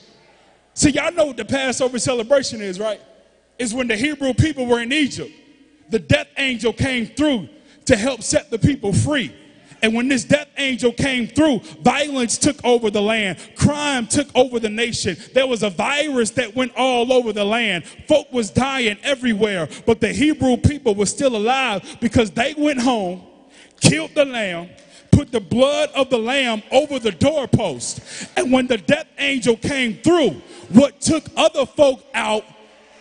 See, 0.75 0.91
y'all 0.91 1.12
know 1.12 1.27
what 1.27 1.37
the 1.37 1.45
Passover 1.45 2.01
celebration 2.01 2.61
is, 2.61 2.81
right? 2.81 3.01
Is 3.61 3.73
when 3.73 3.87
the 3.87 3.97
Hebrew 3.97 4.35
people 4.35 4.67
were 4.67 4.81
in 4.81 4.93
Egypt. 4.93 5.31
The 5.91 6.01
death 6.01 6.27
angel 6.37 6.73
came 6.73 7.07
through 7.07 7.49
to 7.85 7.97
help 7.97 8.23
set 8.23 8.51
the 8.51 8.59
people 8.59 8.93
free. 8.93 9.33
And 9.83 9.95
when 9.95 10.09
this 10.09 10.25
death 10.25 10.49
angel 10.57 10.91
came 10.91 11.29
through, 11.29 11.61
violence 11.83 12.37
took 12.37 12.57
over 12.64 12.91
the 12.91 13.01
land. 13.03 13.39
Crime 13.55 14.09
took 14.09 14.27
over 14.35 14.59
the 14.59 14.69
nation. 14.69 15.17
There 15.33 15.47
was 15.47 15.62
a 15.62 15.71
virus 15.71 16.31
that 16.33 16.57
went 16.57 16.73
all 16.77 17.12
over 17.12 17.33
the 17.33 17.45
land. 17.45 17.87
Folk 18.09 18.33
was 18.33 18.51
dying 18.51 18.99
everywhere, 19.05 19.69
but 19.87 20.01
the 20.01 20.12
Hebrew 20.12 20.57
people 20.57 20.97
were 20.97 21.07
still 21.07 21.37
alive 21.37 21.99
because 22.01 22.33
they 22.33 22.55
went 22.59 22.81
home 22.81 23.23
killed 23.81 24.14
the 24.14 24.24
lamb, 24.24 24.70
put 25.11 25.33
the 25.33 25.41
blood 25.41 25.91
of 25.95 26.11
the 26.11 26.18
lamb 26.18 26.62
over 26.70 26.99
the 26.99 27.12
doorpost. 27.12 28.01
And 28.37 28.53
when 28.53 28.66
the 28.66 28.79
death 28.79 29.07
angel 29.18 29.57
came 29.57 29.95
through, 29.99 30.43
what 30.70 31.01
took 31.01 31.24
other 31.37 31.66
folk 31.66 32.05
out 32.14 32.45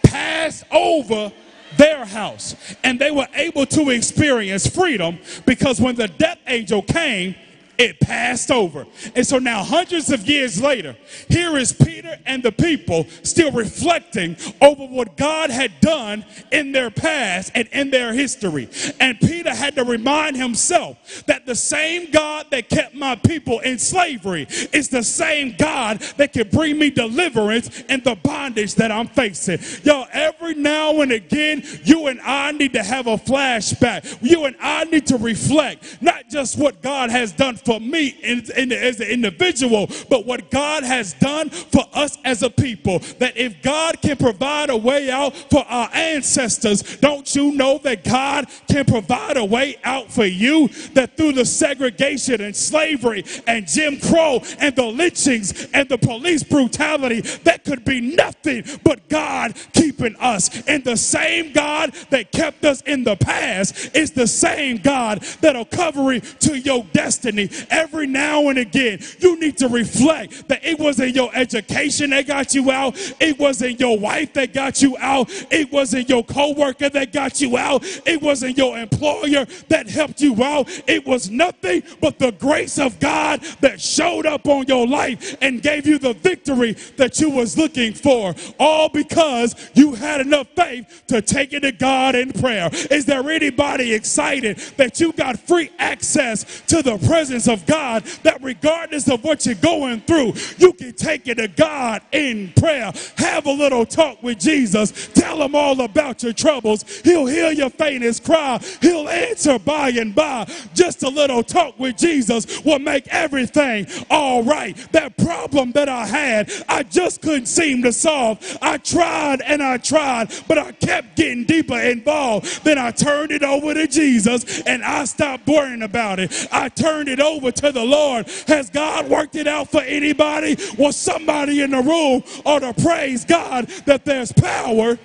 passed 0.03 0.63
over 0.71 1.31
their 1.77 2.05
house. 2.05 2.55
And 2.83 2.99
they 2.99 3.11
were 3.11 3.27
able 3.33 3.65
to 3.67 3.89
experience 3.89 4.67
freedom 4.67 5.19
because 5.45 5.81
when 5.81 5.95
the 5.95 6.07
death 6.07 6.39
angel 6.47 6.81
came, 6.81 7.35
it 7.77 7.99
passed 7.99 8.51
over. 8.51 8.85
And 9.15 9.25
so 9.25 9.39
now, 9.39 9.63
hundreds 9.63 10.11
of 10.11 10.27
years 10.27 10.61
later, 10.61 10.95
here 11.29 11.57
is 11.57 11.73
Peter 11.73 12.17
and 12.25 12.43
the 12.43 12.51
people 12.51 13.05
still 13.23 13.51
reflecting 13.51 14.37
over 14.61 14.85
what 14.85 15.17
God 15.17 15.49
had 15.49 15.79
done 15.81 16.25
in 16.51 16.71
their 16.71 16.89
past 16.89 17.51
and 17.55 17.67
in 17.69 17.91
their 17.91 18.13
history. 18.13 18.69
And 18.99 19.19
Peter 19.19 19.53
had 19.53 19.75
to 19.75 19.83
remind 19.83 20.37
himself 20.37 21.23
that 21.27 21.45
the 21.45 21.55
same 21.55 22.11
God 22.11 22.47
that 22.51 22.69
kept 22.69 22.95
my 22.95 23.15
people 23.15 23.59
in 23.59 23.79
slavery 23.79 24.47
is 24.73 24.89
the 24.89 25.03
same 25.03 25.55
God 25.57 25.99
that 26.17 26.33
can 26.33 26.49
bring 26.49 26.77
me 26.77 26.89
deliverance 26.89 27.81
in 27.89 28.01
the 28.03 28.15
bondage 28.15 28.75
that 28.75 28.91
I'm 28.91 29.07
facing. 29.07 29.59
Yo, 29.83 30.05
every 30.11 30.53
now 30.55 31.01
and 31.01 31.11
again, 31.11 31.63
you 31.83 32.07
and 32.07 32.19
I 32.21 32.51
need 32.51 32.73
to 32.73 32.83
have 32.83 33.07
a 33.07 33.17
flashback. 33.17 34.17
You 34.21 34.45
and 34.45 34.55
I 34.59 34.85
need 34.85 35.07
to 35.07 35.17
reflect, 35.17 36.01
not 36.01 36.29
just 36.29 36.57
what 36.57 36.81
God 36.81 37.09
has 37.09 37.31
done 37.31 37.55
for 37.65 37.79
me 37.79 38.09
in, 38.21 38.43
in, 38.55 38.71
as 38.71 38.99
an 38.99 39.07
individual, 39.07 39.89
but 40.09 40.25
what 40.25 40.51
God 40.51 40.83
has 40.83 41.13
done 41.13 41.49
for 41.49 41.83
us 41.93 42.17
as 42.23 42.43
a 42.43 42.49
people. 42.49 42.99
That 43.19 43.35
if 43.35 43.61
God 43.61 44.01
can 44.01 44.17
provide 44.17 44.69
a 44.69 44.77
way 44.77 45.09
out 45.09 45.35
for 45.35 45.65
our 45.67 45.89
ancestors, 45.93 46.97
don't 46.97 47.33
you 47.35 47.51
know 47.53 47.79
that 47.79 48.03
God 48.03 48.47
can 48.69 48.85
provide 48.85 49.37
a 49.37 49.45
way 49.45 49.77
out 49.83 50.11
for 50.11 50.25
you? 50.25 50.69
That 50.93 51.17
through 51.17 51.33
the 51.33 51.45
segregation 51.45 52.41
and 52.41 52.55
slavery 52.55 53.25
and 53.47 53.67
Jim 53.67 53.99
Crow 53.99 54.41
and 54.59 54.75
the 54.75 54.85
lynchings 54.85 55.67
and 55.73 55.89
the 55.89 55.97
police 55.97 56.43
brutality, 56.43 57.21
that 57.21 57.63
could 57.65 57.83
be 57.83 58.01
nothing 58.01 58.63
but 58.83 59.07
God 59.09 59.55
keeping 59.73 60.15
us 60.17 60.65
in 60.67 60.83
the 60.83 60.97
same 60.97 61.53
God 61.53 61.93
that 62.09 62.31
kept 62.31 62.65
us 62.65 62.81
in 62.81 63.03
the 63.03 63.15
past 63.15 63.95
is 63.95 64.11
the 64.11 64.27
same 64.27 64.77
God 64.77 65.21
that'll 65.41 65.65
cover 65.65 66.19
to 66.19 66.59
your 66.59 66.83
destiny. 66.93 67.49
Every 67.69 68.07
now 68.07 68.49
and 68.49 68.57
again, 68.57 68.99
you 69.19 69.39
need 69.39 69.57
to 69.57 69.67
reflect 69.67 70.47
that 70.47 70.63
it 70.63 70.79
wasn't 70.79 71.15
your 71.15 71.29
education 71.35 72.11
that 72.11 72.27
got 72.27 72.53
you 72.53 72.71
out, 72.71 72.95
it 73.19 73.39
wasn't 73.39 73.79
your 73.79 73.97
wife 73.97 74.33
that 74.33 74.53
got 74.53 74.81
you 74.81 74.97
out, 74.99 75.29
it 75.51 75.71
wasn't 75.71 76.09
your 76.09 76.23
coworker 76.23 76.89
that 76.89 77.11
got 77.11 77.41
you 77.41 77.57
out, 77.57 77.83
it 78.05 78.21
wasn't 78.21 78.57
your 78.57 78.77
employer 78.77 79.45
that 79.69 79.89
helped 79.89 80.21
you 80.21 80.41
out. 80.43 80.67
It 80.87 81.05
was 81.05 81.29
nothing 81.29 81.83
but 82.01 82.19
the 82.19 82.31
grace 82.31 82.77
of 82.77 82.99
God 82.99 83.41
that 83.61 83.79
showed 83.79 84.25
up 84.25 84.47
on 84.47 84.65
your 84.67 84.87
life 84.87 85.35
and 85.41 85.61
gave 85.61 85.85
you 85.87 85.99
the 85.99 86.13
victory 86.13 86.73
that 86.97 87.19
you 87.19 87.29
was 87.29 87.57
looking 87.57 87.93
for. 87.93 88.33
All 88.59 88.89
because 88.89 89.55
you 89.73 89.95
had 89.95 90.21
enough 90.21 90.47
faith 90.55 91.03
to 91.07 91.21
take 91.21 91.53
it 91.53 91.61
to 91.61 91.71
God 91.71 92.15
in 92.15 92.31
prayer. 92.31 92.69
Is 92.91 93.05
there 93.05 93.29
anybody 93.29 93.93
excited 93.93 94.57
that 94.77 94.99
you 94.99 95.13
got 95.13 95.39
free 95.39 95.71
access 95.79 96.61
to 96.67 96.81
the 96.81 96.97
presence 96.99 97.44
of 97.47 97.65
God 97.65 98.03
that 98.23 98.41
regardless 98.41 99.09
of 99.09 99.23
what 99.23 99.45
you're 99.45 99.55
going 99.55 100.01
through, 100.01 100.33
you 100.57 100.73
can 100.73 100.93
take 100.93 101.27
it 101.27 101.35
to 101.35 101.47
God 101.47 102.01
in 102.11 102.51
prayer. 102.55 102.91
Have 103.17 103.45
a 103.45 103.51
little 103.51 103.85
talk 103.85 104.21
with 104.23 104.39
Jesus. 104.39 105.09
Tell 105.13 105.41
him 105.41 105.55
all 105.55 105.81
about 105.81 106.23
your 106.23 106.33
troubles. 106.33 106.83
He'll 107.01 107.25
hear 107.25 107.51
your 107.51 107.69
faintest 107.69 108.23
cry. 108.23 108.59
He'll 108.81 109.09
answer 109.09 109.59
by 109.59 109.89
and 109.89 110.13
by. 110.13 110.49
Just 110.73 111.03
a 111.03 111.09
little 111.09 111.43
talk 111.43 111.79
with 111.79 111.97
Jesus 111.97 112.63
will 112.63 112.79
make 112.79 113.07
everything 113.07 113.87
all 114.09 114.43
right. 114.43 114.75
That 114.91 115.17
problem 115.17 115.71
that 115.73 115.89
I 115.89 116.05
had, 116.05 116.51
I 116.67 116.83
just 116.83 117.21
couldn't 117.21 117.47
seem 117.47 117.83
to 117.83 117.93
solve. 117.93 118.57
I 118.61 118.77
tried 118.77 119.41
and 119.41 119.61
I 119.61 119.77
tried, 119.77 120.33
but 120.47 120.57
I 120.57 120.71
kept 120.71 121.15
getting 121.15 121.45
deeper 121.45 121.79
involved. 121.79 122.63
Then 122.63 122.77
I 122.77 122.91
turned 122.91 123.31
it 123.31 123.43
over 123.43 123.73
to 123.73 123.87
Jesus 123.87 124.61
and 124.61 124.83
I 124.83 125.05
stopped 125.05 125.47
worrying 125.47 125.83
about 125.83 126.19
it. 126.19 126.47
I 126.51 126.69
turned 126.69 127.09
it 127.09 127.19
over 127.35 127.51
to 127.51 127.71
the 127.71 127.83
Lord. 127.83 128.27
Has 128.47 128.69
God 128.69 129.07
worked 129.09 129.35
it 129.35 129.47
out 129.47 129.69
for 129.69 129.81
anybody? 129.81 130.57
Was 130.77 130.95
somebody 130.95 131.61
in 131.61 131.71
the 131.71 131.81
room 131.81 132.23
or 132.45 132.59
to 132.59 132.73
praise 132.73 133.25
God 133.25 133.67
that 133.85 134.05
there's 134.05 134.31
power 134.31 134.97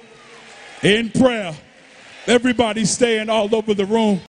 in 0.83 1.11
prayer? 1.11 1.55
Everybody 2.27 2.85
staying 2.85 3.29
all 3.29 3.55
over 3.55 3.75
the 3.75 3.85
room. 3.85 4.19